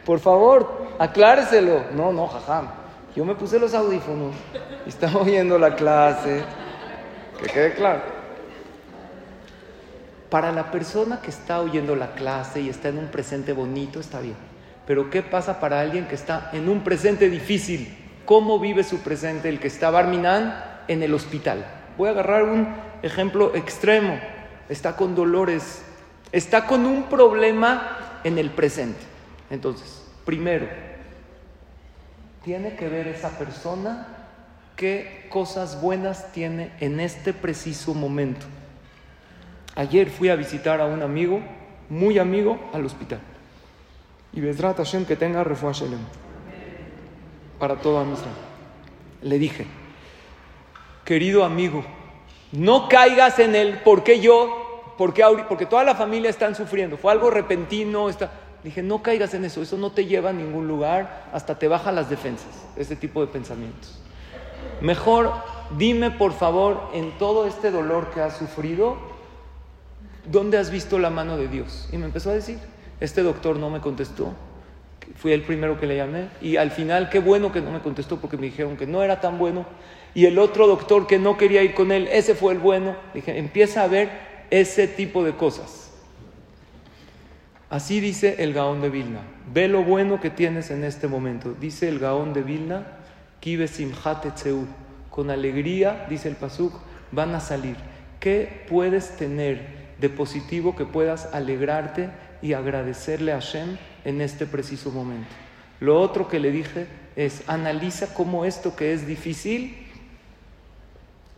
Por 0.05 0.19
favor, 0.19 0.82
acláreselo. 0.99 1.85
No, 1.95 2.13
no, 2.13 2.27
jajam. 2.29 2.69
Yo 3.15 3.25
me 3.25 3.35
puse 3.35 3.59
los 3.59 3.75
audífonos 3.75 4.35
y 4.87 4.89
estaba 4.89 5.21
oyendo 5.21 5.59
la 5.59 5.75
clase. 5.75 6.43
Que 7.41 7.47
quede 7.47 7.75
claro. 7.75 8.01
Para 10.31 10.51
la 10.51 10.71
persona 10.71 11.21
que 11.21 11.31
está 11.31 11.61
oyendo 11.61 11.95
la 11.95 12.13
clase 12.15 12.63
y 12.63 12.71
está 12.71 12.89
en 12.89 12.99
un 12.99 13.09
presente 13.09 13.53
bonito, 13.53 14.01
está 14.01 14.21
bien. 14.21 14.37
Pero 14.87 15.11
¿qué 15.11 15.23
pasa 15.23 15.61
para 15.61 15.81
alguien 15.81 16.07
que 16.09 16.15
está 16.15 16.51
en 16.53 16.69
un 16.69 16.83
presente 16.83 17.29
difícil? 17.29 17.97
¿Cómo 18.25 18.59
vive 18.59 18.83
su 18.83 19.01
presente 19.01 19.49
el 19.49 19.61
que 19.61 19.67
está 19.69 19.91
Barminan 19.91 20.83
en 20.89 21.03
el 21.03 21.13
hospital? 21.13 21.67
Voy 21.99 22.09
a 22.09 22.13
agarrar 22.13 22.45
un 22.45 22.75
ejemplo 23.03 23.55
extremo. 23.55 24.19
Está 24.69 24.97
con 24.97 25.15
dolores, 25.15 25.83
está 26.31 26.67
con 26.67 26.87
un 26.87 27.05
problema 27.05 28.21
en 28.25 28.39
el 28.39 28.51
presente. 28.51 29.01
Entonces, 29.51 30.02
primero, 30.25 30.67
tiene 32.45 32.75
que 32.77 32.89
ver 32.89 33.09
esa 33.09 33.39
persona 33.39 34.09
qué 34.77 35.27
cosas 35.29 35.81
buenas 35.81 36.33
tiene 36.33 36.73
en 36.81 37.01
este 37.01 37.33
preciso 37.33 37.95
momento. 37.95 38.47
Ayer 39.75 40.11
fui 40.11 40.29
a 40.29 40.37
visitar 40.37 40.81
a 40.81 40.87
un 40.87 41.03
amigo, 41.03 41.41
muy 41.89 42.19
amigo, 42.19 42.59
al 42.73 42.85
hospital. 42.85 43.21
Y 44.33 44.41
Besrat 44.41 44.77
Hashem 44.79 45.05
que 45.05 45.17
tenga 45.17 45.45
refuah 45.45 45.73
para 47.59 47.77
toda 47.77 48.05
nuestra. 48.05 48.31
Le 49.23 49.39
dije, 49.39 49.67
querido 51.05 51.45
amigo, 51.45 51.85
no 52.51 52.89
caigas 52.89 53.39
en 53.39 53.55
el 53.55 53.79
por 53.79 54.03
qué 54.03 54.21
yo, 54.21 54.95
porque, 54.99 55.25
porque 55.49 55.67
toda 55.67 55.85
la 55.85 55.95
familia 55.95 56.29
están 56.29 56.55
sufriendo. 56.55 56.97
Fue 56.97 57.13
algo 57.13 57.31
repentino. 57.31 58.09
Está... 58.09 58.31
Dije, 58.65 58.83
no 58.83 59.03
caigas 59.03 59.35
en 59.35 59.45
eso, 59.45 59.61
eso 59.63 59.77
no 59.77 59.91
te 59.91 60.07
lleva 60.07 60.31
a 60.31 60.33
ningún 60.33 60.69
lugar, 60.69 61.29
hasta 61.33 61.59
te 61.59 61.69
baja 61.69 61.91
las 61.91 62.09
defensas, 62.09 62.65
ese 62.77 62.95
tipo 62.95 63.21
de 63.21 63.27
pensamientos. 63.27 63.99
Mejor 64.81 65.33
dime 65.77 66.11
por 66.11 66.33
favor, 66.33 66.91
en 66.95 67.11
todo 67.19 67.47
este 67.47 67.71
dolor 67.71 68.11
que 68.13 68.21
has 68.21 68.37
sufrido, 68.37 68.97
¿dónde 70.31 70.59
has 70.59 70.71
visto 70.71 70.99
la 70.99 71.11
mano 71.11 71.37
de 71.37 71.49
Dios? 71.49 71.89
Y 71.93 71.97
me 71.97 72.07
empezó 72.07 72.31
a 72.31 72.35
decir, 72.35 72.59
este 73.01 73.23
doctor 73.23 73.57
no 73.57 73.71
me 73.71 73.81
contestó, 73.81 74.33
fui 75.17 75.33
el 75.33 75.43
primero 75.43 75.79
que 75.81 75.87
le 75.87 75.97
llamé, 75.97 76.29
y 76.41 76.57
al 76.57 76.71
final 76.71 77.11
qué 77.11 77.19
bueno 77.19 77.53
que 77.53 77.61
no 77.61 77.73
me 77.73 77.81
contestó 77.81 78.19
porque 78.19 78.37
me 78.37 78.47
dijeron 78.47 78.77
que 78.77 78.87
no 78.87 79.03
era 79.03 79.21
tan 79.21 79.39
bueno, 79.39 79.67
y 80.15 80.27
el 80.27 80.39
otro 80.39 80.67
doctor 80.67 81.07
que 81.07 81.19
no 81.19 81.37
quería 81.37 81.63
ir 81.63 81.75
con 81.75 81.91
él, 81.91 82.09
ese 82.13 82.35
fue 82.35 82.53
el 82.53 82.59
bueno. 82.59 82.95
Dije, 83.15 83.39
empieza 83.39 83.83
a 83.83 83.89
ver 83.89 84.11
ese 84.51 84.87
tipo 84.87 85.25
de 85.25 85.35
cosas. 85.35 85.82
Así 87.73 88.01
dice 88.01 88.35
el 88.41 88.53
Gaón 88.53 88.83
de 88.83 88.91
Vilna. 88.91 89.21
Ve 89.51 89.67
lo 89.67 89.83
bueno 89.83 90.21
que 90.21 90.29
tienes 90.29 90.71
en 90.71 90.85
este 90.85 91.09
momento. 91.09 91.55
Dice 91.59 91.89
el 91.89 91.99
Gaón 91.99 92.35
de 92.35 92.43
Vilna, 92.43 92.87
Kibe 93.41 93.67
Con 95.09 95.31
alegría, 95.31 96.05
dice 96.11 96.29
el 96.29 96.37
Pasuk, 96.37 96.75
van 97.13 97.35
a 97.35 97.41
salir. 97.41 97.77
¿Qué 98.21 98.67
puedes 98.69 99.17
tener 99.17 99.95
de 99.99 100.11
positivo 100.11 100.77
que 100.77 100.85
puedas 100.85 101.33
alegrarte 101.33 102.11
y 102.43 102.53
agradecerle 102.53 103.33
a 103.33 103.41
Hashem 103.41 103.79
en 104.05 104.21
este 104.21 104.45
preciso 104.45 104.91
momento? 104.91 105.31
Lo 105.81 105.99
otro 105.99 106.29
que 106.29 106.41
le 106.41 106.51
dije 106.51 106.89
es, 107.17 107.43
analiza 107.47 108.13
cómo 108.13 108.45
esto 108.45 108.77
que 108.77 108.93
es 108.93 109.07
difícil, 109.07 109.89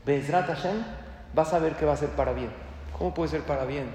Bezrat 0.05 0.49
Hashem, 0.49 0.83
vas 1.33 1.55
a 1.55 1.61
ver 1.61 1.75
que 1.75 1.85
va 1.85 1.93
a 1.93 1.97
ser 1.97 2.09
para 2.09 2.33
bien. 2.33 2.51
¿Cómo 2.99 3.15
puede 3.15 3.31
ser 3.31 3.43
para 3.43 3.67
bien? 3.67 3.87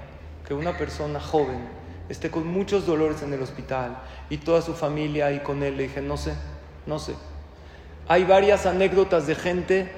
Que 0.48 0.54
una 0.54 0.78
persona 0.78 1.20
joven 1.20 1.79
esté 2.10 2.28
con 2.28 2.46
muchos 2.46 2.86
dolores 2.86 3.22
en 3.22 3.32
el 3.32 3.40
hospital 3.40 3.96
y 4.28 4.38
toda 4.38 4.60
su 4.62 4.74
familia 4.74 5.26
ahí 5.26 5.38
con 5.38 5.62
él. 5.62 5.76
Le 5.76 5.84
dije, 5.84 6.02
no 6.02 6.16
sé, 6.16 6.34
no 6.86 6.98
sé. 6.98 7.14
Hay 8.08 8.24
varias 8.24 8.66
anécdotas 8.66 9.26
de 9.28 9.36
gente 9.36 9.90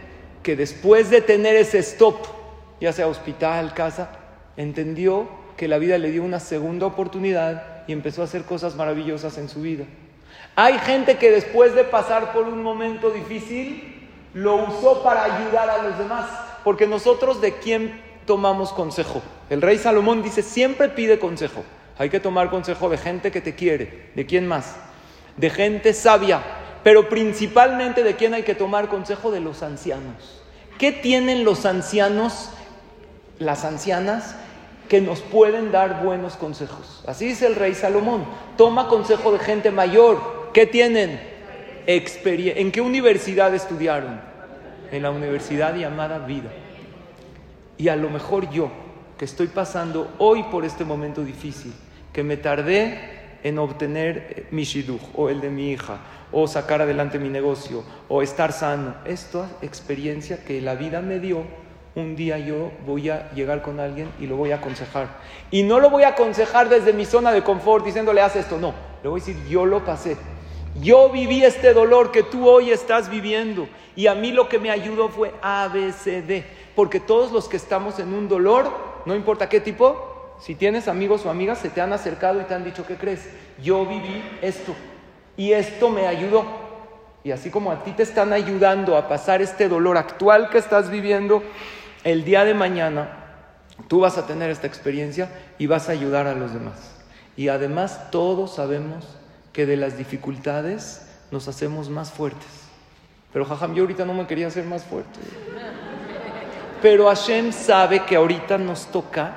que 0.43 0.55
después 0.55 1.09
de 1.09 1.23
tener 1.23 1.57
ese 1.57 1.79
stop, 1.79 2.17
ya 2.81 2.93
sea 2.93 3.09
hospital, 3.09 3.73
casa, 3.73 4.11
entendió 4.57 5.29
que 5.57 5.69
la 5.69 5.79
vida 5.79 5.97
le 5.97 6.11
dio 6.11 6.23
una 6.23 6.39
segunda 6.39 6.87
oportunidad 6.87 7.85
y 7.87 7.93
empezó 7.93 8.21
a 8.21 8.27
hacer 8.27 8.43
cosas 8.43 8.75
maravillosas 8.77 9.39
en 9.39 9.49
su 9.49 9.63
vida. 9.63 9.85
Hay 10.55 10.79
gente 10.81 11.17
que 11.17 11.31
después 11.31 11.75
de 11.75 11.85
pasar 11.85 12.33
por 12.33 12.47
un 12.47 12.63
momento 12.63 13.11
difícil, 13.11 14.11
lo 14.35 14.57
usó 14.67 15.03
para 15.03 15.25
ayudar 15.25 15.71
a 15.71 15.83
los 15.83 15.97
demás. 15.97 16.29
Porque 16.63 16.87
nosotros 16.87 17.41
de 17.41 17.55
quién 17.55 18.03
tomamos 18.27 18.73
consejo. 18.73 19.23
El 19.49 19.63
rey 19.63 19.79
Salomón 19.79 20.23
dice, 20.23 20.43
siempre 20.43 20.91
pide 20.91 21.19
consejo. 21.19 21.65
Hay 21.99 22.11
que 22.11 22.21
tomar 22.21 22.51
consejo 22.51 22.89
de 22.89 22.99
gente 22.99 23.31
que 23.31 23.41
te 23.41 23.55
quiere. 23.55 24.11
¿De 24.15 24.27
quién 24.27 24.47
más? 24.47 24.77
De 25.37 25.51
gente 25.51 25.93
sabia. 25.95 26.43
Pero 26.83 27.09
principalmente 27.09 28.03
de 28.03 28.17
quién 28.17 28.35
hay 28.35 28.43
que 28.43 28.55
tomar 28.55 28.89
consejo 28.89 29.31
de 29.31 29.41
los 29.41 29.63
ancianos. 29.63 30.43
¿Qué 30.79 30.91
tienen 30.91 31.45
los 31.45 31.65
ancianos, 31.65 32.51
las 33.39 33.65
ancianas, 33.65 34.37
que 34.89 35.01
nos 35.01 35.21
pueden 35.21 35.71
dar 35.71 36.03
buenos 36.03 36.35
consejos? 36.35 37.05
Así 37.07 37.27
dice 37.27 37.47
el 37.47 37.55
rey 37.55 37.75
Salomón. 37.75 38.25
Toma 38.57 38.89
consejo 38.89 39.33
de 39.33 39.39
gente 39.39 39.71
mayor. 39.71 40.51
¿Qué 40.53 40.67
tienen? 40.67 41.21
¿En 41.87 42.73
qué 42.73 42.81
universidad 42.81 43.55
estudiaron? 43.55 44.21
En 44.91 45.03
la 45.03 45.11
universidad 45.11 45.75
llamada 45.75 46.19
vida. 46.19 46.51
Y 47.79 47.89
a 47.89 47.97
lo 47.97 48.11
mejor 48.11 48.51
yo, 48.51 48.71
que 49.19 49.25
estoy 49.25 49.49
pasando 49.49 50.13
hoy 50.19 50.43
por 50.45 50.65
este 50.65 50.85
momento 50.85 51.23
difícil, 51.23 51.73
que 52.13 52.23
me 52.23 52.37
tardé 52.37 53.23
en 53.43 53.59
obtener 53.59 54.35
eh, 54.37 54.47
mi 54.51 54.65
shidduch 54.65 55.03
o 55.15 55.29
el 55.29 55.41
de 55.41 55.51
mi 55.51 55.71
hija, 55.73 55.99
o 56.31 56.47
sacar 56.47 56.81
adelante 56.81 57.19
mi 57.19 57.29
negocio, 57.29 57.85
o 58.09 58.23
estar 58.23 58.53
sano. 58.53 58.95
Esta 59.05 59.51
experiencia 59.63 60.45
que 60.45 60.61
la 60.61 60.75
vida 60.75 61.01
me 61.01 61.19
dio, 61.19 61.45
un 61.95 62.17
día 62.17 62.39
yo 62.39 62.71
voy 62.87 63.11
a 63.11 63.31
llegar 63.33 63.63
con 63.63 63.79
alguien 63.79 64.09
y 64.19 64.27
lo 64.27 64.37
voy 64.37 64.53
a 64.53 64.57
aconsejar. 64.57 65.19
Y 65.51 65.63
no 65.63 65.79
lo 65.79 65.91
voy 65.91 66.05
a 66.05 66.09
aconsejar 66.09 66.69
desde 66.69 66.93
mi 66.93 67.05
zona 67.05 67.33
de 67.33 67.43
confort 67.43 67.85
diciéndole 67.85 68.21
haz 68.21 68.37
esto, 68.37 68.59
no. 68.59 68.73
Le 69.03 69.09
voy 69.09 69.21
a 69.21 69.25
decir, 69.25 69.37
yo 69.49 69.67
lo 69.67 69.85
pasé. 69.85 70.17
Yo 70.81 71.11
viví 71.11 71.45
este 71.45 71.75
dolor 71.75 72.11
que 72.11 72.23
tú 72.23 72.49
hoy 72.49 72.71
estás 72.71 73.11
viviendo. 73.11 73.69
Y 73.95 74.07
a 74.07 74.15
mí 74.15 74.33
lo 74.33 74.49
que 74.49 74.59
me 74.59 74.71
ayudó 74.71 75.11
fue 75.11 75.35
ABCD. 75.43 76.45
Porque 76.75 76.99
todos 76.99 77.31
los 77.31 77.49
que 77.49 77.59
estamos 77.59 77.99
en 77.99 78.15
un 78.15 78.29
dolor, 78.29 78.73
no 79.07 79.15
importa 79.15 79.49
qué 79.49 79.61
tipo, 79.61 80.37
si 80.41 80.55
tienes 80.55 80.89
amigos 80.89 81.25
o 81.25 81.31
amigas, 81.31 81.59
se 81.59 81.71
te 81.71 81.81
han 81.81 81.93
acercado 81.93 82.41
y 82.41 82.45
te 82.45 82.55
han 82.55 82.65
dicho, 82.65 82.87
¿qué 82.87 82.97
crees? 82.97 83.29
Yo 83.63 83.87
viví 83.87 84.23
esto 84.43 84.75
y 85.37 85.53
esto 85.53 85.89
me 85.89 86.07
ayudó. 86.07 86.45
Y 87.25 87.31
así 87.31 87.51
como 87.51 87.71
a 87.71 87.85
ti 87.85 87.93
te 87.93 88.03
están 88.03 88.33
ayudando 88.33 88.97
a 88.97 89.09
pasar 89.09 89.43
este 89.43 89.69
dolor 89.69 89.97
actual 89.97 90.51
que 90.51 90.59
estás 90.59 90.91
viviendo, 90.91 91.43
el 92.03 92.25
día 92.25 92.45
de 92.45 92.55
mañana 92.55 93.19
tú 93.89 94.01
vas 94.01 94.19
a 94.19 94.27
tener 94.27 94.51
esta 94.51 94.67
experiencia 94.67 95.31
y 95.59 95.67
vas 95.67 95.89
a 95.89 95.93
ayudar 95.93 96.27
a 96.27 96.35
los 96.35 96.53
demás. 96.53 96.97
Y 97.37 97.49
además 97.49 98.11
todos 98.11 98.57
sabemos 98.57 99.17
que 99.53 99.67
de 99.67 99.77
las 99.77 99.97
dificultades 99.97 101.07
nos 101.31 101.49
hacemos 101.49 101.89
más 101.89 102.11
fuertes. 102.11 102.49
Pero 103.33 103.45
jajam, 103.45 103.75
yo 103.75 103.85
ahorita 103.85 104.05
no 104.05 104.15
me 104.15 104.27
quería 104.27 104.49
hacer 104.49 104.65
más 104.65 104.83
fuerte. 104.85 105.21
Pero 106.83 107.07
Hashem 107.07 107.53
sabe 107.53 108.05
que 108.05 108.17
ahorita 108.17 108.59
nos 108.59 108.87
toca 108.87 109.35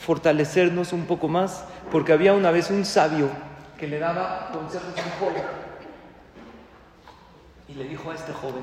fortalecernos 0.00 0.94
un 0.94 1.04
poco 1.04 1.28
más, 1.28 1.64
porque 1.90 2.14
había 2.14 2.32
una 2.32 2.50
vez 2.50 2.70
un 2.70 2.86
sabio 2.86 3.28
que 3.78 3.86
le 3.86 3.98
daba 3.98 4.48
consejos 4.52 4.88
a 4.96 5.02
un 5.02 5.28
joven 5.28 5.42
y 7.68 7.74
le 7.74 7.84
dijo 7.84 8.10
a 8.10 8.14
este 8.14 8.32
joven, 8.32 8.62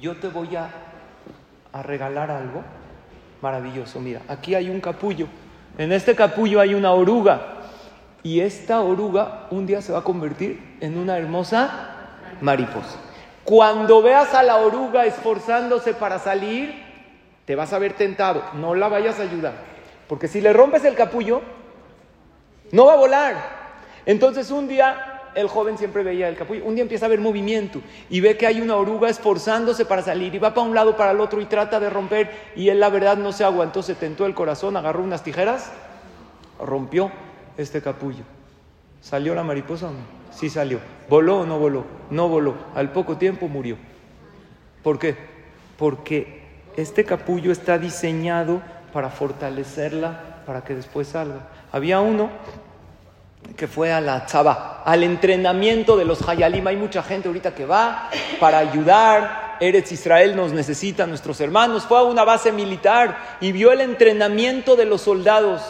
yo 0.00 0.16
te 0.16 0.28
voy 0.28 0.54
a, 0.54 0.68
a 1.72 1.82
regalar 1.82 2.30
algo 2.30 2.62
maravilloso. 3.40 4.00
Mira, 4.00 4.20
aquí 4.28 4.54
hay 4.54 4.68
un 4.68 4.80
capullo. 4.80 5.26
En 5.78 5.92
este 5.92 6.14
capullo 6.14 6.60
hay 6.60 6.74
una 6.74 6.92
oruga. 6.92 7.54
Y 8.22 8.40
esta 8.40 8.80
oruga 8.82 9.46
un 9.50 9.66
día 9.66 9.80
se 9.80 9.92
va 9.92 10.00
a 10.00 10.04
convertir 10.04 10.76
en 10.80 10.98
una 10.98 11.16
hermosa 11.16 12.08
mariposa. 12.40 12.98
Cuando 13.44 14.02
veas 14.02 14.34
a 14.34 14.42
la 14.42 14.56
oruga 14.56 15.06
esforzándose 15.06 15.94
para 15.94 16.18
salir, 16.18 16.85
te 17.46 17.56
vas 17.56 17.72
a 17.72 17.78
ver 17.78 17.94
tentado. 17.94 18.42
No 18.54 18.74
la 18.74 18.88
vayas 18.88 19.18
a 19.18 19.22
ayudar. 19.22 19.54
Porque 20.08 20.28
si 20.28 20.40
le 20.40 20.52
rompes 20.52 20.84
el 20.84 20.94
capullo, 20.94 21.40
no 22.72 22.86
va 22.86 22.94
a 22.94 22.96
volar. 22.96 23.36
Entonces 24.04 24.50
un 24.50 24.68
día 24.68 25.16
el 25.34 25.48
joven 25.48 25.78
siempre 25.78 26.02
veía 26.02 26.28
el 26.28 26.36
capullo. 26.36 26.64
Un 26.64 26.74
día 26.74 26.82
empieza 26.82 27.06
a 27.06 27.08
ver 27.08 27.20
movimiento 27.20 27.80
y 28.10 28.20
ve 28.20 28.36
que 28.36 28.46
hay 28.46 28.60
una 28.60 28.76
oruga 28.76 29.08
esforzándose 29.08 29.84
para 29.84 30.02
salir 30.02 30.34
y 30.34 30.38
va 30.38 30.54
para 30.54 30.66
un 30.66 30.74
lado, 30.74 30.96
para 30.96 31.12
el 31.12 31.20
otro 31.20 31.40
y 31.40 31.44
trata 31.46 31.78
de 31.78 31.90
romper 31.90 32.30
y 32.56 32.68
él 32.68 32.80
la 32.80 32.88
verdad 32.88 33.16
no 33.16 33.32
se 33.32 33.44
aguantó, 33.44 33.82
se 33.82 33.94
tentó 33.94 34.26
el 34.26 34.34
corazón, 34.34 34.76
agarró 34.76 35.02
unas 35.02 35.22
tijeras, 35.22 35.72
rompió 36.58 37.12
este 37.58 37.82
capullo. 37.82 38.24
¿Salió 39.02 39.34
la 39.34 39.44
mariposa 39.44 39.88
o 39.88 39.90
no? 39.90 39.98
Sí 40.32 40.50
salió. 40.50 40.80
¿Voló 41.08 41.40
o 41.40 41.46
no 41.46 41.58
voló? 41.58 41.84
No 42.10 42.28
voló. 42.28 42.54
Al 42.74 42.90
poco 42.90 43.18
tiempo 43.18 43.46
murió. 43.46 43.76
¿Por 44.82 44.98
qué? 44.98 45.16
Porque 45.78 46.45
este 46.76 47.04
capullo 47.04 47.52
está 47.52 47.78
diseñado 47.78 48.60
para 48.92 49.10
fortalecerla 49.10 50.42
para 50.46 50.62
que 50.62 50.74
después 50.74 51.08
salga. 51.08 51.48
Había 51.72 52.00
uno 52.00 52.30
que 53.56 53.66
fue 53.66 53.92
a 53.92 54.00
la 54.00 54.26
chava, 54.26 54.82
al 54.84 55.02
entrenamiento 55.02 55.96
de 55.96 56.04
los 56.04 56.26
Hayalim. 56.26 56.66
Hay 56.66 56.76
mucha 56.76 57.02
gente 57.02 57.28
ahorita 57.28 57.54
que 57.54 57.66
va 57.66 58.10
para 58.40 58.58
ayudar. 58.58 59.56
Eretz 59.60 59.92
Israel 59.92 60.36
nos 60.36 60.52
necesita, 60.52 61.06
nuestros 61.06 61.40
hermanos. 61.40 61.84
Fue 61.84 61.98
a 61.98 62.02
una 62.02 62.24
base 62.24 62.52
militar 62.52 63.36
y 63.40 63.52
vio 63.52 63.72
el 63.72 63.80
entrenamiento 63.80 64.76
de 64.76 64.84
los 64.84 65.02
soldados. 65.02 65.62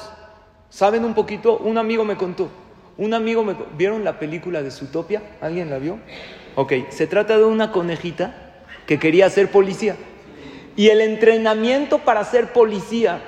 ¿Saben 0.70 1.04
un 1.04 1.14
poquito? 1.14 1.58
Un 1.58 1.78
amigo 1.78 2.04
me 2.04 2.16
contó. 2.16 2.48
Un 2.98 3.14
amigo 3.14 3.44
me... 3.44 3.54
¿Vieron 3.76 4.04
la 4.04 4.18
película 4.18 4.62
de 4.62 4.70
Zootopia? 4.70 5.22
¿Alguien 5.40 5.70
la 5.70 5.78
vio? 5.78 5.98
Ok, 6.54 6.72
se 6.90 7.06
trata 7.06 7.36
de 7.36 7.44
una 7.44 7.70
conejita 7.70 8.34
que 8.86 8.98
quería 8.98 9.28
ser 9.30 9.50
policía. 9.50 9.96
Y 10.76 10.90
el 10.90 11.00
entrenamiento 11.00 11.98
para 11.98 12.22
ser 12.24 12.52
policía 12.52 13.20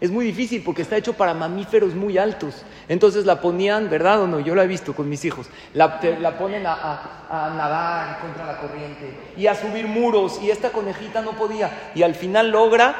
es 0.00 0.10
muy 0.10 0.24
difícil 0.24 0.62
porque 0.62 0.82
está 0.82 0.96
hecho 0.96 1.12
para 1.12 1.34
mamíferos 1.34 1.94
muy 1.94 2.18
altos. 2.18 2.62
Entonces 2.88 3.24
la 3.26 3.40
ponían, 3.40 3.88
¿verdad 3.88 4.22
o 4.22 4.26
no? 4.26 4.40
Yo 4.40 4.54
la 4.54 4.64
he 4.64 4.66
visto 4.66 4.94
con 4.94 5.08
mis 5.08 5.24
hijos. 5.24 5.46
La, 5.72 6.00
ponen 6.38 6.66
a, 6.66 7.52
nadar 7.56 8.20
contra 8.20 8.46
la 8.46 8.58
corriente 8.58 9.14
y 9.36 9.46
a 9.46 9.54
subir 9.54 9.86
muros. 9.86 10.40
Y 10.42 10.50
esta 10.50 10.70
conejita 10.70 11.22
no 11.22 11.32
podía. 11.32 11.90
Y 11.94 12.02
al 12.02 12.14
final 12.14 12.50
logra, 12.50 12.94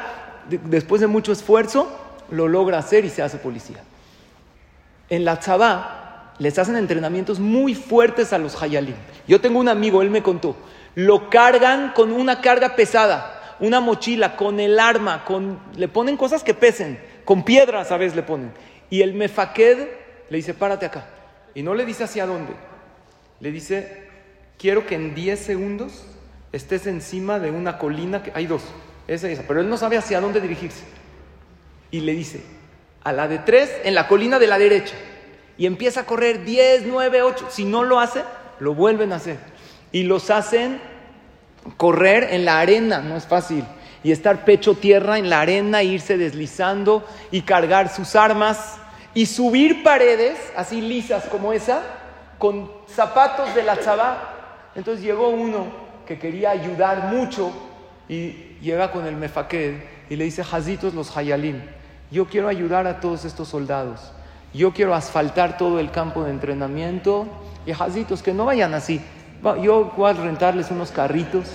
después 0.49 1.01
de 1.01 1.07
mucho 1.07 1.31
esfuerzo, 1.31 1.95
lo 2.31 2.47
logra 2.47 2.77
hacer 2.77 3.05
y 3.05 3.09
se 3.09 3.21
hace 3.21 3.37
policía. 3.37 3.83
En 5.09 5.25
la 5.25 5.39
Chabá 5.39 6.33
les 6.39 6.57
hacen 6.57 6.75
entrenamientos 6.75 7.39
muy 7.39 7.75
fuertes 7.75 8.33
a 8.33 8.37
los 8.37 8.61
Hayalim. 8.61 8.95
Yo 9.27 9.41
tengo 9.41 9.59
un 9.59 9.69
amigo, 9.69 10.01
él 10.01 10.09
me 10.09 10.23
contó. 10.23 10.55
Lo 10.95 11.29
cargan 11.29 11.91
con 11.93 12.11
una 12.11 12.41
carga 12.41 12.75
pesada 12.75 13.34
una 13.59 13.79
mochila 13.79 14.35
con 14.35 14.59
el 14.59 14.79
arma, 14.79 15.23
con, 15.25 15.59
le 15.75 15.87
ponen 15.87 16.17
cosas 16.17 16.43
que 16.43 16.53
pesen, 16.53 16.99
con 17.23 17.43
piedras 17.43 17.91
a 17.91 17.97
veces 17.97 18.15
le 18.15 18.23
ponen. 18.23 18.51
Y 18.89 19.01
el 19.01 19.13
mefaqued 19.13 19.87
le 20.29 20.37
dice, 20.37 20.53
párate 20.53 20.85
acá. 20.85 21.07
Y 21.53 21.63
no 21.63 21.73
le 21.73 21.85
dice 21.85 22.03
hacia 22.03 22.25
dónde. 22.25 22.53
Le 23.39 23.51
dice, 23.51 24.07
quiero 24.57 24.85
que 24.85 24.95
en 24.95 25.15
10 25.15 25.39
segundos 25.39 26.05
estés 26.51 26.87
encima 26.87 27.39
de 27.39 27.51
una 27.51 27.77
colina, 27.77 28.23
que 28.23 28.31
hay 28.33 28.45
dos, 28.45 28.63
esa 29.07 29.29
y 29.29 29.33
esa, 29.33 29.43
pero 29.47 29.61
él 29.61 29.69
no 29.69 29.77
sabe 29.77 29.97
hacia 29.97 30.21
dónde 30.21 30.41
dirigirse. 30.41 30.83
Y 31.91 32.01
le 32.01 32.13
dice, 32.13 32.41
a 33.03 33.13
la 33.13 33.27
de 33.27 33.39
3 33.39 33.81
en 33.85 33.95
la 33.95 34.07
colina 34.07 34.39
de 34.39 34.47
la 34.47 34.57
derecha. 34.57 34.95
Y 35.57 35.65
empieza 35.65 36.01
a 36.01 36.05
correr 36.05 36.43
10, 36.43 36.85
9, 36.87 37.21
8. 37.21 37.47
Si 37.49 37.63
no 37.63 37.83
lo 37.83 37.99
hace, 37.99 38.23
lo 38.59 38.73
vuelven 38.73 39.13
a 39.13 39.17
hacer. 39.17 39.37
Y 39.91 40.03
los 40.03 40.29
hacen 40.29 40.81
correr 41.77 42.27
en 42.31 42.45
la 42.45 42.59
arena, 42.59 42.99
no 42.99 43.15
es 43.17 43.25
fácil. 43.25 43.63
Y 44.03 44.11
estar 44.11 44.45
pecho 44.45 44.75
tierra 44.75 45.17
en 45.17 45.29
la 45.29 45.41
arena, 45.41 45.81
irse 45.81 46.17
deslizando 46.17 47.03
y 47.31 47.41
cargar 47.41 47.89
sus 47.89 48.15
armas 48.15 48.77
y 49.15 49.25
subir 49.25 49.81
paredes 49.81 50.37
así 50.55 50.81
lisas 50.81 51.23
como 51.25 51.53
esa 51.53 51.81
con 52.37 52.71
zapatos 52.87 53.55
de 53.55 53.63
la 53.63 53.79
chava. 53.79 54.69
Entonces 54.75 55.03
llegó 55.03 55.29
uno 55.29 55.65
que 56.05 56.19
quería 56.19 56.51
ayudar 56.51 57.11
mucho 57.11 57.51
y 58.07 58.57
llega 58.61 58.91
con 58.91 59.07
el 59.07 59.15
mefaqued 59.15 59.75
y 60.09 60.15
le 60.15 60.25
dice, 60.25 60.43
Jazitos 60.43 60.93
los 60.93 61.15
Hayalim, 61.15 61.61
yo 62.11 62.25
quiero 62.25 62.47
ayudar 62.47 62.85
a 62.85 62.99
todos 62.99 63.25
estos 63.25 63.47
soldados. 63.47 64.11
Yo 64.53 64.71
quiero 64.71 64.93
asfaltar 64.93 65.57
todo 65.57 65.79
el 65.79 65.91
campo 65.91 66.23
de 66.23 66.31
entrenamiento 66.31 67.27
y 67.65 67.73
Jazitos 67.73 68.21
que 68.21 68.33
no 68.33 68.45
vayan 68.45 68.73
así, 68.73 69.01
yo 69.61 69.91
voy 69.95 70.09
a 70.09 70.13
rentarles 70.13 70.71
unos 70.71 70.91
carritos 70.91 71.51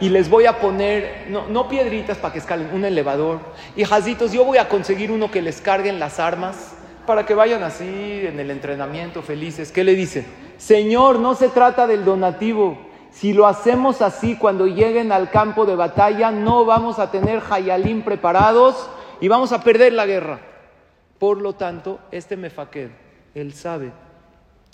y 0.00 0.08
les 0.08 0.28
voy 0.28 0.46
a 0.46 0.60
poner, 0.60 1.26
no, 1.28 1.68
piedritas 1.68 2.18
para 2.18 2.32
que 2.32 2.38
escalen, 2.38 2.70
un 2.72 2.84
elevador. 2.84 3.40
Y 3.76 3.84
jazitos, 3.84 4.32
yo 4.32 4.44
voy 4.44 4.58
a 4.58 4.68
conseguir 4.68 5.10
uno 5.10 5.30
que 5.30 5.42
les 5.42 5.60
carguen 5.60 5.98
las 5.98 6.20
armas 6.20 6.74
para 7.06 7.26
que 7.26 7.34
vayan 7.34 7.62
así 7.62 7.84
en 7.84 8.38
el 8.38 8.50
entrenamiento 8.50 9.22
felices. 9.22 9.72
¿Qué 9.72 9.82
le 9.82 9.94
dice? 9.94 10.26
Señor, 10.56 11.18
no 11.18 11.34
se 11.34 11.48
trata 11.48 11.86
del 11.86 12.04
donativo. 12.04 12.78
Si 13.10 13.32
lo 13.32 13.46
hacemos 13.46 14.02
así 14.02 14.36
cuando 14.36 14.66
lleguen 14.66 15.10
al 15.10 15.30
campo 15.30 15.66
de 15.66 15.74
batalla, 15.74 16.30
no 16.30 16.64
vamos 16.64 16.98
a 16.98 17.10
tener 17.10 17.42
Hayalín 17.50 18.02
preparados 18.02 18.88
y 19.20 19.28
vamos 19.28 19.52
a 19.52 19.62
perder 19.62 19.92
la 19.94 20.06
guerra. 20.06 20.40
Por 21.18 21.40
lo 21.40 21.54
tanto, 21.54 21.98
este 22.12 22.36
Mefaqued, 22.36 22.90
él 23.34 23.52
sabe 23.54 23.90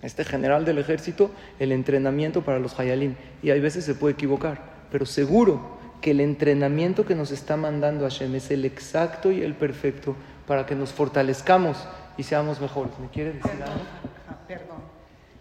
este 0.05 0.25
general 0.25 0.65
del 0.65 0.79
ejército, 0.79 1.31
el 1.59 1.73
entrenamiento 1.73 2.43
para 2.43 2.59
los 2.59 2.79
Hayalim. 2.79 3.15
Y 3.43 3.51
hay 3.51 3.61
veces 3.61 3.85
se 3.85 3.95
puede 3.95 4.15
equivocar, 4.15 4.61
pero 4.91 5.07
seguro 5.07 5.79
que 6.01 6.11
el 6.11 6.21
entrenamiento 6.21 7.07
que 7.07 7.15
nos 7.15 7.31
está 7.31 7.57
mandando 7.57 8.05
Hashem 8.05 8.35
es 8.35 8.51
el 8.51 8.65
exacto 8.65 9.33
y 9.33 9.43
el 9.43 9.55
perfecto 9.55 10.15
para 10.47 10.67
que 10.67 10.75
nos 10.75 10.93
fortalezcamos 10.93 11.89
y 12.19 12.23
seamos 12.25 12.61
mejores. 12.61 12.99
¿Me 12.99 13.09
quiere 13.09 13.33
decir 13.33 13.51
perdón, 13.51 13.69
algo? 13.71 13.85
Ah, 14.29 14.37
perdón, 14.47 14.83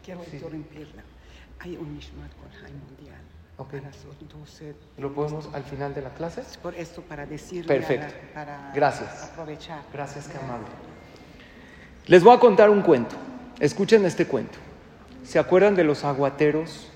quiero 0.03 0.23
interrumpirla. 0.23 1.03
Hay 1.59 1.75
un 1.75 1.93
Mishmat 1.93 2.31
High 2.61 2.73
Mundial. 2.73 3.21
Okay. 3.57 3.81
¿Lo 4.97 5.13
podemos 5.13 5.49
al 5.53 5.63
final 5.63 5.93
de 5.93 6.01
la 6.01 6.09
clase? 6.09 6.43
Por 6.61 6.73
esto, 6.75 7.01
para 7.01 7.25
decirle. 7.25 7.67
Perfecto. 7.67 8.13
Para, 8.33 8.71
Gracias. 8.73 9.29
aprovechar. 9.31 9.83
Gracias, 9.93 10.27
qué 10.27 10.37
amable. 10.37 10.67
Les 12.07 12.23
voy 12.23 12.35
a 12.35 12.39
contar 12.39 12.69
un 12.69 12.81
cuento. 12.81 13.15
Escuchen 13.59 14.05
este 14.05 14.25
cuento. 14.25 14.57
¿Se 15.23 15.39
acuerdan 15.39 15.75
de 15.75 15.83
los 15.83 16.03
aguateros 16.03 16.89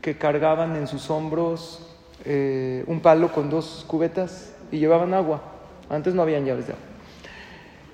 que 0.00 0.18
cargaban 0.18 0.76
en 0.76 0.86
sus 0.86 1.10
hombros 1.10 1.88
eh, 2.24 2.84
un 2.86 3.00
palo 3.00 3.32
con 3.32 3.50
dos 3.50 3.84
cubetas 3.88 4.52
y 4.70 4.78
llevaban 4.78 5.14
agua? 5.14 5.42
Antes 5.88 6.14
no 6.14 6.22
habían 6.22 6.44
llaves 6.44 6.66
de 6.66 6.74
agua. 6.74 6.84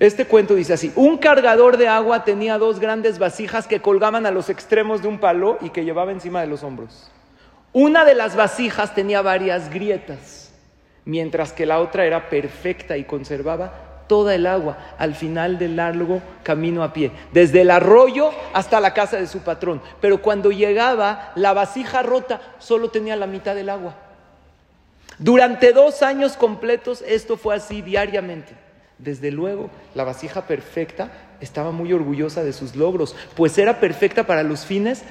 Este 0.01 0.27
cuento 0.27 0.55
dice 0.55 0.75
así, 0.75 0.93
un 0.95 1.19
cargador 1.19 1.77
de 1.77 1.89
agua 1.89 2.25
tenía 2.25 2.59
dos 2.59 2.79
grandes 2.79 3.19
vasijas 3.19 3.67
que 3.67 3.81
colgaban 3.81 4.27
a 4.27 4.31
los 4.31 4.49
extremos 4.49 5.03
de 5.03 5.09
un 5.09 5.19
palo 5.19 5.59
y 5.61 5.71
que 5.71 5.85
llevaba 5.85 6.13
encima 6.13 6.41
de 6.41 6.47
los 6.47 6.63
hombros. 6.63 7.11
Una 7.73 8.05
de 8.05 8.15
las 8.15 8.37
vasijas 8.37 8.95
tenía 8.95 9.23
varias 9.23 9.71
grietas, 9.71 10.53
mientras 11.05 11.53
que 11.53 11.67
la 11.67 11.81
otra 11.81 12.05
era 12.05 12.31
perfecta 12.31 12.97
y 12.97 13.05
conservaba 13.05 13.88
toda 14.09 14.35
el 14.35 14.47
agua 14.47 14.79
al 14.99 15.15
final 15.15 15.59
del 15.59 15.77
largo 15.77 16.21
camino 16.43 16.83
a 16.83 16.93
pie, 16.93 17.13
desde 17.33 17.61
el 17.61 17.71
arroyo 17.71 18.31
hasta 18.53 18.81
la 18.81 18.95
casa 18.95 19.19
de 19.19 19.27
su 19.27 19.41
patrón. 19.41 19.81
Pero 20.01 20.21
cuando 20.23 20.51
llegaba, 20.51 21.33
la 21.37 21.53
vasija 21.53 22.03
rota 22.03 22.41
solo 22.59 22.91
tenía 22.91 23.15
la 23.15 23.27
mitad 23.27 23.55
del 23.55 23.69
agua. 23.69 23.95
Durante 25.19 25.73
dos 25.73 26.03
años 26.03 26.37
completos 26.37 27.05
esto 27.07 27.37
fue 27.37 27.55
así 27.55 27.83
diariamente. 27.83 28.55
Desde 28.99 29.31
luego, 29.31 29.71
la 29.95 30.05
vasija 30.05 30.43
perfecta 30.43 31.11
estaba 31.41 31.71
muy 31.71 31.93
orgullosa 31.93 32.43
de 32.43 32.53
sus 32.53 32.75
logros, 32.75 33.15
pues 33.37 33.57
era 33.59 33.79
perfecta 33.79 34.27
para 34.27 34.43
los 34.43 34.65
fines 34.65 35.05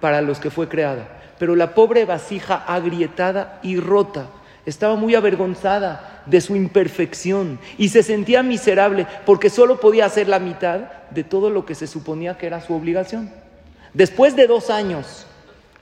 para 0.00 0.20
los 0.20 0.40
que 0.40 0.50
fue 0.50 0.68
creada. 0.68 1.08
Pero 1.38 1.56
la 1.56 1.74
pobre 1.74 2.04
vasija 2.04 2.56
agrietada 2.66 3.60
y 3.62 3.78
rota 3.78 4.26
estaba 4.66 4.96
muy 4.96 5.14
avergonzada 5.14 6.22
de 6.26 6.40
su 6.40 6.56
imperfección 6.56 7.58
y 7.78 7.90
se 7.90 8.02
sentía 8.02 8.42
miserable 8.42 9.06
porque 9.26 9.50
solo 9.50 9.80
podía 9.80 10.06
hacer 10.06 10.28
la 10.28 10.38
mitad 10.38 10.80
de 11.10 11.24
todo 11.24 11.50
lo 11.50 11.66
que 11.66 11.74
se 11.74 11.86
suponía 11.86 12.38
que 12.38 12.46
era 12.46 12.60
su 12.60 12.74
obligación. 12.74 13.30
Después 13.92 14.36
de 14.36 14.46
dos 14.46 14.70
años, 14.70 15.26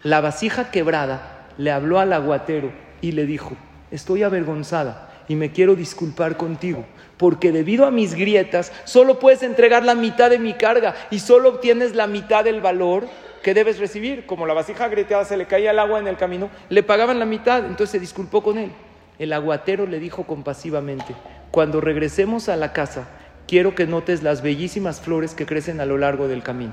la 0.02 0.20
vasija 0.20 0.70
quebrada 0.70 1.46
le 1.58 1.70
habló 1.70 1.98
al 1.98 2.12
aguatero 2.12 2.72
y 3.00 3.12
le 3.12 3.26
dijo, 3.26 3.56
estoy 3.90 4.22
avergonzada 4.22 5.10
y 5.28 5.36
me 5.36 5.52
quiero 5.52 5.76
disculpar 5.76 6.36
contigo, 6.36 6.84
porque 7.22 7.52
debido 7.52 7.86
a 7.86 7.92
mis 7.92 8.16
grietas 8.16 8.72
solo 8.82 9.20
puedes 9.20 9.44
entregar 9.44 9.84
la 9.84 9.94
mitad 9.94 10.28
de 10.28 10.40
mi 10.40 10.54
carga 10.54 10.96
y 11.08 11.20
solo 11.20 11.50
obtienes 11.50 11.94
la 11.94 12.08
mitad 12.08 12.42
del 12.42 12.60
valor 12.60 13.06
que 13.44 13.54
debes 13.54 13.78
recibir. 13.78 14.26
Como 14.26 14.44
la 14.44 14.54
vasija 14.54 14.88
grieteada 14.88 15.24
se 15.24 15.36
le 15.36 15.46
caía 15.46 15.70
el 15.70 15.78
agua 15.78 16.00
en 16.00 16.08
el 16.08 16.16
camino, 16.16 16.50
le 16.68 16.82
pagaban 16.82 17.20
la 17.20 17.24
mitad, 17.24 17.60
entonces 17.60 17.90
se 17.90 18.00
disculpó 18.00 18.42
con 18.42 18.58
él. 18.58 18.72
El 19.20 19.32
aguatero 19.32 19.86
le 19.86 20.00
dijo 20.00 20.24
compasivamente, 20.24 21.14
cuando 21.52 21.80
regresemos 21.80 22.48
a 22.48 22.56
la 22.56 22.72
casa, 22.72 23.06
quiero 23.46 23.76
que 23.76 23.86
notes 23.86 24.24
las 24.24 24.42
bellísimas 24.42 25.00
flores 25.00 25.34
que 25.34 25.46
crecen 25.46 25.80
a 25.80 25.86
lo 25.86 25.98
largo 25.98 26.26
del 26.26 26.42
camino. 26.42 26.72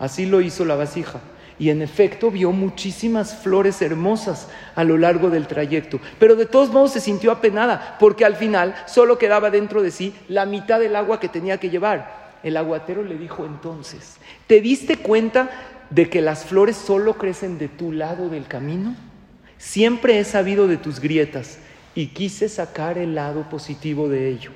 Así 0.00 0.26
lo 0.26 0.40
hizo 0.40 0.64
la 0.64 0.74
vasija. 0.74 1.20
Y 1.58 1.70
en 1.70 1.82
efecto 1.82 2.30
vio 2.30 2.52
muchísimas 2.52 3.34
flores 3.34 3.82
hermosas 3.82 4.48
a 4.76 4.84
lo 4.84 4.96
largo 4.96 5.28
del 5.28 5.48
trayecto. 5.48 6.00
Pero 6.18 6.36
de 6.36 6.46
todos 6.46 6.70
modos 6.70 6.92
se 6.92 7.00
sintió 7.00 7.32
apenada, 7.32 7.96
porque 7.98 8.24
al 8.24 8.36
final 8.36 8.74
solo 8.86 9.18
quedaba 9.18 9.50
dentro 9.50 9.82
de 9.82 9.90
sí 9.90 10.14
la 10.28 10.46
mitad 10.46 10.78
del 10.78 10.94
agua 10.94 11.18
que 11.18 11.28
tenía 11.28 11.58
que 11.58 11.70
llevar. 11.70 12.36
El 12.44 12.56
aguatero 12.56 13.02
le 13.02 13.18
dijo 13.18 13.44
entonces, 13.44 14.18
¿te 14.46 14.60
diste 14.60 14.96
cuenta 14.96 15.50
de 15.90 16.08
que 16.08 16.20
las 16.20 16.44
flores 16.44 16.76
solo 16.76 17.14
crecen 17.14 17.58
de 17.58 17.68
tu 17.68 17.90
lado 17.90 18.28
del 18.28 18.46
camino? 18.46 18.94
Siempre 19.56 20.20
he 20.20 20.24
sabido 20.24 20.68
de 20.68 20.76
tus 20.76 21.00
grietas 21.00 21.58
y 21.96 22.08
quise 22.08 22.48
sacar 22.48 22.96
el 22.96 23.16
lado 23.16 23.48
positivo 23.50 24.08
de 24.08 24.28
ello. 24.28 24.52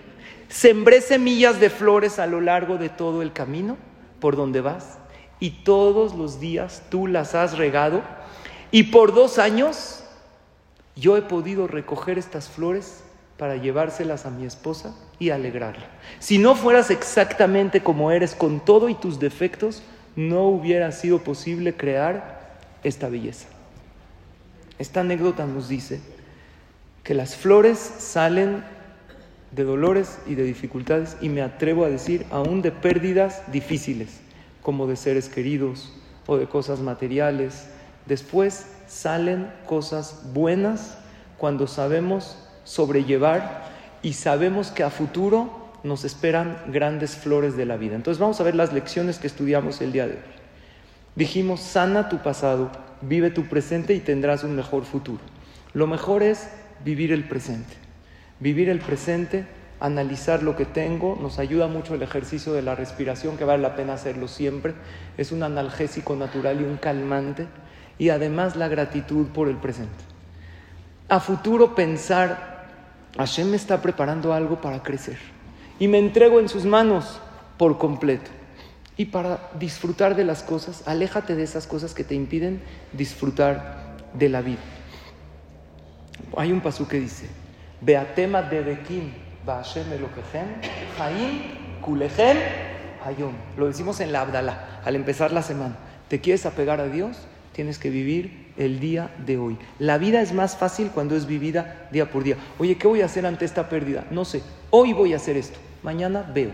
Sembré 0.48 1.00
semillas 1.00 1.58
de 1.58 1.70
flores 1.70 2.20
a 2.20 2.28
lo 2.28 2.40
largo 2.40 2.76
de 2.76 2.88
todo 2.88 3.22
el 3.22 3.32
camino 3.32 3.76
por 4.20 4.36
donde 4.36 4.60
vas 4.60 4.98
y 5.42 5.50
todos 5.50 6.14
los 6.14 6.38
días 6.38 6.84
tú 6.88 7.08
las 7.08 7.34
has 7.34 7.58
regado 7.58 8.00
y 8.70 8.84
por 8.84 9.12
dos 9.12 9.40
años 9.40 10.04
yo 10.94 11.16
he 11.16 11.22
podido 11.22 11.66
recoger 11.66 12.16
estas 12.16 12.48
flores 12.48 13.02
para 13.38 13.56
llevárselas 13.56 14.24
a 14.24 14.30
mi 14.30 14.46
esposa 14.46 14.94
y 15.18 15.30
alegrarla. 15.30 15.84
Si 16.20 16.38
no 16.38 16.54
fueras 16.54 16.92
exactamente 16.92 17.82
como 17.82 18.12
eres 18.12 18.36
con 18.36 18.60
todo 18.60 18.88
y 18.88 18.94
tus 18.94 19.18
defectos, 19.18 19.82
no 20.14 20.44
hubiera 20.44 20.92
sido 20.92 21.18
posible 21.18 21.74
crear 21.74 22.60
esta 22.84 23.08
belleza. 23.08 23.48
Esta 24.78 25.00
anécdota 25.00 25.44
nos 25.44 25.68
dice 25.68 26.00
que 27.02 27.14
las 27.14 27.34
flores 27.34 27.78
salen 27.80 28.62
de 29.50 29.64
dolores 29.64 30.20
y 30.24 30.36
de 30.36 30.44
dificultades 30.44 31.16
y 31.20 31.28
me 31.30 31.42
atrevo 31.42 31.84
a 31.84 31.88
decir 31.88 32.26
aún 32.30 32.62
de 32.62 32.70
pérdidas 32.70 33.42
difíciles 33.50 34.21
como 34.62 34.86
de 34.86 34.96
seres 34.96 35.28
queridos 35.28 35.92
o 36.26 36.36
de 36.36 36.46
cosas 36.46 36.80
materiales. 36.80 37.68
Después 38.06 38.66
salen 38.86 39.52
cosas 39.66 40.22
buenas 40.32 40.98
cuando 41.38 41.66
sabemos 41.66 42.38
sobrellevar 42.64 43.70
y 44.02 44.14
sabemos 44.14 44.70
que 44.70 44.82
a 44.82 44.90
futuro 44.90 45.62
nos 45.82 46.04
esperan 46.04 46.56
grandes 46.68 47.16
flores 47.16 47.56
de 47.56 47.66
la 47.66 47.76
vida. 47.76 47.96
Entonces 47.96 48.20
vamos 48.20 48.40
a 48.40 48.44
ver 48.44 48.54
las 48.54 48.72
lecciones 48.72 49.18
que 49.18 49.26
estudiamos 49.26 49.80
el 49.80 49.92
día 49.92 50.06
de 50.06 50.14
hoy. 50.14 50.32
Dijimos, 51.14 51.60
sana 51.60 52.08
tu 52.08 52.18
pasado, 52.18 52.70
vive 53.02 53.30
tu 53.30 53.44
presente 53.44 53.94
y 53.94 54.00
tendrás 54.00 54.44
un 54.44 54.54
mejor 54.56 54.84
futuro. 54.84 55.20
Lo 55.74 55.86
mejor 55.86 56.22
es 56.22 56.48
vivir 56.84 57.12
el 57.12 57.24
presente. 57.28 57.74
Vivir 58.40 58.68
el 58.68 58.78
presente 58.78 59.46
analizar 59.82 60.44
lo 60.44 60.54
que 60.54 60.64
tengo, 60.64 61.18
nos 61.20 61.40
ayuda 61.40 61.66
mucho 61.66 61.96
el 61.96 62.02
ejercicio 62.02 62.52
de 62.52 62.62
la 62.62 62.76
respiración, 62.76 63.36
que 63.36 63.44
vale 63.44 63.62
la 63.62 63.74
pena 63.74 63.94
hacerlo 63.94 64.28
siempre, 64.28 64.74
es 65.18 65.32
un 65.32 65.42
analgésico 65.42 66.14
natural 66.14 66.60
y 66.60 66.64
un 66.64 66.76
calmante, 66.76 67.48
y 67.98 68.10
además 68.10 68.54
la 68.54 68.68
gratitud 68.68 69.26
por 69.26 69.48
el 69.48 69.56
presente. 69.56 70.04
A 71.08 71.18
futuro 71.18 71.74
pensar, 71.74 72.68
Hashem 73.18 73.50
me 73.50 73.56
está 73.56 73.82
preparando 73.82 74.32
algo 74.32 74.60
para 74.60 74.84
crecer, 74.84 75.18
y 75.80 75.88
me 75.88 75.98
entrego 75.98 76.38
en 76.38 76.48
sus 76.48 76.64
manos 76.64 77.20
por 77.58 77.76
completo. 77.76 78.30
Y 78.96 79.06
para 79.06 79.50
disfrutar 79.58 80.14
de 80.14 80.24
las 80.24 80.44
cosas, 80.44 80.86
aléjate 80.86 81.34
de 81.34 81.42
esas 81.42 81.66
cosas 81.66 81.92
que 81.92 82.04
te 82.04 82.14
impiden 82.14 82.62
disfrutar 82.92 83.96
de 84.14 84.28
la 84.28 84.42
vida. 84.42 84.60
Hay 86.36 86.52
un 86.52 86.60
pasú 86.60 86.86
que 86.86 87.00
dice, 87.00 87.26
Beatema 87.80 88.42
de 88.42 88.62
Bekim, 93.06 93.32
lo 93.56 93.66
decimos 93.66 94.00
en 94.00 94.12
la 94.12 94.20
Abdalá, 94.20 94.80
al 94.84 94.96
empezar 94.96 95.32
la 95.32 95.42
semana. 95.42 95.76
¿Te 96.08 96.20
quieres 96.20 96.46
apegar 96.46 96.80
a 96.80 96.86
Dios? 96.86 97.16
Tienes 97.52 97.78
que 97.78 97.90
vivir 97.90 98.52
el 98.56 98.80
día 98.80 99.10
de 99.26 99.38
hoy. 99.38 99.58
La 99.78 99.98
vida 99.98 100.20
es 100.20 100.32
más 100.32 100.56
fácil 100.56 100.90
cuando 100.90 101.16
es 101.16 101.26
vivida 101.26 101.88
día 101.90 102.10
por 102.10 102.22
día. 102.22 102.36
Oye, 102.58 102.78
¿qué 102.78 102.86
voy 102.86 103.02
a 103.02 103.06
hacer 103.06 103.26
ante 103.26 103.44
esta 103.44 103.68
pérdida? 103.68 104.04
No 104.10 104.24
sé. 104.24 104.42
Hoy 104.70 104.92
voy 104.92 105.12
a 105.12 105.16
hacer 105.16 105.36
esto. 105.36 105.58
Mañana 105.82 106.22
veo. 106.32 106.52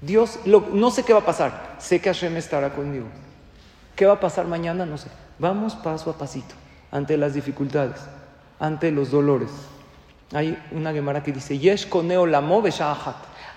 Dios, 0.00 0.38
no 0.46 0.90
sé 0.90 1.02
qué 1.02 1.12
va 1.12 1.20
a 1.20 1.26
pasar. 1.26 1.76
Sé 1.78 2.00
que 2.00 2.08
Hashem 2.08 2.36
estará 2.36 2.72
conmigo. 2.72 3.06
¿Qué 3.94 4.06
va 4.06 4.14
a 4.14 4.20
pasar 4.20 4.46
mañana? 4.46 4.86
No 4.86 4.96
sé. 4.98 5.08
Vamos 5.38 5.74
paso 5.74 6.10
a 6.10 6.18
pasito 6.18 6.54
ante 6.90 7.16
las 7.16 7.34
dificultades, 7.34 8.00
ante 8.58 8.90
los 8.90 9.10
dolores. 9.10 9.50
Hay 10.32 10.58
una 10.72 10.92
Gemara 10.92 11.22
que 11.22 11.30
dice, 11.30 11.58
Yesh 11.58 11.88
koneo 11.88 12.26
lamo 12.26 12.62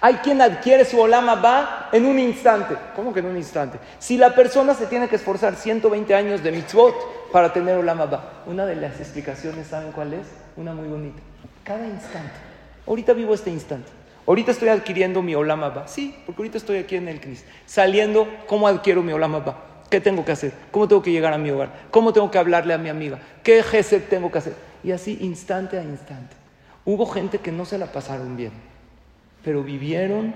Hay 0.02 0.14
quien 0.16 0.42
adquiere 0.42 0.86
su 0.86 1.00
olama 1.00 1.36
va 1.36 1.90
en 1.92 2.06
un 2.06 2.20
instante. 2.20 2.76
¿Cómo 2.96 3.12
que 3.12 3.22
en 3.22 3.26
un 3.26 3.38
instante? 3.38 3.80
Si 3.98 4.18
la 4.18 4.36
persona 4.36 4.76
se 4.76 4.86
tiene 4.86 5.08
que 5.08 5.16
esforzar 5.16 5.56
120 5.56 6.14
años 6.14 6.44
de 6.44 6.52
mitzvot 6.52 7.32
para 7.32 7.52
tener 7.52 7.78
olama 7.78 8.06
va. 8.06 8.44
Una 8.46 8.66
de 8.66 8.76
las 8.76 9.00
explicaciones, 9.00 9.68
¿saben 9.68 9.92
cuál 9.92 10.14
es? 10.14 10.28
Una 10.58 10.74
muy 10.74 10.88
bonita. 10.88 11.20
Cada 11.64 11.88
instante. 11.88 12.34
Ahorita 12.86 13.14
vivo 13.14 13.34
este 13.34 13.50
instante. 13.50 13.90
Ahorita 14.28 14.52
estoy 14.52 14.70
adquiriendo 14.70 15.24
mi 15.24 15.34
olama 15.34 15.70
va. 15.70 15.88
Sí, 15.88 16.16
porque 16.28 16.44
ahorita 16.44 16.60
estoy 16.60 16.78
aquí 16.78 16.96
en 16.96 17.08
el 17.08 17.20
CNIS. 17.20 17.46
Saliendo, 17.66 18.28
¿cómo 18.46 18.68
adquiero 18.68 19.02
mi 19.02 19.12
olama 19.12 19.40
va? 19.40 19.58
¿Qué 19.90 20.00
tengo 20.00 20.24
que 20.24 20.34
hacer? 20.34 20.54
¿Cómo 20.70 20.88
tengo 20.88 21.02
que 21.02 21.12
llegar 21.12 21.34
a 21.34 21.40
mi 21.40 21.50
hogar? 21.50 21.72
¿Cómo 21.90 22.14
tengo 22.14 22.30
que 22.30 22.38
hablarle 22.38 22.76
a 22.76 22.78
mi 22.78 22.90
amiga? 22.90 23.18
¿Qué 23.42 23.64
gesed 23.64 24.04
tengo 24.08 24.32
que 24.32 24.38
hacer? 24.38 24.54
Y 24.84 24.92
así, 24.92 25.18
instante 25.22 25.80
a 25.80 25.84
instante. 25.84 26.39
Hubo 26.86 27.06
gente 27.06 27.40
que 27.40 27.52
no 27.52 27.66
se 27.66 27.78
la 27.78 27.92
pasaron 27.92 28.38
bien, 28.38 28.52
pero 29.44 29.64
vivieron 29.64 30.34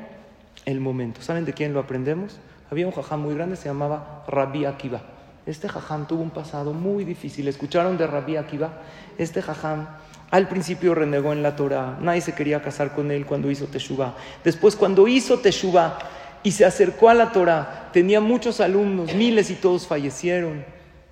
el 0.65 0.79
momento. 0.79 1.21
¿Saben 1.21 1.45
de 1.45 1.53
quién 1.53 1.73
lo 1.73 1.79
aprendemos? 1.79 2.37
Había 2.69 2.87
un 2.87 2.93
jajam 2.93 3.21
muy 3.21 3.35
grande, 3.35 3.55
se 3.55 3.65
llamaba 3.65 4.23
Rabbi 4.27 4.65
Akiva. 4.65 5.01
Este 5.45 5.67
jajam 5.67 6.07
tuvo 6.07 6.21
un 6.21 6.29
pasado 6.29 6.73
muy 6.73 7.03
difícil. 7.03 7.47
¿Escucharon 7.47 7.97
de 7.97 8.07
Rabbi 8.07 8.37
Akiva? 8.37 8.81
Este 9.17 9.41
jajam 9.41 9.87
al 10.31 10.47
principio 10.47 10.95
renegó 10.95 11.33
en 11.33 11.43
la 11.43 11.55
Torah. 11.55 11.97
Nadie 12.01 12.21
se 12.21 12.33
quería 12.33 12.61
casar 12.61 12.93
con 12.95 13.11
él 13.11 13.25
cuando 13.25 13.51
hizo 13.51 13.67
Teshuvah. 13.67 14.15
Después, 14.43 14.75
cuando 14.75 15.07
hizo 15.07 15.39
Teshuvah 15.39 15.99
y 16.41 16.51
se 16.51 16.65
acercó 16.65 17.09
a 17.09 17.13
la 17.13 17.31
Torah, 17.31 17.89
tenía 17.93 18.19
muchos 18.19 18.59
alumnos, 18.59 19.13
miles 19.13 19.51
y 19.51 19.55
todos 19.55 19.85
fallecieron. 19.85 20.65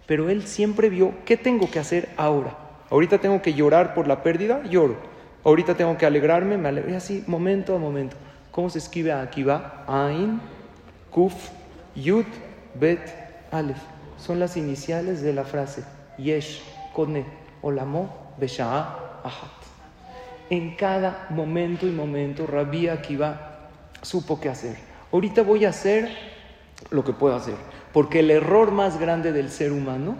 Pero 0.08 0.30
él 0.30 0.48
siempre 0.48 0.90
vio, 0.90 1.14
¿qué 1.26 1.38
tengo 1.38 1.70
que 1.70 1.80
hacer 1.80 2.10
ahora? 2.18 2.58
Ahorita 2.90 3.20
tengo 3.20 3.42
que 3.42 3.54
llorar 3.54 3.94
por 3.94 4.08
la 4.08 4.24
pérdida, 4.24 4.64
lloro. 4.64 5.11
Ahorita 5.44 5.76
tengo 5.76 5.98
que 5.98 6.06
alegrarme, 6.06 6.58
me 6.58 6.70
alegro. 6.70 6.96
así, 6.96 7.24
momento 7.28 7.76
a 7.76 7.80
momento. 7.80 8.16
¿Cómo 8.52 8.70
se 8.70 8.80
escribe 8.80 9.12
aquí? 9.12 9.44
Va, 9.44 9.84
Ain, 9.88 10.40
Kuf, 11.10 11.34
Yud, 11.96 12.26
Bet, 12.76 13.00
Alef. 13.52 13.78
Son 14.18 14.40
las 14.40 14.56
iniciales 14.56 15.22
de 15.22 15.34
la 15.34 15.44
frase 15.44 15.84
Yesh, 16.18 16.62
Kone, 16.94 17.26
Olamo, 17.62 18.34
Besha'a, 18.38 19.22
Ahat. 19.24 19.50
En 20.50 20.76
cada 20.76 21.28
momento 21.30 21.88
y 21.88 21.92
momento, 21.92 22.46
Rabbi 22.46 22.88
Akiva 22.90 23.70
supo 24.02 24.40
qué 24.40 24.50
hacer. 24.50 24.76
Ahorita 25.12 25.44
voy 25.44 25.66
a 25.66 25.70
hacer 25.70 26.10
lo 26.90 27.04
que 27.04 27.14
puedo 27.14 27.36
hacer. 27.36 27.56
Porque 27.94 28.20
el 28.20 28.32
error 28.32 28.72
más 28.72 29.00
grande 29.00 29.32
del 29.32 29.50
ser 29.50 29.72
humano 29.72 30.18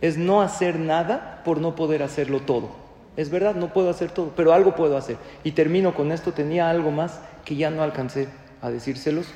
es 0.00 0.16
no 0.16 0.42
hacer 0.42 0.78
nada 0.78 1.42
por 1.44 1.60
no 1.60 1.74
poder 1.74 2.02
hacerlo 2.02 2.40
todo. 2.40 2.70
Es 3.16 3.30
verdad, 3.30 3.54
no 3.54 3.72
puedo 3.72 3.90
hacer 3.90 4.10
todo, 4.10 4.32
pero 4.36 4.52
algo 4.52 4.74
puedo 4.74 4.96
hacer. 4.96 5.16
Y 5.44 5.52
termino 5.52 5.94
con 5.94 6.12
esto, 6.12 6.32
tenía 6.32 6.70
algo 6.70 6.90
más 6.90 7.20
que 7.44 7.56
ya 7.56 7.70
no 7.70 7.82
alcancé 7.82 8.28
a 8.62 8.70
decírselos, 8.70 9.26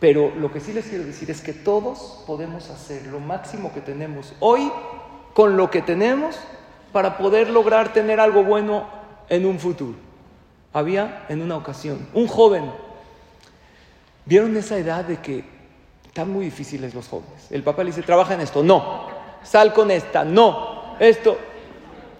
pero 0.00 0.32
lo 0.36 0.52
que 0.52 0.60
sí 0.60 0.72
les 0.72 0.86
quiero 0.86 1.04
decir 1.04 1.30
es 1.30 1.40
que 1.40 1.52
todos 1.52 2.22
podemos 2.26 2.70
hacer 2.70 3.06
lo 3.06 3.18
máximo 3.20 3.72
que 3.72 3.80
tenemos 3.80 4.34
hoy 4.40 4.70
con 5.34 5.56
lo 5.56 5.70
que 5.70 5.82
tenemos 5.82 6.36
para 6.92 7.18
poder 7.18 7.50
lograr 7.50 7.92
tener 7.92 8.20
algo 8.20 8.44
bueno 8.44 8.86
en 9.28 9.46
un 9.46 9.58
futuro. 9.58 9.96
Había 10.72 11.24
en 11.28 11.42
una 11.42 11.56
ocasión 11.56 12.06
un 12.14 12.28
joven, 12.28 12.70
¿vieron 14.26 14.56
esa 14.56 14.76
edad 14.78 15.04
de 15.04 15.16
que 15.16 15.44
están 16.06 16.30
muy 16.30 16.44
difíciles 16.44 16.94
los 16.94 17.08
jóvenes? 17.08 17.50
El 17.50 17.62
papá 17.62 17.82
le 17.82 17.90
dice, 17.90 18.02
trabaja 18.02 18.34
en 18.34 18.40
esto, 18.40 18.62
no, 18.62 19.08
sal 19.42 19.72
con 19.72 19.90
esta, 19.90 20.24
no, 20.24 20.96
esto, 21.00 21.38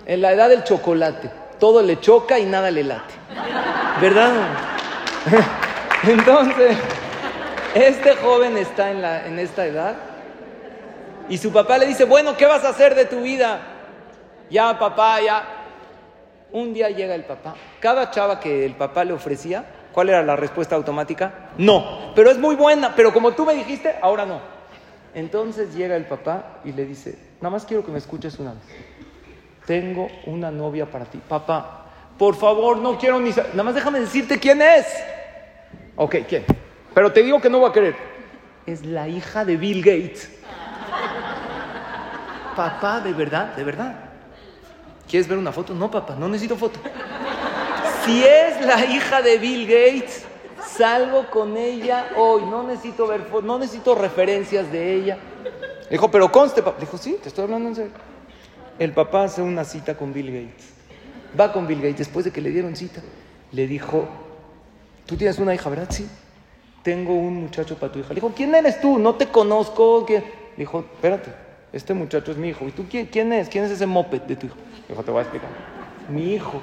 en 0.08 0.22
la 0.22 0.32
edad 0.32 0.48
del 0.48 0.64
chocolate, 0.64 1.30
todo 1.60 1.82
le 1.82 2.00
choca 2.00 2.38
y 2.38 2.46
nada 2.46 2.70
le 2.70 2.82
late. 2.82 3.14
¿Verdad? 4.00 4.32
Entonces, 6.02 6.76
este 7.74 8.16
joven 8.16 8.56
está 8.56 8.90
en, 8.90 9.02
la, 9.02 9.26
en 9.26 9.38
esta 9.38 9.66
edad 9.66 9.96
y 11.28 11.36
su 11.36 11.52
papá 11.52 11.76
le 11.76 11.86
dice, 11.86 12.04
bueno, 12.04 12.36
¿qué 12.36 12.46
vas 12.46 12.64
a 12.64 12.70
hacer 12.70 12.94
de 12.94 13.04
tu 13.04 13.20
vida? 13.20 13.60
Ya, 14.50 14.78
papá, 14.78 15.20
ya. 15.20 15.44
Un 16.52 16.72
día 16.72 16.88
llega 16.88 17.14
el 17.14 17.24
papá. 17.24 17.54
Cada 17.78 18.10
chava 18.10 18.40
que 18.40 18.64
el 18.64 18.74
papá 18.76 19.04
le 19.04 19.12
ofrecía, 19.12 19.66
¿cuál 19.92 20.08
era 20.08 20.22
la 20.22 20.36
respuesta 20.36 20.74
automática? 20.74 21.50
No. 21.58 22.12
Pero 22.14 22.30
es 22.30 22.38
muy 22.38 22.56
buena, 22.56 22.94
pero 22.96 23.12
como 23.12 23.32
tú 23.32 23.44
me 23.44 23.52
dijiste, 23.52 23.94
ahora 24.00 24.24
no. 24.24 24.40
Entonces 25.14 25.74
llega 25.74 25.96
el 25.96 26.06
papá 26.06 26.60
y 26.64 26.72
le 26.72 26.86
dice, 26.86 27.18
nada 27.42 27.50
más 27.50 27.66
quiero 27.66 27.84
que 27.84 27.92
me 27.92 27.98
escuches 27.98 28.38
una 28.38 28.52
vez. 28.54 28.62
Tengo 29.68 30.08
una 30.24 30.50
novia 30.50 30.90
para 30.90 31.04
ti. 31.04 31.18
Papá, 31.18 31.84
por 32.16 32.34
favor, 32.34 32.78
no 32.78 32.96
quiero 32.96 33.20
ni... 33.20 33.28
Nada 33.32 33.62
más 33.62 33.74
déjame 33.74 34.00
decirte 34.00 34.38
quién 34.38 34.62
es. 34.62 34.86
Ok, 35.94 36.16
¿quién? 36.26 36.46
Pero 36.94 37.12
te 37.12 37.22
digo 37.22 37.38
que 37.38 37.50
no 37.50 37.58
voy 37.58 37.68
a 37.68 37.72
querer. 37.74 37.94
Es 38.64 38.82
la 38.86 39.08
hija 39.08 39.44
de 39.44 39.58
Bill 39.58 39.82
Gates. 39.82 40.30
Papá, 42.56 43.00
de 43.00 43.12
verdad, 43.12 43.54
de 43.56 43.64
verdad. 43.64 43.94
¿Quieres 45.06 45.28
ver 45.28 45.36
una 45.36 45.52
foto? 45.52 45.74
No, 45.74 45.90
papá, 45.90 46.16
no 46.18 46.28
necesito 46.28 46.56
foto. 46.56 46.80
Si 48.06 48.24
es 48.24 48.64
la 48.64 48.86
hija 48.86 49.20
de 49.20 49.36
Bill 49.36 49.66
Gates, 49.66 50.24
salgo 50.66 51.28
con 51.28 51.58
ella 51.58 52.08
hoy. 52.16 52.40
No 52.46 52.62
necesito 52.62 53.06
ver 53.06 53.26
no 53.44 53.58
necesito 53.58 53.94
referencias 53.94 54.72
de 54.72 54.94
ella. 54.94 55.18
dijo, 55.90 56.10
pero 56.10 56.32
conste, 56.32 56.62
papá. 56.62 56.78
dijo, 56.80 56.96
sí, 56.96 57.18
te 57.22 57.28
estoy 57.28 57.44
hablando 57.44 57.68
en 57.68 57.74
serio. 57.74 57.92
El 58.78 58.92
papá 58.92 59.24
hace 59.24 59.42
una 59.42 59.64
cita 59.64 59.96
con 59.96 60.12
Bill 60.12 60.26
Gates. 60.26 60.72
Va 61.38 61.52
con 61.52 61.66
Bill 61.66 61.80
Gates 61.80 61.98
después 61.98 62.24
de 62.24 62.30
que 62.30 62.40
le 62.40 62.50
dieron 62.50 62.76
cita. 62.76 63.00
Le 63.52 63.66
dijo, 63.66 64.08
tú 65.04 65.16
tienes 65.16 65.38
una 65.38 65.54
hija, 65.54 65.68
¿verdad? 65.68 65.88
Sí. 65.90 66.08
Tengo 66.82 67.14
un 67.14 67.42
muchacho 67.42 67.76
para 67.76 67.92
tu 67.92 67.98
hija. 67.98 68.10
Le 68.10 68.16
dijo, 68.16 68.32
¿quién 68.34 68.54
eres 68.54 68.80
tú? 68.80 68.98
No 68.98 69.16
te 69.16 69.26
conozco. 69.26 70.06
Le 70.08 70.22
dijo, 70.56 70.80
espérate, 70.80 71.32
este 71.72 71.92
muchacho 71.92 72.30
es 72.30 72.38
mi 72.38 72.48
hijo. 72.50 72.66
¿Y 72.66 72.70
tú 72.70 72.86
quién, 72.88 73.06
quién 73.06 73.32
es? 73.32 73.48
¿Quién 73.48 73.64
es 73.64 73.72
ese 73.72 73.86
moped 73.86 74.22
de 74.22 74.36
tu 74.36 74.46
hijo? 74.46 74.56
Le 74.56 74.88
dijo, 74.88 75.02
te 75.02 75.10
voy 75.10 75.18
a 75.18 75.22
explicar. 75.22 75.50
Mi 76.08 76.34
hijo 76.34 76.62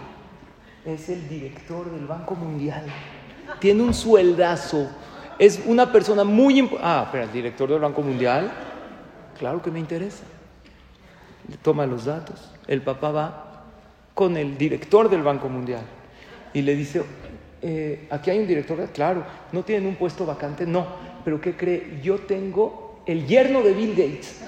es 0.85 1.09
el 1.09 1.27
director 1.27 1.91
del 1.91 2.07
Banco 2.07 2.35
Mundial. 2.35 2.85
Tiene 3.59 3.83
un 3.83 3.93
sueldazo. 3.93 4.89
Es 5.37 5.61
una 5.65 5.91
persona 5.91 6.23
muy 6.23 6.59
importante. 6.59 6.89
Ah, 6.89 7.09
pero 7.11 7.25
el 7.25 7.31
director 7.31 7.69
del 7.69 7.79
Banco 7.79 8.01
Mundial, 8.01 8.51
claro 9.37 9.61
que 9.61 9.69
me 9.69 9.79
interesa. 9.79 10.23
Toma 11.61 11.85
los 11.85 12.05
datos. 12.05 12.51
El 12.67 12.81
papá 12.81 13.11
va 13.11 13.63
con 14.13 14.37
el 14.37 14.57
director 14.57 15.09
del 15.09 15.21
Banco 15.21 15.49
Mundial 15.49 15.83
y 16.53 16.61
le 16.61 16.75
dice, 16.75 17.03
eh, 17.61 18.07
aquí 18.09 18.29
hay 18.29 18.39
un 18.39 18.47
director, 18.47 18.77
claro, 18.93 19.23
no 19.51 19.63
tienen 19.63 19.87
un 19.87 19.95
puesto 19.95 20.25
vacante, 20.25 20.65
no, 20.65 20.87
pero 21.23 21.41
¿qué 21.41 21.55
cree? 21.55 21.99
Yo 22.01 22.19
tengo 22.19 23.01
el 23.05 23.27
yerno 23.27 23.61
de 23.61 23.73
Bill 23.73 23.91
Gates. 23.91 24.41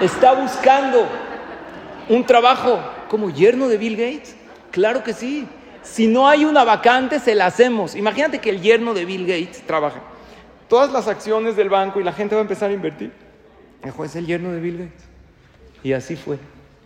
Está 0.00 0.34
buscando 0.34 1.06
un 2.08 2.24
trabajo 2.24 2.78
como 3.08 3.30
yerno 3.30 3.68
de 3.68 3.76
Bill 3.76 3.96
Gates. 3.96 4.36
Claro 4.70 5.02
que 5.02 5.12
sí. 5.12 5.46
Si 5.82 6.06
no 6.06 6.28
hay 6.28 6.44
una 6.44 6.64
vacante, 6.64 7.20
se 7.20 7.34
la 7.34 7.46
hacemos. 7.46 7.94
Imagínate 7.94 8.40
que 8.40 8.50
el 8.50 8.60
yerno 8.60 8.92
de 8.92 9.04
Bill 9.04 9.26
Gates 9.26 9.62
trabaja. 9.66 10.02
Todas 10.68 10.92
las 10.92 11.06
acciones 11.06 11.56
del 11.56 11.68
banco 11.68 12.00
y 12.00 12.04
la 12.04 12.12
gente 12.12 12.34
va 12.34 12.40
a 12.40 12.42
empezar 12.42 12.70
a 12.70 12.74
invertir. 12.74 13.12
Dijo, 13.84 14.04
es 14.04 14.16
el 14.16 14.26
yerno 14.26 14.52
de 14.52 14.60
Bill 14.60 14.78
Gates. 14.78 15.15
Y 15.86 15.92
así 15.92 16.16
fue. 16.16 16.40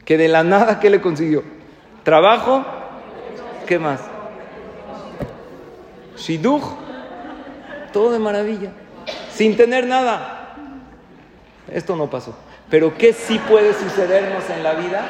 Que 0.05 0.19
de 0.19 0.29
la 0.29 0.45
nada, 0.45 0.79
¿qué 0.79 0.91
le 0.91 1.01
consiguió? 1.01 1.43
Trabajo, 2.03 2.67
¿qué 3.67 3.79
más? 3.79 4.03
Shidduch, 6.19 6.65
todo 7.95 8.13
de 8.13 8.19
maravilla, 8.19 8.73
sin 9.33 9.57
tener 9.57 9.87
nada. 9.87 10.55
Esto 11.73 11.97
no 11.97 12.11
pasó. 12.11 12.37
Pero 12.69 12.99
¿qué 12.99 13.15
sí 13.15 13.39
puede 13.49 13.73
sucedernos 13.73 14.51
en 14.51 14.63
la 14.63 14.75
vida? 14.75 15.03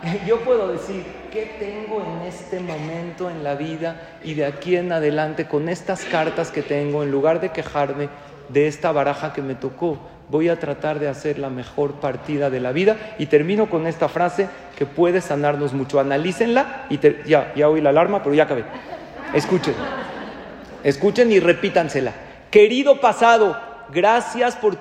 Yo 0.28 0.38
puedo 0.44 0.68
decir, 0.68 1.04
¿qué 1.32 1.56
tengo 1.58 2.00
en 2.00 2.28
este 2.28 2.60
momento 2.60 3.28
en 3.28 3.42
la 3.42 3.56
vida 3.56 4.20
y 4.22 4.34
de 4.34 4.46
aquí 4.46 4.76
en 4.76 4.92
adelante 4.92 5.48
con 5.48 5.68
estas 5.68 6.04
cartas 6.04 6.52
que 6.52 6.62
tengo, 6.62 7.02
en 7.02 7.10
lugar 7.10 7.40
de 7.40 7.50
quejarme 7.50 8.08
de 8.48 8.68
esta 8.68 8.92
baraja 8.92 9.32
que 9.32 9.42
me 9.42 9.56
tocó? 9.56 9.98
Voy 10.30 10.48
a 10.48 10.58
tratar 10.58 10.98
de 10.98 11.08
hacer 11.08 11.38
la 11.38 11.50
mejor 11.50 11.94
partida 11.94 12.50
de 12.50 12.60
la 12.60 12.72
vida. 12.72 13.14
Y 13.18 13.26
termino 13.26 13.68
con 13.68 13.86
esta 13.86 14.08
frase 14.08 14.48
que 14.76 14.86
puede 14.86 15.20
sanarnos 15.20 15.72
mucho. 15.72 16.00
Analícenla 16.00 16.86
y 16.90 16.98
ya, 17.26 17.52
ya 17.54 17.68
oí 17.68 17.80
la 17.80 17.90
alarma, 17.90 18.22
pero 18.22 18.34
ya 18.34 18.44
acabé. 18.44 18.64
Escuchen, 19.34 19.74
escuchen 20.84 21.30
y 21.32 21.40
repítansela. 21.40 22.12
Querido 22.50 23.00
pasado, 23.00 23.58
gracias 23.90 24.56
por, 24.56 24.78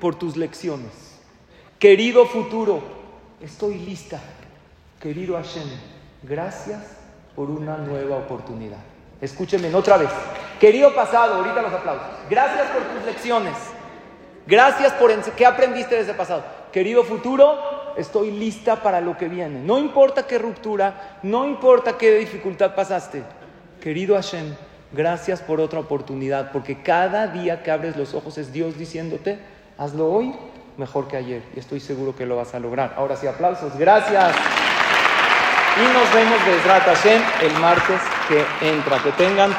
por 0.00 0.14
tus 0.16 0.36
lecciones. 0.36 0.90
Querido 1.78 2.26
futuro, 2.26 2.82
estoy 3.40 3.78
lista. 3.78 4.20
Querido 5.00 5.36
Hashem, 5.36 5.68
gracias 6.22 6.80
por 7.36 7.50
una 7.50 7.76
nueva 7.76 8.16
oportunidad. 8.16 8.78
Escúchenme 9.20 9.72
otra 9.74 9.96
vez. 9.96 10.10
Querido 10.58 10.94
pasado, 10.94 11.34
ahorita 11.34 11.62
los 11.62 11.72
aplausos. 11.72 12.06
Gracias 12.30 12.68
por 12.68 12.82
tus 12.82 13.04
lecciones. 13.04 13.54
Gracias 14.46 14.92
por 14.94 15.10
qué 15.32 15.46
aprendiste 15.46 15.94
de 15.94 16.02
ese 16.02 16.14
pasado. 16.14 16.44
Querido 16.72 17.04
futuro, 17.04 17.94
estoy 17.96 18.30
lista 18.30 18.82
para 18.82 19.00
lo 19.00 19.16
que 19.16 19.28
viene. 19.28 19.60
No 19.60 19.78
importa 19.78 20.26
qué 20.26 20.38
ruptura, 20.38 21.18
no 21.22 21.46
importa 21.46 21.96
qué 21.96 22.18
dificultad 22.18 22.74
pasaste. 22.74 23.22
Querido 23.80 24.16
Hashem, 24.16 24.54
gracias 24.92 25.40
por 25.40 25.60
otra 25.60 25.80
oportunidad, 25.80 26.52
porque 26.52 26.82
cada 26.82 27.26
día 27.28 27.62
que 27.62 27.70
abres 27.70 27.96
los 27.96 28.14
ojos 28.14 28.38
es 28.38 28.52
Dios 28.52 28.76
diciéndote, 28.76 29.38
hazlo 29.78 30.12
hoy 30.12 30.34
mejor 30.76 31.08
que 31.08 31.16
ayer. 31.16 31.42
Y 31.54 31.60
estoy 31.60 31.80
seguro 31.80 32.14
que 32.14 32.26
lo 32.26 32.36
vas 32.36 32.54
a 32.54 32.60
lograr. 32.60 32.94
Ahora 32.96 33.16
sí, 33.16 33.26
aplausos. 33.26 33.76
Gracias. 33.78 34.34
Y 35.76 35.92
nos 35.92 36.14
vemos 36.14 36.38
de 36.46 36.58
Hashem 36.60 37.22
el 37.42 37.52
martes 37.54 38.00
que 38.28 38.44
entra. 38.68 39.02
Que 39.02 39.10
tengan 39.12 39.56